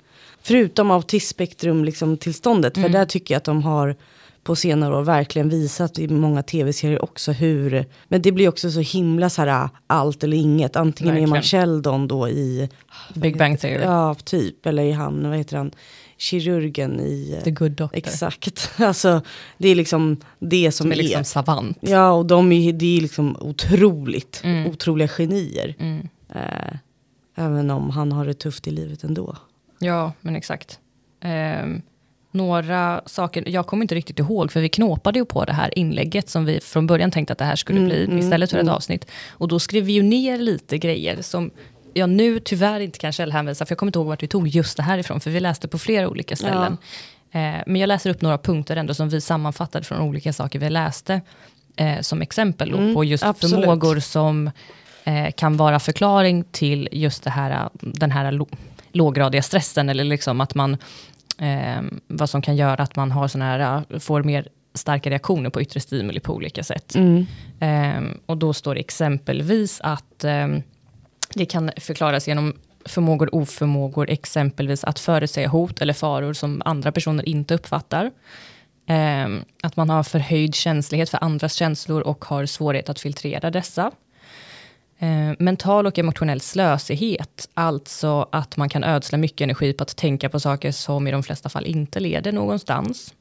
Förutom 0.42 0.90
autismspektrum 0.90 1.84
liksom, 1.84 2.16
tillståndet. 2.16 2.76
Mm. 2.76 2.90
För 2.92 2.98
där 2.98 3.06
tycker 3.06 3.34
jag 3.34 3.38
att 3.38 3.44
de 3.44 3.62
har 3.62 3.96
på 4.44 4.56
senare 4.56 4.96
år 4.96 5.02
verkligen 5.02 5.48
visat 5.48 5.98
i 5.98 6.08
många 6.08 6.42
tv-serier 6.42 7.04
också 7.04 7.32
hur. 7.32 7.86
Men 8.08 8.22
det 8.22 8.32
blir 8.32 8.48
också 8.48 8.70
så 8.70 8.80
himla 8.80 9.30
så 9.30 9.42
här 9.42 9.68
allt 9.86 10.24
eller 10.24 10.36
inget. 10.36 10.76
Antingen 10.76 11.16
är 11.16 11.20
man 11.20 11.30
Verkligen. 11.30 11.62
Sheldon 11.66 12.08
då 12.08 12.28
i 12.28 12.68
Big 13.14 13.38
Bang 13.38 13.60
Theory. 13.60 13.82
Ja, 13.82 14.14
typ. 14.14 14.66
Eller 14.66 14.82
i 14.82 14.92
han, 14.92 15.28
vad 15.28 15.38
heter 15.38 15.56
han, 15.56 15.70
kirurgen 16.18 17.00
i... 17.00 17.40
The 17.44 17.50
good 17.50 17.72
doctor. 17.72 17.98
Exakt. 17.98 18.70
Alltså, 18.78 19.22
det 19.58 19.68
är 19.68 19.74
liksom 19.74 20.16
det 20.38 20.72
som, 20.72 20.84
Som 20.84 20.92
är 20.92 20.96
är. 20.96 21.02
liksom 21.02 21.24
savant. 21.24 21.78
Ja, 21.80 22.12
och 22.12 22.26
de 22.26 22.52
är, 22.52 22.72
det 22.72 22.96
är 22.96 23.00
liksom 23.00 23.36
otroligt. 23.40 24.40
Mm. 24.44 24.66
Otroliga 24.66 25.08
genier. 25.08 25.74
Mm. 25.78 26.08
Eh, 26.34 26.76
även 27.34 27.70
om 27.70 27.90
han 27.90 28.12
har 28.12 28.26
det 28.26 28.34
tufft 28.34 28.66
i 28.66 28.70
livet 28.70 29.04
ändå. 29.04 29.36
Ja, 29.78 30.12
men 30.20 30.36
exakt. 30.36 30.78
Ehm, 31.20 31.82
några 32.34 33.02
saker, 33.06 33.48
jag 33.48 33.66
kommer 33.66 33.84
inte 33.84 33.94
riktigt 33.94 34.18
ihåg, 34.18 34.52
för 34.52 34.60
vi 34.60 34.68
knåpade 34.68 35.18
ju 35.18 35.24
på 35.24 35.44
det 35.44 35.52
här 35.52 35.78
inlägget 35.78 36.28
som 36.28 36.44
vi 36.44 36.60
från 36.60 36.86
början 36.86 37.10
tänkte 37.10 37.32
att 37.32 37.38
det 37.38 37.44
här 37.44 37.56
skulle 37.56 37.78
Mm, 37.78 37.88
bli, 37.88 38.04
mm, 38.04 38.18
istället 38.18 38.50
för 38.50 38.58
ett 38.58 38.62
mm. 38.62 38.74
avsnitt. 38.74 39.06
Och 39.30 39.48
då 39.48 39.58
skrev 39.58 39.84
vi 39.84 39.92
ju 39.92 40.02
ner 40.02 40.38
lite 40.38 40.78
grejer 40.78 41.22
som 41.22 41.50
jag 41.94 42.10
nu 42.10 42.40
tyvärr 42.40 42.80
inte 42.80 42.98
kan 42.98 43.12
källhänvisa, 43.12 43.66
för 43.66 43.72
jag 43.72 43.78
kommer 43.78 43.88
inte 43.88 43.98
ihåg 43.98 44.06
vart 44.06 44.22
vi 44.22 44.26
tog 44.28 44.48
just 44.48 44.76
det 44.76 44.82
här 44.82 44.98
ifrån, 44.98 45.20
för 45.20 45.30
vi 45.30 45.40
läste 45.40 45.68
på 45.68 45.78
flera 45.78 46.08
olika 46.08 46.36
ställen. 46.36 46.76
Eh, 47.32 47.62
men 47.66 47.76
jag 47.76 47.88
läser 47.88 48.10
upp 48.10 48.20
några 48.20 48.38
punkter 48.38 48.76
ändå 48.76 48.94
som 48.94 49.08
vi 49.08 49.20
sammanfattade 49.20 49.84
från 49.84 50.00
olika 50.00 50.32
saker 50.32 50.58
vi 50.58 50.70
läste, 50.70 51.20
eh, 51.76 52.00
som 52.00 52.22
exempel 52.22 52.74
Mm, 52.74 52.94
på 52.94 53.04
just 53.04 53.24
absolut. 53.24 53.54
förmågor 53.54 54.00
som 54.00 54.50
eh, 55.04 55.30
kan 55.30 55.56
vara 55.56 55.80
förklaring 55.80 56.44
till 56.52 56.88
just 56.92 57.24
det 57.24 57.30
här, 57.30 57.68
den 57.80 58.10
här 58.10 58.40
låggradiga 58.92 59.42
stressen, 59.42 59.88
eller 59.88 60.04
liksom 60.04 60.40
att 60.40 60.54
man, 60.54 60.76
eh, 61.38 61.82
vad 62.06 62.30
som 62.30 62.42
kan 62.42 62.56
göra 62.56 62.82
att 62.82 62.96
man 62.96 63.10
har 63.10 63.28
såna 63.28 63.44
här, 63.44 63.98
får 63.98 64.22
mer 64.22 64.48
starka 64.74 65.10
reaktioner 65.10 65.50
på 65.50 65.62
yttre 65.62 65.80
stimuli 65.80 66.20
på 66.20 66.34
olika 66.34 66.64
sätt. 66.64 66.94
Mm. 66.94 67.26
Eh, 67.60 68.16
och 68.26 68.36
då 68.36 68.52
står 68.52 68.74
det 68.74 68.80
exempelvis 68.80 69.80
att 69.80 70.24
eh, 70.24 70.48
det 71.34 71.46
kan 71.46 71.70
förklaras 71.76 72.28
genom 72.28 72.54
förmågor 72.84 73.34
och 73.34 73.40
oförmågor, 73.40 74.10
exempelvis 74.10 74.84
att 74.84 74.98
förutsäga 74.98 75.48
hot 75.48 75.80
eller 75.80 75.92
faror 75.92 76.32
som 76.32 76.62
andra 76.64 76.92
personer 76.92 77.28
inte 77.28 77.54
uppfattar. 77.54 78.10
Eh, 78.86 79.28
att 79.62 79.76
man 79.76 79.90
har 79.90 80.02
förhöjd 80.02 80.54
känslighet 80.54 81.10
för 81.10 81.24
andras 81.24 81.54
känslor 81.54 82.00
och 82.00 82.24
har 82.24 82.46
svårighet 82.46 82.88
att 82.88 83.00
filtrera 83.00 83.50
dessa. 83.50 83.90
Eh, 85.04 85.34
mental 85.38 85.86
och 85.86 85.98
emotionell 85.98 86.40
slösighet, 86.40 87.48
alltså 87.54 88.28
att 88.32 88.56
man 88.56 88.68
kan 88.68 88.84
ödsla 88.84 89.18
mycket 89.18 89.40
energi 89.40 89.72
på 89.72 89.82
att 89.82 89.96
tänka 89.96 90.28
på 90.28 90.40
saker 90.40 90.72
som 90.72 91.06
i 91.06 91.10
de 91.10 91.22
flesta 91.22 91.48
fall 91.48 91.66
inte 91.66 92.00
leder 92.00 92.32
någonstans. 92.32 93.14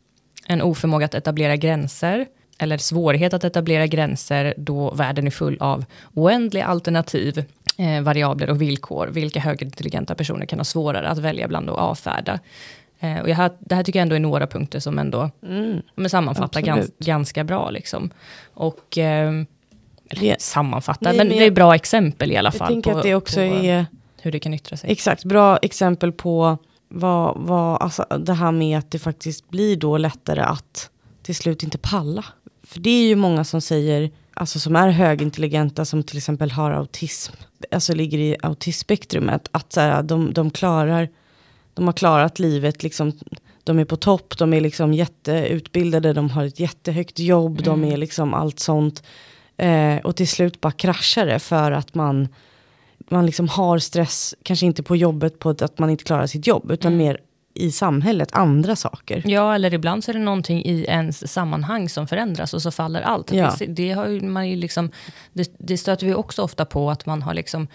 En 0.48 0.62
oförmåga 0.62 1.06
att 1.06 1.14
etablera 1.14 1.56
gränser, 1.56 2.26
eller 2.58 2.78
svårighet 2.78 3.34
att 3.34 3.44
etablera 3.44 3.88
gränser 3.88 4.54
då 4.58 4.92
världen 4.92 5.28
är 5.28 5.32
full 5.32 5.58
av 5.60 5.86
oändliga 6.14 6.66
alternativ, 6.66 7.46
eh, 7.78 8.02
variabler 8.02 8.50
och 8.50 8.62
villkor, 8.62 9.08
vilka 9.08 9.40
högintelligenta 9.40 10.16
personer 10.16 10.46
kan 10.46 10.60
ha 10.60 10.64
svårare 10.64 11.10
att 11.10 11.18
välja 11.18 11.48
bland 11.48 11.70
och 11.70 11.78
avfärda. 11.78 12.40
Eh, 13.00 13.20
och 13.20 13.30
har, 13.30 13.52
det 13.60 13.76
här 13.76 13.84
tycker 13.84 14.00
jag 14.00 14.04
ändå 14.04 14.16
är 14.16 14.20
några 14.20 14.48
punkter 14.48 14.80
som 14.80 15.00
ändå 15.00 15.32
Mm. 15.44 15.82
sammanfattar 16.10 16.62
gans, 16.62 16.92
ganska 17.00 17.44
bra. 17.44 17.70
Liksom. 17.70 18.10
Och, 18.54 18.98
eh, 18.98 19.32
eller 20.10 20.22
Det- 20.22 20.42
sammanfattar, 20.42 21.06
Nej, 21.06 21.18
men, 21.18 21.28
men 21.28 21.38
det 21.38 21.44
är 21.44 21.46
jag- 21.48 21.54
bra 21.54 21.76
exempel 21.76 22.32
i 22.32 22.38
alla 22.38 22.48
Jag 22.48 22.54
fall. 22.56 22.68
tänker 22.68 22.92
på, 22.92 22.98
att 22.98 23.04
det 23.04 23.16
också 23.16 23.42
är 23.42 23.86
hur 24.22 24.32
det 24.32 24.40
kan 24.40 24.54
yttra 24.54 24.78
sig. 24.78 24.92
exakt 24.92 25.24
bra 25.26 25.58
exempel 25.58 26.12
på 26.12 26.58
vad, 26.90 27.38
vad, 27.38 27.82
alltså 27.82 28.06
det 28.20 28.34
här 28.34 28.52
med 28.52 28.78
att 28.78 28.92
det 28.92 29.00
faktiskt 29.00 29.50
blir 29.50 29.76
då 29.78 29.98
lättare 29.98 30.42
att 30.42 30.90
till 31.24 31.36
slut 31.36 31.64
inte 31.64 31.78
palla. 31.78 32.26
För 32.64 32.80
det 32.80 32.90
är 32.90 33.08
ju 33.08 33.16
många 33.16 33.44
som 33.44 33.62
säger, 33.62 34.12
alltså 34.34 34.60
som 34.60 34.76
är 34.76 34.90
högintelligenta 34.90 35.86
som 35.86 36.04
till 36.04 36.18
exempel 36.18 36.52
har 36.52 36.72
autism, 36.72 37.34
alltså 37.72 37.94
ligger 37.94 38.18
i 38.18 38.36
autismspektrumet, 38.44 39.48
att 39.52 39.74
så 39.74 39.80
här, 39.82 40.04
de, 40.04 40.34
de 40.34 40.52
klarar, 40.52 41.10
de 41.74 41.86
har 41.86 41.94
klarat 41.94 42.40
livet 42.40 42.84
liksom, 42.84 43.12
de 43.64 43.80
är 43.80 43.86
på 43.86 43.96
topp, 43.96 44.38
de 44.38 44.54
är 44.54 44.62
liksom 44.62 44.94
jätteutbildade, 44.94 46.14
de 46.14 46.30
har 46.30 46.44
ett 46.46 46.60
jättehögt 46.60 47.20
jobb, 47.20 47.64
de 47.64 47.84
är 47.84 47.98
liksom 47.98 48.34
allt 48.34 48.60
sånt. 48.60 49.04
Eh, 49.64 49.98
och 49.98 50.16
till 50.16 50.28
slut 50.28 50.62
bara 50.62 50.72
kraschar 50.72 51.26
det 51.26 51.40
för 51.40 51.72
att 51.72 51.96
man, 51.96 52.28
man 52.98 53.26
liksom 53.26 53.48
har 53.48 53.80
stress, 53.80 54.36
kanske 54.44 54.66
inte 54.66 54.84
på 54.84 54.96
jobbet 54.96 55.40
på 55.40 55.50
att 55.50 55.80
man 55.80 55.90
inte 55.90 56.04
klarar 56.04 56.28
sitt 56.28 56.48
jobb, 56.48 56.72
utan 56.72 56.98
mer 56.98 57.18
i 57.54 57.72
samhället, 57.72 58.30
andra 58.32 58.76
saker. 58.76 59.24
Ja, 59.26 59.56
eller 59.56 59.74
ibland 59.74 60.04
så 60.04 60.12
är 60.12 60.14
det 60.14 60.20
någonting 60.20 60.66
i 60.66 60.86
ens 60.88 61.34
sammanhang 61.34 61.90
som 61.90 62.08
förändras 62.08 62.54
och 62.54 62.62
så 62.62 62.72
faller 62.72 63.02
allt. 63.02 63.32
Ja. 63.32 63.56
Det, 63.60 63.66
det, 63.66 63.92
har 63.92 64.26
man 64.26 64.50
ju 64.50 64.56
liksom, 64.56 64.92
det, 65.34 65.56
det 65.58 65.78
stöter 65.78 66.06
vi 66.06 66.14
också 66.14 66.42
ofta 66.42 66.66
på, 66.66 66.92
att 66.92 67.06
man 67.06 67.22
har 67.22 67.34
liksom, 67.34 67.68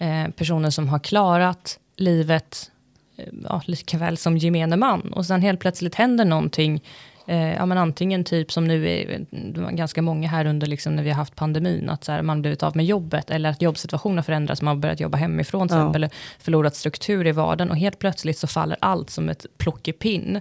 eh, 0.00 0.28
personer 0.36 0.70
som 0.70 0.88
har 0.88 0.98
klarat 0.98 1.78
livet 1.96 2.70
eh, 3.16 3.24
ja, 3.44 3.62
lika 3.66 3.98
väl 3.98 4.16
som 4.16 4.38
gemene 4.38 4.76
man. 4.76 5.12
Och 5.12 5.26
sen 5.26 5.42
helt 5.42 5.60
plötsligt 5.60 5.94
händer 5.94 6.24
någonting, 6.24 6.82
eh, 7.26 7.54
ja, 7.54 7.66
men 7.66 7.78
antingen 7.78 8.24
typ 8.24 8.52
som 8.52 8.64
nu 8.64 8.88
är 8.88 9.26
ganska 9.70 10.02
många 10.02 10.28
här 10.28 10.44
under 10.46 10.66
liksom, 10.66 10.96
när 10.96 11.02
vi 11.02 11.10
har 11.10 11.16
haft 11.16 11.36
pandemin, 11.36 11.88
att 11.90 12.04
så 12.04 12.12
här, 12.12 12.22
man 12.22 12.42
blivit 12.42 12.62
av 12.62 12.76
med 12.76 12.84
jobbet, 12.84 13.30
eller 13.30 13.50
att 13.50 13.62
jobbsituationen 13.62 14.18
har 14.18 14.22
förändrats, 14.22 14.62
man 14.62 14.76
har 14.76 14.80
börjat 14.80 15.00
jobba 15.00 15.18
hemifrån 15.18 15.68
till 15.68 15.76
Ja. 15.76 15.82
exempel, 15.82 16.02
eller 16.04 16.14
förlorat 16.38 16.74
struktur 16.76 17.26
i 17.26 17.32
vardagen, 17.32 17.70
och 17.70 17.76
helt 17.76 17.98
plötsligt 17.98 18.38
så 18.38 18.46
faller 18.46 18.76
allt 18.80 19.10
som 19.10 19.28
ett 19.28 19.46
plockepinn. 19.58 20.40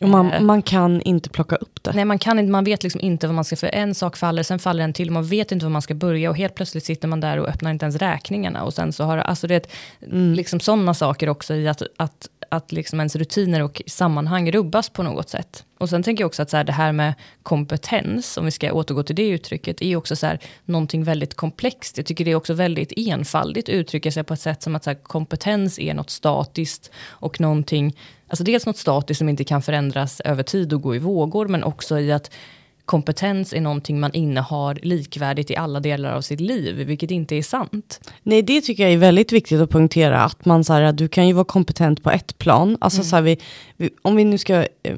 Och 0.00 0.06
Eh, 0.06 0.08
man, 0.08 0.46
man 0.46 0.62
kan 0.62 1.02
inte 1.02 1.30
plocka 1.30 1.56
upp 1.56 1.82
det. 1.82 1.92
Nej, 1.92 2.04
man, 2.04 2.18
kan 2.18 2.38
inte, 2.38 2.50
man 2.50 2.64
vet 2.64 2.82
liksom 2.82 3.00
inte 3.00 3.26
vad 3.26 3.34
man 3.34 3.44
ska, 3.44 3.56
för 3.56 3.66
en 3.66 3.94
sak 3.94 4.16
faller, 4.16 4.42
sen 4.42 4.58
faller 4.58 4.84
en 4.84 4.92
till, 4.92 5.10
man 5.10 5.24
vet 5.24 5.52
inte 5.52 5.66
var 5.66 5.70
man 5.70 5.82
ska 5.82 5.94
börja 5.94 6.30
och 6.30 6.36
helt 6.36 6.54
plötsligt 6.54 6.84
sitter 6.84 7.08
man 7.08 7.20
där 7.20 7.38
och 7.38 7.48
öppnar 7.48 7.70
inte 7.70 7.84
ens 7.84 7.96
räkningarna. 7.96 8.62
Och 8.62 8.74
sen 8.74 8.92
så 8.92 9.04
har 9.04 9.18
alltså 9.18 9.46
det, 9.46 9.66
liksom 10.10 10.60
sådana 10.60 10.94
saker 10.94 11.28
också 11.28 11.54
i 11.54 11.68
att, 11.68 11.82
att, 11.96 12.28
att 12.48 12.72
liksom 12.72 13.00
ens 13.00 13.16
rutiner 13.16 13.62
och 13.62 13.82
sammanhang 13.86 14.52
rubbas 14.52 14.88
på 14.88 15.02
något 15.02 15.28
sätt. 15.28 15.64
Och 15.78 15.90
sen 15.90 16.02
tänker 16.02 16.22
jag 16.22 16.26
också 16.26 16.42
att 16.42 16.50
så 16.50 16.56
här, 16.56 16.64
det 16.64 16.72
här 16.72 16.92
med 16.92 17.14
kompetens, 17.42 18.36
om 18.36 18.44
vi 18.44 18.50
ska 18.50 18.72
återgå 18.72 19.02
till 19.02 19.16
det 19.16 19.28
uttrycket, 19.28 19.82
är 19.82 19.96
också 19.96 20.16
så 20.16 20.26
här, 20.26 20.38
någonting 20.64 21.04
väldigt 21.04 21.34
komplext. 21.34 21.96
Jag 21.96 22.06
tycker 22.06 22.24
det 22.24 22.30
är 22.30 22.34
också 22.34 22.54
väldigt 22.54 22.92
enfaldigt 22.96 23.68
uttrycka 23.68 24.12
sig 24.12 24.24
på 24.24 24.34
ett 24.34 24.40
sätt 24.40 24.62
som 24.62 24.76
att 24.76 24.84
så 24.84 24.90
här, 24.90 24.98
kompetens 25.02 25.78
är 25.78 25.94
något 25.94 26.10
statiskt 26.10 26.90
och 27.08 27.40
någonting, 27.40 27.96
alltså 28.28 28.44
dels 28.44 28.66
något 28.66 28.76
statiskt 28.76 29.18
som 29.18 29.28
inte 29.28 29.44
kan 29.44 29.62
förändras 29.62 30.20
över 30.20 30.42
tid 30.42 30.72
och 30.72 30.82
gå 30.82 30.94
i 30.96 30.98
vågor, 30.98 31.48
men 31.48 31.64
också 31.64 31.98
i 31.98 32.12
att 32.12 32.30
kompetens 32.86 33.52
är 33.52 33.60
någonting 33.60 34.00
man 34.00 34.12
innehar 34.12 34.78
likvärdigt 34.82 35.50
i 35.50 35.56
alla 35.56 35.80
delar 35.80 36.12
av 36.12 36.20
sitt 36.20 36.40
liv, 36.40 36.76
vilket 36.76 37.10
inte 37.10 37.36
är 37.36 37.42
sant. 37.42 38.10
Nej, 38.22 38.42
det 38.42 38.60
tycker 38.60 38.82
jag 38.82 38.92
är 38.92 38.96
väldigt 38.96 39.32
viktigt 39.32 39.60
att 39.60 39.70
poängtera. 39.70 40.20
Att 40.20 40.44
man 40.44 40.64
så 40.64 40.72
här, 40.72 40.92
du 40.92 41.08
kan 41.08 41.26
ju 41.28 41.32
vara 41.32 41.44
kompetent 41.44 42.02
på 42.02 42.10
ett 42.10 42.38
plan. 42.38 42.76
Alltså 42.80 43.02
så 43.02 43.16
här, 43.16 43.22
vi, 43.22 43.38
vi, 43.76 43.90
om 44.02 44.16
vi 44.16 44.24
nu 44.24 44.38
ska, 44.38 44.54
eh, 44.82 44.96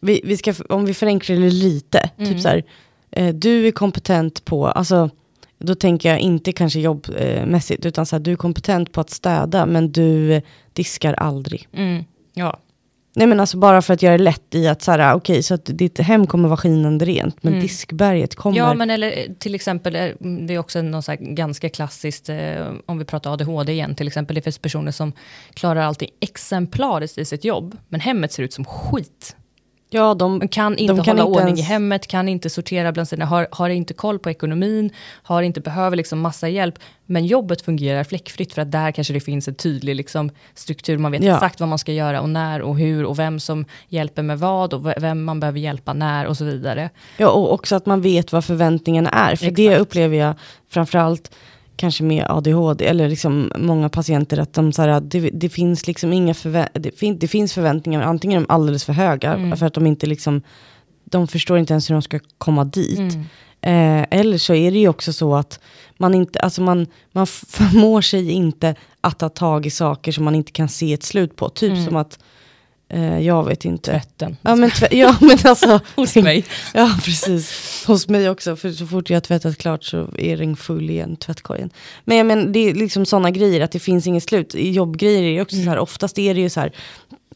vi, 0.00 0.20
vi 0.24 0.36
ska, 0.36 0.54
om 0.68 0.86
vi 0.86 0.94
förenklar 0.94 1.36
det 1.36 1.50
lite. 1.50 2.10
Typ 2.18 2.40
så 2.40 2.48
här, 2.48 2.64
eh, 3.10 3.34
du 3.34 3.66
är 3.66 3.72
kompetent 3.72 4.44
på, 4.44 4.66
alltså 4.66 5.10
då 5.58 5.74
tänker 5.74 6.08
jag 6.08 6.18
inte 6.18 6.52
kanske 6.52 6.80
jobbmässigt, 6.80 7.86
utan 7.86 8.06
så 8.06 8.16
här, 8.16 8.20
du 8.20 8.32
är 8.32 8.36
kompetent 8.36 8.92
på 8.92 9.00
att 9.00 9.10
städa, 9.10 9.66
men 9.66 9.92
du 9.92 10.32
eh, 10.32 10.42
diskar 10.72 11.14
aldrig. 11.14 11.68
Mm, 11.72 12.04
ja, 12.36 12.60
Nej 13.18 13.26
men 13.26 13.40
alltså 13.40 13.56
bara 13.56 13.82
för 13.82 13.94
att 13.94 14.02
göra 14.02 14.16
det 14.16 14.24
lätt 14.24 14.54
i 14.54 14.68
att 14.68 14.82
så 14.82 14.90
här, 14.92 15.14
okej 15.14 15.42
så 15.42 15.54
att 15.54 15.64
ditt 15.64 15.98
hem 15.98 16.26
kommer 16.26 16.48
vara 16.48 16.56
skinande 16.56 17.04
rent, 17.04 17.42
men 17.42 17.52
Mm. 17.52 17.62
diskberget 17.62 18.34
kommer... 18.34 18.56
Ja, 18.58 18.74
men 18.74 18.90
eller 18.90 19.18
eh, 19.18 19.32
till 19.38 19.54
exempel, 19.54 19.96
eh, 19.96 20.08
det 20.20 20.54
är 20.54 20.58
också 20.58 20.82
något 20.82 21.04
så 21.04 21.16
ganska 21.20 21.68
klassiskt, 21.68 22.28
eh, 22.28 22.66
om 22.86 22.98
vi 22.98 23.04
pratar 23.04 23.32
ADHD 23.32 23.72
igen, 23.72 23.94
till 23.94 24.06
exempel, 24.06 24.34
det 24.34 24.42
finns 24.42 24.58
personer 24.58 24.92
som 24.92 25.12
klarar 25.54 25.80
allting 25.80 26.10
exemplariskt 26.20 27.18
i 27.18 27.24
sitt 27.24 27.44
jobb, 27.44 27.76
men 27.88 28.00
hemmet 28.00 28.32
ser 28.32 28.42
ut 28.42 28.52
som 28.52 28.64
skit. 28.64 29.36
Ja, 29.96 30.14
de, 30.14 30.48
kan 30.48 30.76
inte 30.78 30.94
De 30.94 31.04
kan 31.04 31.18
hålla 31.18 31.28
inte 31.28 31.40
ordning 31.40 31.54
i 31.54 31.58
ens- 31.58 31.68
hemmet, 31.68 32.06
kan 32.06 32.28
inte 32.28 32.50
sortera 32.50 32.92
bland 32.92 33.08
sina, 33.08 33.24
har, 33.24 33.48
har 33.50 33.68
inte 33.68 33.94
koll 33.94 34.18
på 34.18 34.30
ekonomin, 34.30 34.90
har 35.22 35.42
inte, 35.42 35.60
behöver 35.60 35.96
liksom 35.96 36.20
massa 36.20 36.48
hjälp. 36.48 36.74
Men 37.06 37.26
jobbet 37.26 37.62
fungerar 37.62 38.04
fläckfritt 38.04 38.52
för 38.52 38.62
att 38.62 38.72
där 38.72 38.90
kanske 38.92 39.12
det 39.12 39.20
finns 39.20 39.48
en 39.48 39.54
tydlig 39.54 39.96
liksom, 39.96 40.30
struktur, 40.54 40.98
man 40.98 41.12
vet 41.12 41.24
Ja. 41.24 41.34
exakt 41.34 41.60
vad 41.60 41.68
man 41.68 41.78
ska 41.78 41.92
göra 41.92 42.20
och 42.20 42.28
när 42.28 42.62
och 42.62 42.78
hur 42.78 43.04
och 43.04 43.18
vem 43.18 43.40
som 43.40 43.64
hjälper 43.88 44.22
med 44.22 44.38
vad 44.38 44.74
och 44.74 44.86
vem 44.86 45.24
man 45.24 45.40
behöver 45.40 45.58
hjälpa 45.58 45.92
när 45.92 46.26
och 46.26 46.36
så 46.36 46.44
vidare. 46.44 46.90
ja, 47.16 47.28
och 47.28 47.52
också 47.52 47.76
att 47.76 47.86
man 47.86 48.00
vet 48.00 48.32
vad 48.32 48.44
förväntningarna 48.44 49.10
är. 49.10 49.36
För 49.36 49.50
det 49.50 49.66
Exakt. 49.66 49.80
upplever 49.82 50.16
jag 50.16 50.34
framförallt 50.70 51.30
kanske 51.76 52.04
med 52.04 52.26
ADHD, 52.28 52.84
eller 52.86 53.08
liksom 53.08 53.52
många 53.56 53.88
patienter, 53.88 54.38
att 54.38 54.52
de 54.52 54.72
så 54.72 54.82
här, 54.82 55.00
det, 55.00 55.20
det 55.30 55.48
finns 55.48 55.86
liksom 55.86 56.12
inga 56.12 56.32
förvä- 56.32 56.68
det, 56.78 56.98
fin, 56.98 57.18
det 57.18 57.28
finns 57.28 57.52
förväntningar, 57.54 58.02
antingen 58.02 58.42
är 58.42 58.46
de 58.46 58.52
alldeles 58.52 58.84
för 58.84 58.92
höga, 58.92 59.34
Mm. 59.34 59.56
för 59.56 59.66
att 59.66 59.74
de 59.74 59.86
inte 59.86 60.06
liksom, 60.06 60.42
de 61.04 61.28
förstår 61.28 61.58
inte 61.58 61.72
ens 61.72 61.90
hur 61.90 61.94
de 61.94 62.02
ska 62.02 62.18
komma 62.38 62.64
dit. 62.64 62.98
Mm. 62.98 63.20
Eh, 63.60 64.06
eller 64.10 64.38
så 64.38 64.54
är 64.54 64.70
det 64.70 64.78
ju 64.78 64.88
också 64.88 65.12
så 65.12 65.34
att 65.34 65.60
man 65.98 66.14
inte, 66.14 66.38
alltså 66.38 66.62
man, 66.62 66.86
man 67.12 67.26
förmår 67.48 68.00
sig 68.00 68.30
inte 68.30 68.74
att 69.00 69.18
ta 69.18 69.28
tag 69.28 69.66
i 69.66 69.70
saker 69.70 70.12
som 70.12 70.24
man 70.24 70.34
inte 70.34 70.52
kan 70.52 70.68
se 70.68 70.92
ett 70.92 71.02
slut 71.02 71.36
på. 71.36 71.48
Typ 71.48 71.72
Mm. 71.72 71.84
som 71.84 71.96
att, 71.96 72.18
eh, 72.88 73.18
jag 73.18 73.44
vet 73.44 73.64
inte. 73.64 73.90
Tvätten. 73.90 74.36
Ja 74.42 74.54
men, 74.56 74.70
tvä- 74.70 74.94
ja, 74.94 75.16
men 75.20 75.38
alltså, 75.44 75.80
Hos 75.96 76.14
mig. 76.16 76.44
ja 76.74 76.90
precis. 77.04 77.84
Hos 77.86 78.08
mig 78.08 78.30
också, 78.30 78.56
för 78.56 78.70
så 78.72 78.86
fort 78.86 79.10
jag 79.10 79.16
har 79.16 79.20
tvättat 79.20 79.58
klart 79.58 79.84
så 79.84 80.08
är 80.18 80.36
den 80.36 80.56
full 80.56 80.90
igen, 80.90 81.16
tvättkorgen. 81.16 81.70
Men 82.04 82.16
jag 82.16 82.26
men, 82.26 82.52
det 82.52 82.58
är 82.58 82.74
liksom 82.74 83.06
sådana 83.06 83.30
grejer, 83.30 83.60
att 83.60 83.72
det 83.72 83.78
finns 83.78 84.06
inget 84.06 84.22
slut. 84.22 84.54
Jobbgrejer 84.58 85.22
är 85.22 85.34
det 85.36 85.42
också 85.42 85.56
så 85.56 85.62
här, 85.62 85.78
oftast 85.78 86.18
är 86.18 86.34
det 86.34 86.40
ju 86.40 86.50
så 86.50 86.60
här, 86.60 86.72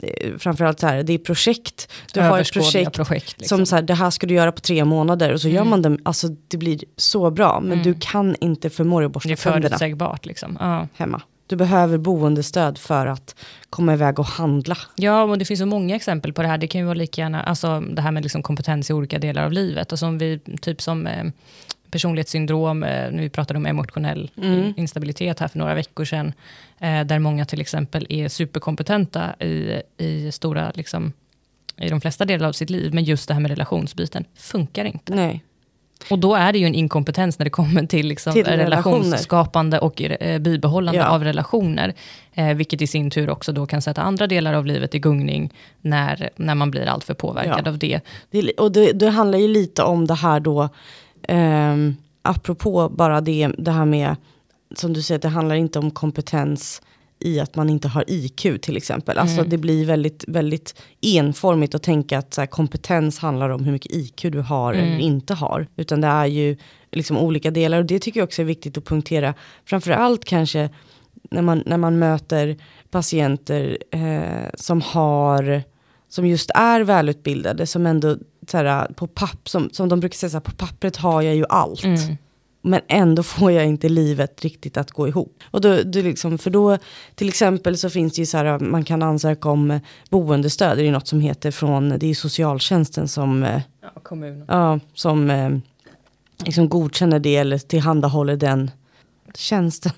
eh, 0.03 0.39
framförallt 0.39 0.81
så 0.81 0.87
här, 0.87 1.03
det 1.03 1.13
är 1.13 1.19
projekt. 1.19 1.93
Du 2.13 2.21
har 2.21 2.39
ett 2.41 2.53
projekt 2.53 2.93
projekt. 2.93 3.35
Liksom. 3.41 3.59
som 3.59 3.67
så 3.67 3.75
här, 3.75 3.83
det 3.83 3.95
här 3.95 4.11
ska 4.11 4.27
du 4.27 4.35
göra 4.35 4.53
på 4.53 4.61
tre 4.61 4.85
månader 4.85 5.33
och 5.33 5.41
så 5.41 5.49
gör 5.49 5.57
Mm. 5.61 5.71
man 5.71 5.83
det, 5.83 5.99
alltså 6.03 6.29
det 6.49 6.57
blir 6.57 6.81
så 6.97 7.31
bra. 7.31 7.61
Men 7.61 7.73
Mm. 7.73 7.83
du 7.85 7.95
kan 8.01 8.37
inte 8.41 8.71
förmå 8.71 9.01
dig 9.01 9.07
att 9.07 9.11
det 9.11 9.15
borsta 9.15 9.29
är 9.31 9.37
tänderna 9.37 9.69
förutsägbart. 9.69 10.27
Liksom. 10.27 10.57
Ja. 10.61 10.89
hemma. 10.97 11.23
Du 11.51 11.57
behöver 11.57 11.99
boendestöd 11.99 12.79
för 12.79 13.07
att 13.07 13.35
komma 13.71 13.93
iväg 13.93 14.19
och 14.19 14.27
handla. 14.27 14.77
Ja, 14.97 15.23
och 15.23 15.39
det 15.39 15.45
finns 15.45 15.61
så 15.61 15.67
många 15.67 15.97
exempel 15.97 16.33
på 16.33 16.43
det 16.43 16.49
här. 16.49 16.59
Det 16.59 16.67
kan 16.67 16.81
ju 16.81 16.85
vara 16.85 16.95
lika 16.95 17.21
gärna, 17.21 17.43
alltså 17.43 17.81
det 17.81 18.03
här 18.03 18.11
med 18.11 18.23
liksom 18.23 18.43
kompetens 18.43 18.91
i 18.91 18.93
olika 18.93 19.19
delar 19.19 19.45
av 19.45 19.53
livet. 19.53 19.93
Alltså 19.93 20.07
om 20.07 20.19
vi, 20.19 20.39
typ 20.61 20.83
som 20.83 21.07
eh, 21.07 21.25
personlighetssyndrom, 21.91 22.83
eh, 22.83 23.11
när 23.11 23.23
vi 23.23 23.29
pratade 23.31 23.57
om 23.59 23.67
emotionell 23.67 24.31
Mm. 24.37 24.75
instabilitet 24.77 25.41
här 25.41 25.49
för 25.49 25.59
några 25.59 25.75
veckor 25.75 26.05
sedan, 26.05 26.33
eh, 26.79 27.01
där 27.05 27.19
många 27.19 27.45
till 27.45 27.61
exempel 27.61 28.07
är 28.09 28.29
superkompetenta 28.29 29.35
i, 29.45 29.83
i 29.99 30.33
stora, 30.33 30.73
liksom, 30.75 31.13
i 31.77 31.89
de 31.89 32.01
flesta 32.01 32.25
delar 32.25 32.49
av 32.49 32.53
sitt 32.53 32.71
liv, 32.71 32.95
men 32.95 33.05
just 33.05 33.29
det 33.29 33.35
här 33.35 33.41
med 33.41 33.51
relationsbiten 33.51 34.25
funkar 34.37 34.85
inte. 34.85 35.15
Nej. 35.15 35.45
Och 36.11 36.19
då 36.19 36.35
är 36.35 36.53
det 36.53 36.59
ju 36.59 36.67
en 36.67 36.75
inkompetens 36.75 37.39
när 37.39 37.45
det 37.45 37.51
kommer 37.51 37.87
till, 37.87 38.07
liksom 38.07 38.33
Till 38.33 38.45
relationsskapande 38.45 39.79
och 39.79 40.03
eh, 40.03 40.39
bibehållande 40.39 41.01
Ja. 41.01 41.07
av 41.09 41.25
relationer. 41.25 41.95
Eh, 42.33 42.55
vilket 42.55 42.83
i 42.83 42.87
sin 42.87 43.11
tur 43.11 43.31
också 43.31 43.53
då 43.53 43.67
kan 43.67 43.83
sätta 43.83 44.03
andra 44.03 44.27
delar 44.27 44.55
av 44.55 44.67
livet 44.67 44.95
i 44.95 44.99
gungning 44.99 45.53
när, 45.81 46.31
när 46.37 46.55
man 46.55 46.71
blir 46.71 46.87
alltför 46.87 47.15
påverkad 47.15 47.63
Ja. 47.65 47.71
av 47.71 47.79
det. 47.79 48.01
Det, 48.31 48.51
och 48.51 48.73
det, 48.73 48.93
det 48.93 49.11
handlar 49.11 49.39
ju 49.39 49.49
lite 49.49 49.83
om 49.83 50.07
det 50.07 50.15
här 50.15 50.41
då, 50.41 50.69
um, 51.29 51.97
apropå 52.23 52.89
bara 52.89 53.21
det, 53.21 53.51
det 53.59 53.71
här 53.71 53.85
med, 53.85 54.17
som 54.75 54.93
du 54.93 55.03
säger, 55.03 55.19
det 55.21 55.29
handlar 55.29 55.55
inte 55.55 55.79
om 55.79 55.91
kompetens 55.91 56.83
i 57.21 57.41
att 57.41 57.57
man 57.57 57.71
inte 57.71 57.89
har 57.89 58.05
IQ 58.09 58.47
till 58.63 58.77
exempel. 58.77 59.19
Alltså 59.19 59.39
Mm. 59.39 59.49
det 59.51 59.59
blir 59.59 59.87
väldigt, 59.87 60.25
väldigt 60.29 60.75
enformigt 61.01 61.75
att 61.75 61.83
tänka 61.83 62.19
att 62.19 62.35
så 62.35 62.41
här, 62.41 62.47
kompetens 62.47 63.19
handlar 63.19 63.51
om 63.51 63.65
hur 63.65 63.73
mycket 63.73 63.93
IQ 63.93 64.23
du 64.23 64.41
har 64.41 64.75
Mm. 64.75 64.87
eller 64.87 64.99
inte 64.99 65.35
har. 65.35 65.67
Utan 65.77 66.01
det 66.01 66.07
är 66.09 66.27
ju 66.27 66.57
liksom 66.93 67.19
olika 67.19 67.51
delar 67.51 67.79
och 67.79 67.85
det 67.85 67.99
tycker 67.99 68.21
jag 68.21 68.27
också 68.27 68.43
är 68.43 68.47
viktigt 68.47 68.79
att 68.79 68.85
punktera. 68.85 69.35
Framförallt 69.65 70.25
kanske 70.25 70.71
när 71.31 71.43
man, 71.43 71.63
när 71.67 71.77
man 71.77 71.99
möter 71.99 72.57
patienter 72.91 73.79
eh, 73.91 74.51
som 74.55 74.81
har 74.81 75.63
som 76.09 76.27
just 76.27 76.51
är 76.55 76.81
välutbildade, 76.81 77.67
som 77.67 77.87
ändå 77.87 78.17
så 78.51 78.57
här, 78.57 78.87
på 78.93 79.07
papp, 79.07 79.49
som, 79.49 79.71
som 79.73 79.89
de 79.89 80.01
brukar 80.01 80.17
säga, 80.17 80.31
så 80.31 80.37
här, 80.37 80.41
på 80.41 80.51
pappret 80.51 80.97
har 80.97 81.23
jag 81.23 81.35
ju 81.37 81.45
allt. 81.49 81.85
Mm. 81.85 82.17
Men 82.63 82.81
ändå 82.89 83.23
får 83.23 83.53
jag 83.53 83.67
inte 83.67 83.89
livet 83.89 84.45
riktigt 84.45 84.77
att 84.77 84.91
gå 84.91 85.09
ihop. 85.09 85.43
Och 85.51 85.61
då, 85.61 85.83
då 85.83 86.01
liksom, 86.03 86.39
för 86.39 86.51
då, 86.51 86.79
till 87.15 87.29
exempel 87.29 87.79
så 87.79 87.91
finns 87.91 88.15
det 88.15 88.23
ju 88.23 88.27
så 88.27 88.37
här, 88.37 88.59
man 88.59 88.85
kan 88.85 89.03
ansöka 89.03 89.49
om 89.49 89.81
boendestöd, 90.11 90.79
det 90.79 90.87
är 90.87 90.93
något 90.93 91.09
som 91.09 91.21
heter 91.21 91.51
från, 91.51 91.89
det 91.99 92.07
är 92.07 92.15
socialtjänsten 92.15 93.09
som, 93.09 93.43
eh, 93.43 93.61
Ja, 93.83 94.01
kommunen. 94.03 94.45
ja, 94.49 94.81
som 94.95 95.31
eh, 95.31 95.51
liksom 96.45 96.69
godkänner 96.69 97.19
det 97.19 97.37
eller 97.37 97.59
tillhandahåller 97.59 98.37
den 98.37 98.71
tjänsten. 99.35 99.93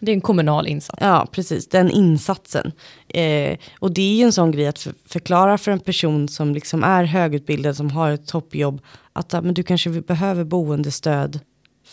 Det 0.00 0.10
är 0.12 0.14
en 0.14 0.20
kommunal 0.20 0.66
insats. 0.66 0.98
Ja, 1.00 1.26
precis. 1.32 1.68
Den 1.68 1.90
insatsen. 1.90 2.72
Eh, 3.08 3.58
och 3.78 3.92
det 3.92 4.02
är 4.02 4.14
ju 4.14 4.22
en 4.24 4.32
sån 4.32 4.50
grej 4.50 4.66
att 4.66 4.78
för, 4.78 4.94
förklara 5.06 5.58
för 5.58 5.70
en 5.72 5.80
person 5.80 6.28
som 6.28 6.54
liksom 6.54 6.84
är 6.84 7.04
högutbildad, 7.04 7.76
som 7.76 7.90
har 7.90 8.10
ett 8.10 8.26
toppjobb, 8.26 8.80
att 9.12 9.32
men 9.32 9.54
du 9.54 9.62
kanske 9.62 9.90
behöver 9.90 10.44
boendestöd 10.44 11.40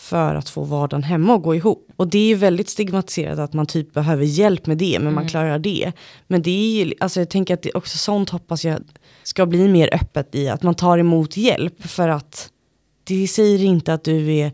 för 0.06 0.34
att 0.34 0.48
få 0.48 0.64
vardagen 0.64 1.02
hemma 1.02 1.34
och 1.34 1.42
gå 1.42 1.54
ihop. 1.54 1.88
Och 1.96 2.08
det 2.08 2.18
är 2.18 2.26
ju 2.26 2.34
väldigt 2.34 2.68
stigmatiserat 2.68 3.38
att 3.38 3.52
man 3.52 3.66
typ 3.66 3.92
behöver 3.94 4.24
hjälp 4.24 4.66
med 4.66 4.78
det, 4.78 4.98
men 5.00 5.14
man 5.14 5.28
klarar 5.28 5.58
det. 5.58 5.92
Men 6.26 6.42
det 6.42 6.50
är 6.50 6.84
ju, 6.84 6.92
alltså 7.00 7.20
jag 7.20 7.30
tänker 7.30 7.54
att 7.54 7.62
det 7.62 7.72
också 7.74 7.98
sånt 7.98 8.30
hoppas 8.30 8.64
jag 8.64 8.78
ska 9.22 9.46
bli 9.46 9.68
mer 9.68 9.94
öppet 9.94 10.34
i, 10.34 10.48
att 10.48 10.62
man 10.62 10.74
tar 10.74 10.98
emot 10.98 11.36
hjälp 11.36 11.82
för 11.82 12.08
att 12.08 12.50
det 13.04 13.26
säger 13.28 13.64
inte 13.64 13.94
att 13.94 14.04
du 14.04 14.34
är 14.34 14.52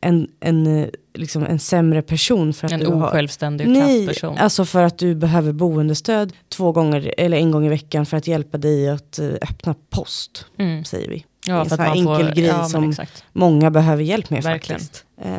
en, 0.00 0.28
en, 0.40 0.90
liksom 1.14 1.44
en 1.46 1.58
sämre 1.58 2.02
person 2.02 2.52
för 2.52 2.66
att 2.66 2.72
En 2.72 2.80
du 2.80 2.86
har 2.86 3.08
osjälvständig 3.08 3.66
och 3.66 3.72
Nej, 3.72 4.08
alltså 4.38 4.64
för 4.64 4.82
att 4.82 4.98
du 4.98 5.14
behöver 5.14 5.52
boendestöd 5.52 6.32
två 6.48 6.72
gånger 6.72 7.14
eller 7.18 7.36
en 7.36 7.50
gång 7.50 7.66
i 7.66 7.68
veckan 7.68 8.06
för 8.06 8.16
att 8.16 8.26
hjälpa 8.26 8.58
dig 8.58 8.88
att 8.88 9.18
eh, 9.18 9.28
öppna 9.28 9.74
post, 9.90 10.46
Mm. 10.58 10.84
säger 10.84 11.08
vi. 11.10 11.24
Ja, 11.46 11.60
en 11.60 11.68
för 11.68 11.76
sån 11.76 11.86
här 11.86 11.94
man 11.94 12.04
får, 12.04 12.14
enkel 12.20 12.34
grej 12.34 12.46
ja, 12.46 12.64
som- 12.68 12.90
exakt. 12.90 13.24
Många 13.32 13.70
behöver 13.70 14.02
hjälp 14.02 14.30
med 14.30 14.42
Verkligen. 14.42 14.80
faktiskt. 14.80 15.04
Eh, 15.22 15.32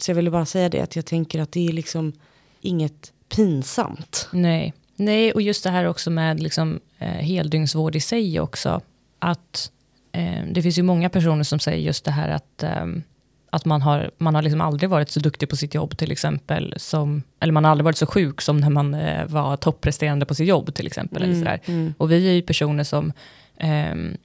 så 0.00 0.10
jag 0.10 0.16
ville 0.16 0.30
bara 0.30 0.46
säga 0.46 0.68
det, 0.68 0.80
att 0.80 0.96
jag 0.96 1.06
tänker 1.06 1.40
att 1.40 1.52
det 1.52 1.68
är 1.68 1.72
liksom 1.72 2.12
inget 2.60 3.12
pinsamt. 3.36 4.28
Nej. 4.32 4.74
Nej, 4.96 5.32
och 5.32 5.42
just 5.42 5.64
det 5.64 5.70
här 5.70 5.84
också 5.84 6.10
med 6.10 6.40
liksom, 6.40 6.80
eh, 6.98 7.08
heldygnsvård 7.08 7.96
i 7.96 8.00
sig 8.00 8.40
också. 8.40 8.80
Att 9.18 9.70
eh, 10.12 10.42
det 10.52 10.62
finns 10.62 10.78
ju 10.78 10.82
många 10.82 11.08
personer 11.10 11.42
som 11.44 11.58
säger 11.58 11.78
just 11.86 12.04
det 12.04 12.10
här 12.10 12.28
att, 12.28 12.62
ehm, 12.62 13.02
att 13.50 13.64
man 13.64 13.82
har, 13.82 14.10
man 14.18 14.34
har 14.34 14.42
liksom 14.42 14.60
aldrig 14.60 14.90
varit 14.90 15.10
så 15.10 15.20
duktig 15.20 15.48
på 15.48 15.56
sitt 15.56 15.74
jobb 15.74 15.98
till 15.98 16.12
exempel. 16.12 16.74
Som, 16.76 17.22
eller 17.40 17.52
man 17.52 17.64
har 17.64 17.70
aldrig 17.70 17.84
varit 17.84 17.96
så 17.96 18.06
sjuk 18.06 18.40
som 18.40 18.56
när 18.60 18.70
man 18.70 18.94
eh, 18.94 19.26
var 19.26 19.56
toppresterande 19.56 20.26
på 20.26 20.34
sitt 20.34 20.48
jobb 20.48 20.74
till 20.74 20.86
exempel. 20.86 21.22
Eller 21.22 21.34
sådär. 21.34 21.60
mm. 21.66 21.94
Och 21.98 22.10
vi 22.12 22.28
är 22.28 22.32
ju 22.32 22.42
personer 22.42 22.84
som, 22.84 23.12
ehm, 23.58 24.16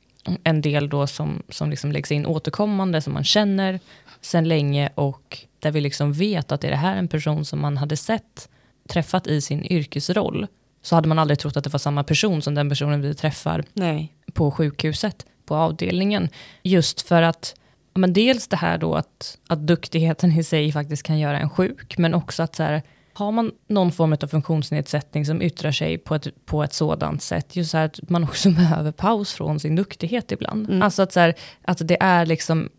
en 0.43 0.61
del 0.61 0.89
då 0.89 1.07
som, 1.07 1.43
som 1.49 1.69
liksom 1.69 1.91
läggs 1.91 2.11
in 2.11 2.25
återkommande, 2.25 3.01
som 3.01 3.13
man 3.13 3.23
känner 3.23 3.79
sedan 4.21 4.47
länge 4.47 4.89
och 4.95 5.37
där 5.59 5.71
vi 5.71 5.81
liksom 5.81 6.13
vet 6.13 6.51
att 6.51 6.63
är 6.63 6.69
det 6.69 6.75
här 6.75 6.95
en 6.95 7.07
person 7.07 7.45
som 7.45 7.61
man 7.61 7.77
hade 7.77 7.97
sett, 7.97 8.49
träffat 8.87 9.27
i 9.27 9.41
sin 9.41 9.65
yrkesroll, 9.65 10.47
så 10.81 10.95
hade 10.95 11.07
man 11.07 11.19
aldrig 11.19 11.39
trott 11.39 11.57
att 11.57 11.63
det 11.63 11.73
var 11.73 11.79
samma 11.79 12.03
person 12.03 12.41
som 12.41 12.55
den 12.55 12.69
personen 12.69 13.01
vi 13.01 13.13
träffar 13.13 13.63
Nej. 13.73 14.13
på 14.33 14.51
sjukhuset, 14.51 15.25
på 15.45 15.55
avdelningen. 15.55 16.29
Just 16.63 17.01
för 17.01 17.21
att, 17.21 17.55
men 17.93 18.13
dels 18.13 18.47
det 18.47 18.57
här 18.57 18.77
då 18.77 18.95
att, 18.95 19.37
att 19.47 19.67
duktigheten 19.67 20.31
i 20.31 20.43
sig 20.43 20.71
faktiskt 20.71 21.03
kan 21.03 21.19
göra 21.19 21.39
en 21.39 21.49
sjuk, 21.49 21.97
men 21.97 22.13
också 22.13 22.43
att 22.43 22.55
så 22.55 22.63
här, 22.63 22.81
har 23.13 23.31
man 23.31 23.51
någon 23.67 23.91
form 23.91 24.13
av 24.13 24.27
funktionsnedsättning 24.27 25.25
som 25.25 25.41
yttrar 25.41 25.71
sig 25.71 25.97
på 25.97 26.15
ett, 26.15 26.45
på 26.45 26.63
ett 26.63 26.73
sådant 26.73 27.21
sätt, 27.21 27.55
just 27.55 27.71
så 27.71 27.77
här 27.77 27.85
att 27.85 28.09
man 28.09 28.23
också 28.23 28.49
behöver 28.51 28.91
paus 28.91 29.33
från 29.33 29.59
sin 29.59 29.75
duktighet 29.75 30.31
ibland. 30.31 30.69
Mm. 30.69 30.81
Alltså 30.81 31.01
att, 31.01 31.13
så 31.13 31.19
här, 31.19 31.33
att 31.61 31.87
det 31.87 31.97
är 31.99 32.25
liksom 32.25 32.69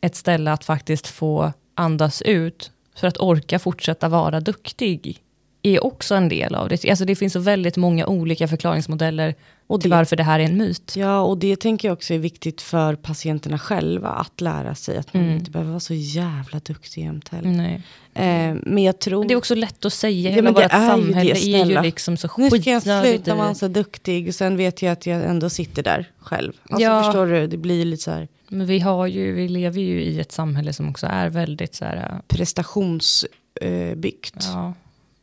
ett 0.00 0.16
ställe 0.16 0.52
att 0.52 0.64
faktiskt 0.64 1.06
få 1.06 1.52
andas 1.74 2.22
ut 2.22 2.70
för 2.94 3.06
att 3.06 3.18
orka 3.18 3.58
fortsätta 3.58 4.08
vara 4.08 4.40
duktig 4.40 5.23
är 5.66 5.84
också 5.84 6.14
en 6.14 6.28
del 6.28 6.54
av 6.54 6.68
det. 6.68 6.88
Alltså 6.90 7.04
det 7.04 7.14
finns 7.16 7.32
så 7.32 7.38
väldigt 7.40 7.76
många 7.76 8.06
olika 8.06 8.48
förklaringsmodeller 8.48 9.34
Och 9.66 9.80
till 9.80 9.90
det- 9.90 9.96
varför 9.96 10.16
det 10.16 10.22
här 10.22 10.40
är 10.40 10.44
en 10.44 10.56
myt. 10.56 10.94
Ja, 10.96 11.20
och 11.20 11.38
det 11.38 11.56
tänker 11.60 11.88
jag 11.88 11.92
också 11.92 12.14
är 12.14 12.18
viktigt 12.18 12.62
för 12.62 12.94
patienterna 12.94 13.58
själva 13.58 14.08
att 14.08 14.40
lära 14.40 14.74
sig 14.74 14.96
att 14.98 15.14
man 15.14 15.22
Mm. 15.22 15.36
inte 15.36 15.50
behöver 15.50 15.70
vara 15.70 15.80
så 15.80 15.94
jävla 15.94 16.58
duktig 16.64 17.02
jämt 17.02 17.28
heller. 17.28 17.82
Eh, 18.14 18.54
men 18.62 18.78
jag 18.78 18.98
tror... 18.98 19.18
Men 19.18 19.28
det 19.28 19.34
är 19.34 19.38
också 19.38 19.54
lätt 19.54 19.84
att 19.84 19.92
säga, 19.92 20.30
hela 20.30 20.50
vårt 20.52 20.60
är 20.60 20.64
ju 20.64 20.88
samhälle 20.90 21.32
det, 21.34 21.44
är 21.54 21.64
ju 21.66 21.82
liksom 21.82 22.16
så 22.16 22.28
nu 22.38 22.50
ska 22.50 22.56
jag 22.70 22.82
skitnödigt 22.82 23.10
sluta 23.24 23.34
vara 23.34 23.54
så 23.54 23.68
duktig 23.68 24.28
och 24.28 24.34
sen 24.34 24.56
vet 24.56 24.82
jag 24.82 24.92
att 24.92 25.06
jag 25.06 25.24
ändå 25.24 25.50
sitter 25.50 25.82
där 25.82 26.10
själv. 26.18 26.52
Alltså 26.68 26.82
Ja. 26.86 27.02
förstår 27.02 27.26
du, 27.26 27.46
det 27.46 27.56
blir 27.56 27.84
lite 27.84 28.02
så 28.02 28.10
här 28.10 28.28
Men 28.48 28.66
vi, 28.66 28.78
har 28.78 29.06
ju, 29.06 29.32
vi 29.32 29.48
lever 29.48 29.80
ju 29.80 30.02
i 30.02 30.20
ett 30.20 30.32
samhälle 30.32 30.72
som 30.72 30.88
också 30.88 31.06
är 31.10 31.28
väldigt 31.28 31.74
så 31.74 31.84
här, 31.84 32.20
prestationsbyggt. 32.28 33.34
Eh, 33.60 33.94
byggt. 33.96 34.34
ja, 34.52 34.74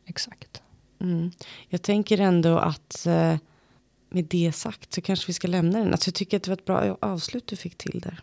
exakt. 0.06 0.62
Mm. 1.00 1.30
Jag 1.68 1.82
tänker 1.82 2.20
ändå 2.20 2.58
att 2.58 3.06
eh, 3.06 3.36
med 4.10 4.24
det 4.24 4.52
sagt 4.54 4.92
så 4.92 5.00
kanske 5.00 5.26
vi 5.26 5.32
ska 5.32 5.48
lämna 5.48 5.78
den. 5.78 5.92
Alltså 5.92 6.08
jag 6.08 6.14
tycker 6.14 6.36
att 6.36 6.42
det 6.42 6.50
var 6.50 6.56
ett 6.56 6.64
bra 6.64 6.96
avslut 7.00 7.46
du 7.46 7.56
fick 7.56 7.78
till 7.78 8.00
där. 8.00 8.20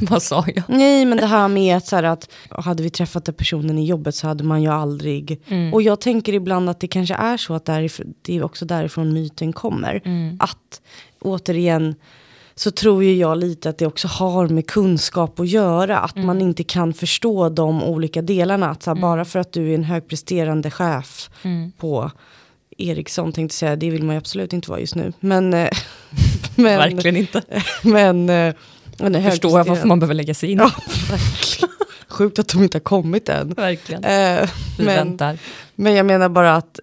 Vad 0.10 0.22
sa 0.22 0.44
jag? 0.54 0.64
Nej 0.68 1.04
men 1.04 1.18
det 1.18 1.26
här 1.26 1.48
med 1.48 1.76
att, 1.76 1.86
så 1.86 1.96
här, 1.96 2.02
att 2.02 2.30
hade 2.50 2.82
vi 2.82 2.90
träffat 2.90 3.24
den 3.24 3.34
personen 3.34 3.78
i 3.78 3.86
jobbet 3.86 4.14
så 4.14 4.26
hade 4.26 4.44
man 4.44 4.62
ju 4.62 4.68
aldrig. 4.68 5.40
Mm. 5.48 5.74
Och 5.74 5.82
jag 5.82 6.00
tänker 6.00 6.32
ibland 6.32 6.70
att 6.70 6.80
det 6.80 6.88
kanske 6.88 7.14
är 7.14 7.36
så 7.36 7.54
att 7.54 7.64
det 7.64 8.34
är 8.34 8.42
också 8.42 8.64
därifrån 8.64 9.12
myten 9.12 9.52
kommer. 9.52 10.02
Mm. 10.04 10.36
Att 10.40 10.80
återigen 11.20 11.94
så 12.58 12.70
tror 12.70 13.04
ju 13.04 13.14
jag 13.16 13.38
lite 13.38 13.68
att 13.70 13.78
det 13.78 13.86
också 13.86 14.08
har 14.08 14.48
med 14.48 14.66
kunskap 14.66 15.40
att 15.40 15.48
göra. 15.48 15.98
Att 15.98 16.14
Mm. 16.16 16.26
man 16.26 16.40
inte 16.40 16.64
kan 16.64 16.94
förstå 16.94 17.48
de 17.48 17.82
olika 17.82 18.22
delarna. 18.22 18.70
Att 18.70 18.82
så 18.82 18.94
här, 18.94 19.00
bara 19.00 19.24
för 19.24 19.38
att 19.38 19.52
du 19.52 19.70
är 19.70 19.74
en 19.74 19.84
högpresterande 19.84 20.70
chef 20.70 21.30
Mm. 21.42 21.72
på 21.78 22.10
Ericsson 22.78 23.32
tänkte 23.32 23.56
säga, 23.56 23.76
det 23.76 23.90
vill 23.90 24.02
man 24.02 24.14
ju 24.14 24.18
absolut 24.18 24.52
inte 24.52 24.70
vara 24.70 24.80
just 24.80 24.94
nu. 24.94 25.12
Men, 25.20 25.54
eh, 25.54 25.68
men, 26.56 26.78
Verkligen 26.78 27.16
inte. 27.16 27.42
men, 27.82 28.28
eh, 28.30 28.54
men 28.98 29.30
Förstår 29.30 29.58
jag 29.58 29.64
varför 29.64 29.86
man 29.86 30.00
behöver 30.00 30.14
lägga 30.14 30.34
sig 30.34 30.50
in. 30.50 30.58
Ja. 30.58 30.70
Sjukt 32.08 32.38
att 32.38 32.48
de 32.48 32.62
inte 32.62 32.76
har 32.78 32.82
kommit 32.82 33.28
än. 33.28 33.48
Verkligen. 33.50 34.04
Eh, 34.04 34.48
Vi 34.78 34.84
men, 34.84 34.94
väntar. 34.96 35.38
men 35.74 35.94
jag 35.94 36.06
menar 36.06 36.28
bara 36.28 36.56
att, 36.56 36.80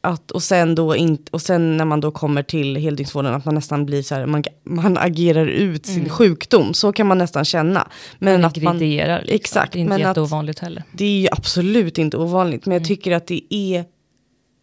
att 0.00 0.30
och, 0.30 0.42
sen 0.42 0.74
då 0.74 0.96
in, 0.96 1.18
och 1.30 1.42
sen 1.42 1.76
när 1.76 1.84
man 1.84 2.00
då 2.00 2.10
kommer 2.10 2.42
till 2.42 2.76
heldygnsvården 2.76 3.34
att 3.34 3.44
man 3.44 3.54
nästan 3.54 3.86
blir 3.86 4.02
så 4.02 4.14
här, 4.14 4.26
man, 4.26 4.44
man 4.64 4.98
agerar 4.98 5.46
ut 5.46 5.86
sin 5.86 6.08
sjukdom. 6.08 6.74
Så 6.74 6.92
kan 6.92 7.06
man 7.06 7.18
nästan 7.18 7.44
känna. 7.44 7.88
Men 8.18 8.28
Mm. 8.34 8.40
Man 8.40 8.48
att 8.48 8.62
man. 8.62 8.78
Liksom. 8.78 9.34
Exakt, 9.34 9.72
Det 9.72 9.78
är 9.78 9.80
inte 9.80 9.88
men 9.88 10.00
att- 10.02 10.08
jätteovanligt 10.08 10.58
heller. 10.58 10.82
det 10.92 11.04
är 11.04 11.20
ju 11.20 11.28
absolut 11.32 11.98
inte 11.98 12.16
ovanligt. 12.16 12.66
Men 12.66 12.72
jag 12.78 12.84
tycker 12.86 13.12
att 13.12 13.26
det 13.26 13.54
är, 13.54 13.84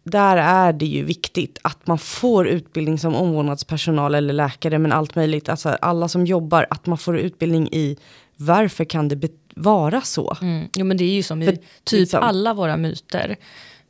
där 0.04 0.36
är 0.36 0.72
det 0.72 0.86
ju 0.86 1.04
viktigt 1.04 1.58
att 1.62 1.86
man 1.86 1.98
får 1.98 2.48
utbildning 2.48 2.98
som 2.98 3.14
omvårdnadspersonal 3.14 4.14
eller 4.14 4.34
läkare. 4.34 4.78
Men 4.78 4.92
allt 4.92 5.14
möjligt, 5.14 5.48
alltså 5.48 5.68
alla 5.68 6.08
som 6.08 6.26
jobbar, 6.26 6.66
att 6.70 6.86
man 6.86 6.98
får 6.98 7.18
utbildning 7.18 7.68
i 7.72 7.96
varför 8.36 8.84
kan 8.84 9.08
det 9.08 9.30
vara 9.56 10.00
så? 10.00 10.36
Mm. 10.42 10.68
Jo 10.74 10.84
men 10.84 10.96
det 10.96 11.04
är 11.04 11.14
ju 11.14 11.22
som 11.22 11.42
i 11.42 11.46
För 11.46 11.52
typ 11.52 11.62
liksom- 12.00 12.22
alla 12.22 12.54
våra 12.54 12.76
myter. 12.76 13.36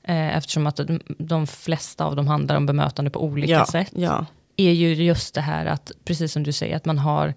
Eh, 0.09 0.37
eftersom 0.37 0.67
att 0.67 0.77
de, 0.77 1.01
de 1.19 1.47
flesta 1.47 2.05
av 2.05 2.17
dem 2.17 2.29
handlar 2.29 2.57
om 2.57 2.67
bemötande 2.67 3.11
på 3.11 3.23
olika 3.25 3.53
ja, 3.53 3.67
sätt. 3.67 3.93
ja. 3.97 4.27
är 4.57 4.73
ju 4.73 4.95
just 4.95 5.35
det 5.35 5.41
här 5.41 5.67
att, 5.67 5.93
precis 6.05 6.33
som 6.33 6.43
du 6.43 6.53
säger, 6.53 6.77
att 6.77 6.85
man 6.85 6.99
har 6.99 7.35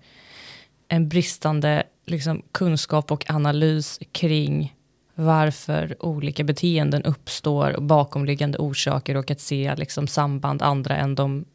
en 0.88 1.10
bristande 1.10 1.84
liksom, 2.06 2.42
kunskap 2.52 3.12
och 3.12 3.26
analys 3.30 4.00
kring 4.12 4.76
varför 5.16 5.96
olika 6.00 6.44
beteenden 6.44 7.04
uppstår, 7.04 7.76
bakomliggande 7.80 8.58
orsaker 8.58 9.18
och 9.18 9.32
att 9.32 9.40
se 9.42 9.76
liksom, 9.78 10.08
samband 10.08 10.62
andra 10.62 10.96
än 10.98 11.16
de 11.16 11.46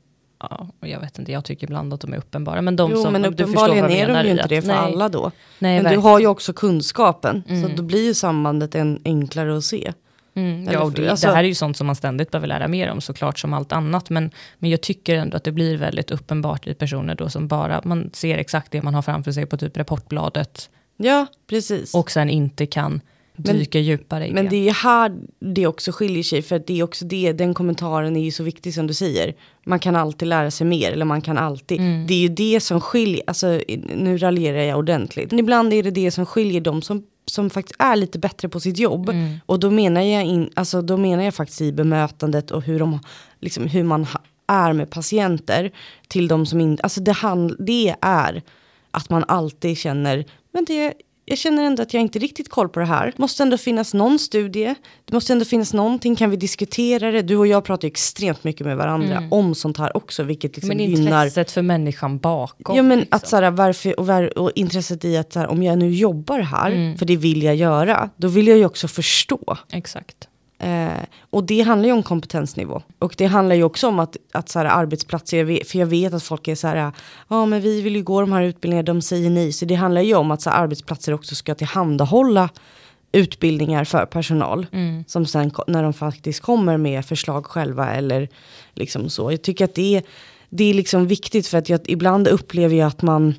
Ja, 0.40 0.68
jag 0.80 1.00
vet 1.00 1.18
inte, 1.18 1.32
jag 1.32 1.44
tycker 1.44 1.66
ibland 1.66 1.94
att 1.94 2.00
de 2.00 2.12
är 2.12 2.16
uppenbara. 2.16 2.62
Men 2.62 2.76
de 2.76 2.90
Jo, 2.90 3.02
som, 3.02 3.12
men 3.12 3.22
du 3.22 3.28
förstår 3.28 3.46
uppenbarligen 3.68 4.10
är 4.10 4.22
de 4.22 4.24
ju 4.24 4.30
inte 4.30 4.48
det 4.48 4.60
för 4.60 4.68
nej, 4.68 4.76
alla 4.76 5.08
då. 5.08 5.20
Nej, 5.22 5.30
men 5.58 5.76
du 5.76 5.82
verkligen. 5.82 6.02
har 6.02 6.20
ju 6.20 6.26
också 6.26 6.52
kunskapen. 6.52 7.42
Så 7.46 7.52
Mm. 7.54 7.76
då 7.76 7.82
blir 7.82 8.04
ju 8.04 8.14
sambandet 8.14 8.74
en, 8.74 9.00
enklare 9.04 9.56
att 9.56 9.64
se. 9.64 9.92
Mm, 10.36 10.64
ja, 10.72 10.82
och 10.82 10.92
det, 10.92 11.08
alltså- 11.08 11.26
det 11.26 11.34
här 11.34 11.44
är 11.44 11.48
ju 11.48 11.54
sånt 11.54 11.76
som 11.76 11.86
man 11.86 11.96
ständigt 11.96 12.30
behöver 12.30 12.48
lära 12.48 12.68
mer 12.68 12.90
om 12.90 13.00
såklart 13.00 13.38
som 13.38 13.54
allt 13.54 13.72
annat. 13.72 14.10
Men, 14.10 14.30
men 14.58 14.70
jag 14.70 14.80
tycker 14.80 15.14
ändå 15.16 15.36
att 15.36 15.44
det 15.44 15.52
blir 15.52 15.76
väldigt 15.76 16.10
uppenbart 16.10 16.66
i 16.66 16.74
personer 16.74 17.14
då 17.14 17.28
som 17.28 17.48
bara, 17.48 17.80
man 17.84 18.10
ser 18.12 18.38
exakt 18.38 18.72
det 18.72 18.82
man 18.82 18.94
har 18.94 19.02
framför 19.02 19.32
sig 19.32 19.46
på 19.46 19.56
typ 19.56 19.76
rapportbladet 19.76 20.70
Ja, 20.96 21.26
precis. 21.46 21.94
och 21.94 22.10
sen 22.10 22.30
inte 22.30 22.66
kan 22.66 23.00
Men- 23.36 23.56
dyka 23.56 23.78
djupare 23.78 24.28
i 24.28 24.32
Men 24.32 24.48
det. 24.48 24.68
är 24.68 24.72
här 24.72 25.12
det 25.40 25.66
också 25.66 25.92
skiljer 25.92 26.22
sig. 26.22 26.42
För 26.42 26.62
det 26.66 26.78
är 26.78 26.82
också 26.82 27.04
det, 27.04 27.32
den 27.32 27.54
kommentaren 27.54 28.16
är 28.16 28.24
ju 28.24 28.30
så 28.30 28.42
viktig 28.42 28.74
som 28.74 28.86
du 28.86 28.94
säger. 28.94 29.34
Man 29.64 29.78
kan 29.78 29.96
alltid 29.96 30.28
lära 30.28 30.50
sig 30.50 30.66
mer. 30.66 30.92
Eller 30.92 31.04
man 31.04 31.20
kan 31.20 31.38
alltid. 31.38 31.80
Mm. 31.80 32.06
Det 32.06 32.14
är 32.14 32.18
ju 32.18 32.28
det 32.28 32.60
som 32.60 32.80
skiljer. 32.80 33.22
Alltså 33.26 33.60
nu 33.96 34.18
raljerar 34.18 34.58
jag 34.62 34.78
ordentligt. 34.78 35.30
Men 35.30 35.38
ibland 35.38 35.72
är 35.72 35.82
det 35.82 35.90
det 35.90 36.10
som 36.10 36.26
skiljer 36.26 36.60
de 36.60 36.82
som, 36.82 37.02
som 37.30 37.50
faktiskt 37.50 37.76
är 37.78 37.96
lite 37.96 38.18
bättre 38.18 38.48
på 38.48 38.60
sitt 38.60 38.78
jobb. 38.78 39.08
Mm. 39.08 39.38
Och 39.46 39.60
då 39.60 39.70
menar, 39.70 40.00
jag 40.00 40.24
in, 40.24 40.50
alltså, 40.54 40.82
då 40.82 40.96
menar 40.96 41.24
jag 41.24 41.34
faktiskt 41.34 41.60
i 41.60 41.72
bemötandet 41.72 42.50
och 42.50 42.62
hur, 42.62 42.78
de, 42.78 43.00
liksom, 43.40 43.66
hur 43.66 43.82
man 43.82 44.06
är 44.46 44.72
med 44.72 44.90
patienter. 44.90 45.70
Till 46.08 46.28
de 46.28 46.46
som 46.46 46.60
inte, 46.60 46.82
alltså 46.82 47.00
det, 47.00 47.12
hand, 47.12 47.56
det 47.58 47.94
är 48.00 48.42
att 48.90 49.10
man 49.10 49.24
alltid 49.28 49.78
känner, 49.78 50.24
men 50.52 50.64
det, 50.64 50.94
jag 51.28 51.38
känner 51.38 51.62
ändå 51.64 51.82
att 51.82 51.94
jag 51.94 52.00
inte 52.00 52.18
riktigt 52.18 52.48
koll 52.48 52.68
på 52.68 52.80
det 52.80 52.86
här. 52.86 53.06
Det 53.06 53.18
måste 53.18 53.42
ändå 53.42 53.58
finnas 53.58 53.94
någon 53.94 54.18
studie, 54.18 54.74
det 55.04 55.12
måste 55.12 55.32
ändå 55.32 55.44
finnas 55.44 55.72
någonting, 55.72 56.16
kan 56.16 56.30
vi 56.30 56.36
diskutera 56.36 57.10
det? 57.10 57.22
Du 57.22 57.36
och 57.36 57.46
jag 57.46 57.64
pratar 57.64 57.88
ju 57.88 57.90
extremt 57.90 58.44
mycket 58.44 58.66
med 58.66 58.76
varandra 58.76 59.22
om 59.30 59.54
sånt 59.54 59.78
här 59.78 59.96
också, 59.96 60.22
vilket 60.22 60.56
liksom 60.56 60.70
Mm. 60.70 60.90
men 60.90 60.96
gynnar 60.96 61.24
intresset 61.24 61.50
för 61.50 61.62
människan 61.62 62.18
bakom. 62.18 62.76
Ja 62.76 62.82
men 62.82 62.98
liksom. 62.98 63.16
att 63.16 63.28
så 63.28 63.36
här, 63.36 63.50
varför, 63.50 64.00
och, 64.00 64.06
var, 64.06 64.38
och 64.38 64.52
intresset 64.54 65.04
i 65.04 65.16
att 65.16 65.32
så 65.32 65.38
här, 65.38 65.46
om 65.46 65.62
jag 65.62 65.78
nu 65.78 65.90
jobbar 65.90 66.38
här, 66.40 66.70
Mm. 66.70 66.98
för 66.98 67.06
det 67.06 67.16
vill 67.16 67.42
jag 67.42 67.56
göra, 67.56 68.10
då 68.16 68.28
vill 68.28 68.46
jag 68.48 68.58
ju 68.58 68.64
också 68.66 68.88
förstå. 68.88 69.56
Exakt. 69.72 70.28
Eh, 70.58 71.02
och 71.30 71.44
det 71.44 71.60
handlar 71.60 71.86
ju 71.86 71.92
om 71.92 72.02
kompetensnivå. 72.02 72.82
Och 72.98 73.14
det 73.18 73.26
handlar 73.26 73.56
ju 73.56 73.62
också 73.62 73.88
om 73.88 73.98
att, 73.98 74.16
att 74.32 74.48
så 74.48 74.58
här, 74.58 74.66
arbetsplatser, 74.66 75.64
för 75.64 75.78
jag 75.78 75.86
vet 75.86 76.14
att 76.14 76.22
folk 76.22 76.48
är 76.48 76.54
så 76.54 76.66
här, 76.66 76.92
ja 77.28 77.46
men 77.46 77.60
vi 77.60 77.82
vill 77.82 77.96
ju 77.96 78.02
gå 78.02 78.20
de 78.20 78.32
här 78.32 78.42
utbildningarna, 78.42 78.86
de 78.86 79.02
säger 79.02 79.30
nej. 79.30 79.52
Så 79.52 79.64
det 79.64 79.74
handlar 79.74 80.02
ju 80.02 80.14
om 80.14 80.30
att 80.30 80.42
så 80.42 80.50
här, 80.50 80.62
arbetsplatser 80.62 81.14
också 81.14 81.34
ska 81.34 81.54
tillhandahålla 81.54 82.48
utbildningar 83.12 83.84
för 83.84 84.06
personal. 84.06 84.66
Mm. 84.72 85.04
Som 85.06 85.26
sen 85.26 85.50
när 85.66 85.82
de 85.82 85.92
faktiskt 85.92 86.40
kommer 86.40 86.76
med 86.76 87.04
förslag 87.04 87.46
själva 87.46 87.94
eller 87.94 88.28
liksom 88.74 89.10
så. 89.10 89.32
Jag 89.32 89.42
tycker 89.42 89.64
att 89.64 89.74
det 89.74 89.96
är, 89.96 90.02
det 90.50 90.64
är 90.64 90.74
liksom 90.74 91.06
viktigt 91.06 91.46
för 91.46 91.58
att 91.58 91.68
jag, 91.68 91.80
ibland 91.84 92.28
upplever 92.28 92.76
jag 92.76 92.86
att 92.86 93.02
man, 93.02 93.34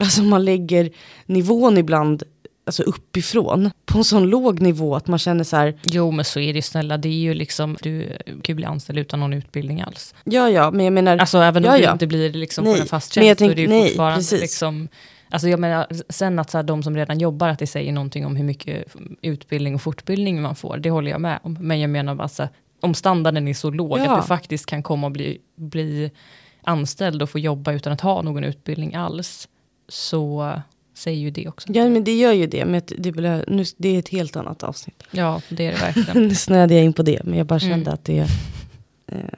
alltså 0.00 0.22
man 0.22 0.44
lägger 0.44 0.90
nivån 1.26 1.78
ibland 1.78 2.22
alltså 2.68 2.82
uppifrån 2.82 3.70
på 3.86 3.98
en 3.98 4.04
sån 4.04 4.24
låg 4.30 4.60
nivå 4.60 4.96
att 4.96 5.06
man 5.06 5.18
känner 5.18 5.44
så 5.44 5.56
här, 5.56 5.74
Jo 5.84 6.10
men 6.10 6.24
så 6.24 6.40
är 6.40 6.54
det 6.54 6.62
snälla, 6.62 6.96
det 6.96 7.08
är 7.08 7.12
ju 7.12 7.34
liksom, 7.34 7.76
du 7.82 8.06
kan 8.26 8.40
ju 8.48 8.54
bli 8.54 8.64
anställd 8.64 8.98
utan 8.98 9.20
någon 9.20 9.32
utbildning 9.32 9.80
alls. 9.80 10.14
ja 10.24 10.50
ja, 10.50 10.70
men 10.70 10.84
jag 10.84 10.92
menar, 10.92 11.18
Alltså 11.18 11.38
även 11.38 11.64
om 11.64 11.70
Ja, 11.72 11.78
du 11.78 11.84
ja. 11.84 11.92
inte 11.92 12.06
blir 12.06 12.32
liksom 12.32 12.64
Nej, 12.64 12.74
på 12.74 12.80
en 12.80 12.86
fast 12.86 13.12
tjänst 13.12 13.38
så 13.38 13.44
är 13.44 13.54
det 13.54 13.62
ju 13.62 13.68
nej, 13.68 13.88
fortfarande 13.88 14.16
precis. 14.18 14.40
liksom 14.40 14.88
Alltså 15.30 15.48
jag 15.48 15.60
menar, 15.60 15.86
sen 16.08 16.38
att 16.38 16.50
så 16.50 16.58
här, 16.58 16.62
de 16.62 16.82
som 16.82 16.96
redan 16.96 17.18
jobbar, 17.18 17.48
att 17.48 17.58
det 17.58 17.66
säger 17.66 17.92
någonting 17.92 18.26
om 18.26 18.36
hur 18.36 18.44
mycket 18.44 18.84
utbildning 19.22 19.74
och 19.74 19.82
fortbildning 19.82 20.42
man 20.42 20.54
får, 20.56 20.76
det 20.76 20.90
håller 20.90 21.10
jag 21.10 21.20
med 21.20 21.38
om. 21.42 21.56
Men 21.60 21.80
jag 21.80 21.90
menar 21.90 22.14
bara, 22.14 22.22
alltså, 22.22 22.48
om 22.80 22.94
standarden 22.94 23.48
är 23.48 23.54
så 23.54 23.70
låg 23.70 23.98
Ja. 23.98 24.10
att 24.16 24.22
du 24.22 24.26
faktiskt 24.26 24.66
kan 24.66 24.82
komma 24.82 25.06
och 25.06 25.12
bli, 25.12 25.38
bli 25.56 26.10
anställd 26.62 27.22
och 27.22 27.30
få 27.30 27.38
jobba 27.38 27.72
utan 27.72 27.92
att 27.92 28.00
ha 28.00 28.22
någon 28.22 28.44
utbildning 28.44 28.94
alls, 28.94 29.48
så 29.88 30.52
säger 30.98 31.18
ju 31.20 31.30
det 31.30 31.48
också. 31.48 31.72
ja 31.72 31.88
men 31.88 32.04
det 32.04 32.16
gör 32.18 32.32
ju 32.32 32.46
det, 32.46 32.64
men 32.64 32.82
det, 32.98 33.12
blir- 33.12 33.44
nu, 33.48 33.64
det 33.76 33.88
är 33.88 33.98
ett 33.98 34.08
helt 34.08 34.36
annat 34.36 34.62
avsnitt. 34.62 35.02
Ja, 35.10 35.40
det 35.48 35.66
är 35.66 35.72
det 35.72 35.78
verkligen. 35.80 36.22
Nu 36.28 36.34
snöade 36.34 36.74
jag 36.74 36.84
in 36.84 36.92
på 36.92 37.02
det, 37.02 37.20
men 37.24 37.38
jag 37.38 37.46
bara 37.46 37.58
kände 37.60 37.74
Mm. 37.74 37.94
att 37.94 38.04
det, 38.04 38.26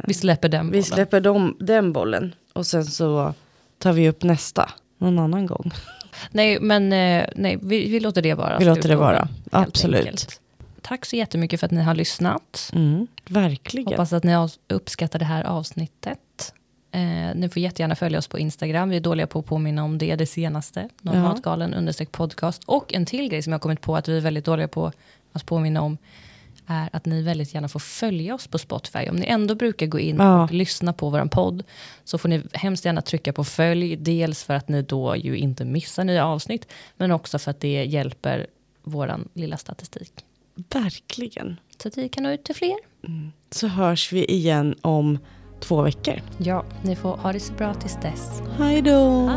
Vi 0.07 0.15
släpper 0.15 0.49
den 0.49 0.67
vi 0.67 0.71
bollen. 0.71 0.85
släpper 0.85 1.21
dem, 1.21 1.57
den 1.61 1.93
bollen 1.93 2.35
och 2.53 2.67
sen 2.67 2.85
så 2.85 3.35
tar 3.79 3.93
vi 3.93 4.09
upp 4.09 4.23
nästa 4.23 4.71
någon 4.99 5.19
annan 5.19 5.47
gång. 5.47 5.71
Nej, 6.31 6.61
men 6.61 6.93
eh, 6.93 7.27
nej, 7.37 7.59
vi, 7.63 7.89
vi 7.91 8.01
låter 8.01 8.23
det 8.23 8.35
vara. 8.35 8.59
Vi 8.59 8.65
låter 8.65 8.89
det 8.89 8.97
vara, 8.97 9.29
absolut. 9.53 10.01
enkelt. 10.01 10.41
Tack 10.83 11.05
så 11.07 11.17
jättemycket 11.17 11.61
för 11.61 11.67
att 11.67 11.71
ni 11.73 11.81
har 11.83 11.95
lyssnat. 11.95 12.71
Mm, 12.75 13.07
verkligen. 13.29 13.87
Hoppas 13.89 14.13
att 14.13 14.25
ni 14.25 14.33
har 14.33 14.51
uppskattar 14.69 15.19
det 15.19 15.25
här 15.25 15.45
avsnittet. 15.45 16.55
Eh, 16.93 17.35
ni 17.35 17.49
får 17.49 17.63
jättegärna 17.63 17.97
följa 17.97 18.19
oss 18.19 18.29
på 18.29 18.39
Instagram. 18.39 18.89
Vi 18.91 18.97
är 18.97 19.01
dåliga 19.01 19.27
på 19.27 19.39
att 19.39 19.47
påminna 19.47 19.85
om 19.85 19.99
det, 19.99 20.17
det 20.17 20.27
senaste. 20.27 20.89
Matgalen 21.03 21.75
understreck 21.75 22.13
podcast. 22.13 22.63
Och 22.67 22.95
en 22.95 23.07
till 23.07 23.29
grej 23.29 23.43
som 23.43 23.53
jag 23.53 23.59
har 23.59 23.61
kommit 23.61 23.81
på 23.81 23.97
att 23.97 24.09
vi 24.09 24.17
är 24.17 24.21
väldigt 24.21 24.45
dåliga 24.45 24.69
på 24.69 24.93
att 25.33 25.47
påminna 25.47 25.83
om 25.83 25.99
är 26.67 26.89
att 26.93 27.07
ni 27.07 27.23
väldigt 27.23 27.55
gärna 27.55 27.69
får 27.69 27.81
följa 27.81 28.35
oss 28.35 28.47
på 28.47 28.59
Spotify. 28.59 29.09
Om 29.09 29.17
ni 29.17 29.27
ändå 29.27 29.55
brukar 29.55 29.87
gå 29.87 29.99
in 29.99 30.17
Ja. 30.17 30.45
och 30.45 30.53
lyssna 30.53 30.93
på 30.93 31.11
vår 31.11 31.25
podd 31.29 31.63
så 32.05 32.19
får 32.19 32.29
ni 32.29 32.43
hemskt 32.53 32.85
gärna 32.85 33.03
trycka 33.03 33.33
på 33.33 33.45
följ. 33.45 33.97
Dels 33.97 34.45
för 34.45 34.55
att 34.55 34.69
ni 34.69 34.83
då 34.83 35.17
ju 35.17 35.37
inte 35.37 35.65
missar 35.65 36.05
nya 36.05 36.27
avsnitt 36.27 36.67
men 36.97 37.11
också 37.13 37.39
för 37.39 37.51
att 37.51 37.61
det 37.61 37.85
hjälper 37.85 38.47
våran 38.83 39.29
lilla 39.35 39.57
statistik. 39.57 40.13
Verkligen. 40.73 41.57
Så 41.83 41.89
att 41.89 41.99
vi 41.99 42.09
kan 42.09 42.23
nå 42.25 42.31
ut 42.31 42.45
till 42.45 42.55
fler. 42.55 42.77
Så 43.51 43.67
hörs 43.67 44.13
vi 44.13 44.25
igen 44.25 44.75
om 44.81 45.19
två 45.61 45.83
veckor. 45.83 46.15
Ja, 46.39 46.65
ni 46.83 46.97
får 46.97 47.17
ha 47.17 47.33
det 47.33 47.41
så 47.41 47.53
bra 47.53 47.75
tills 47.75 47.97
dess. 48.03 48.43
Hej 48.59 48.83
då! 48.83 49.31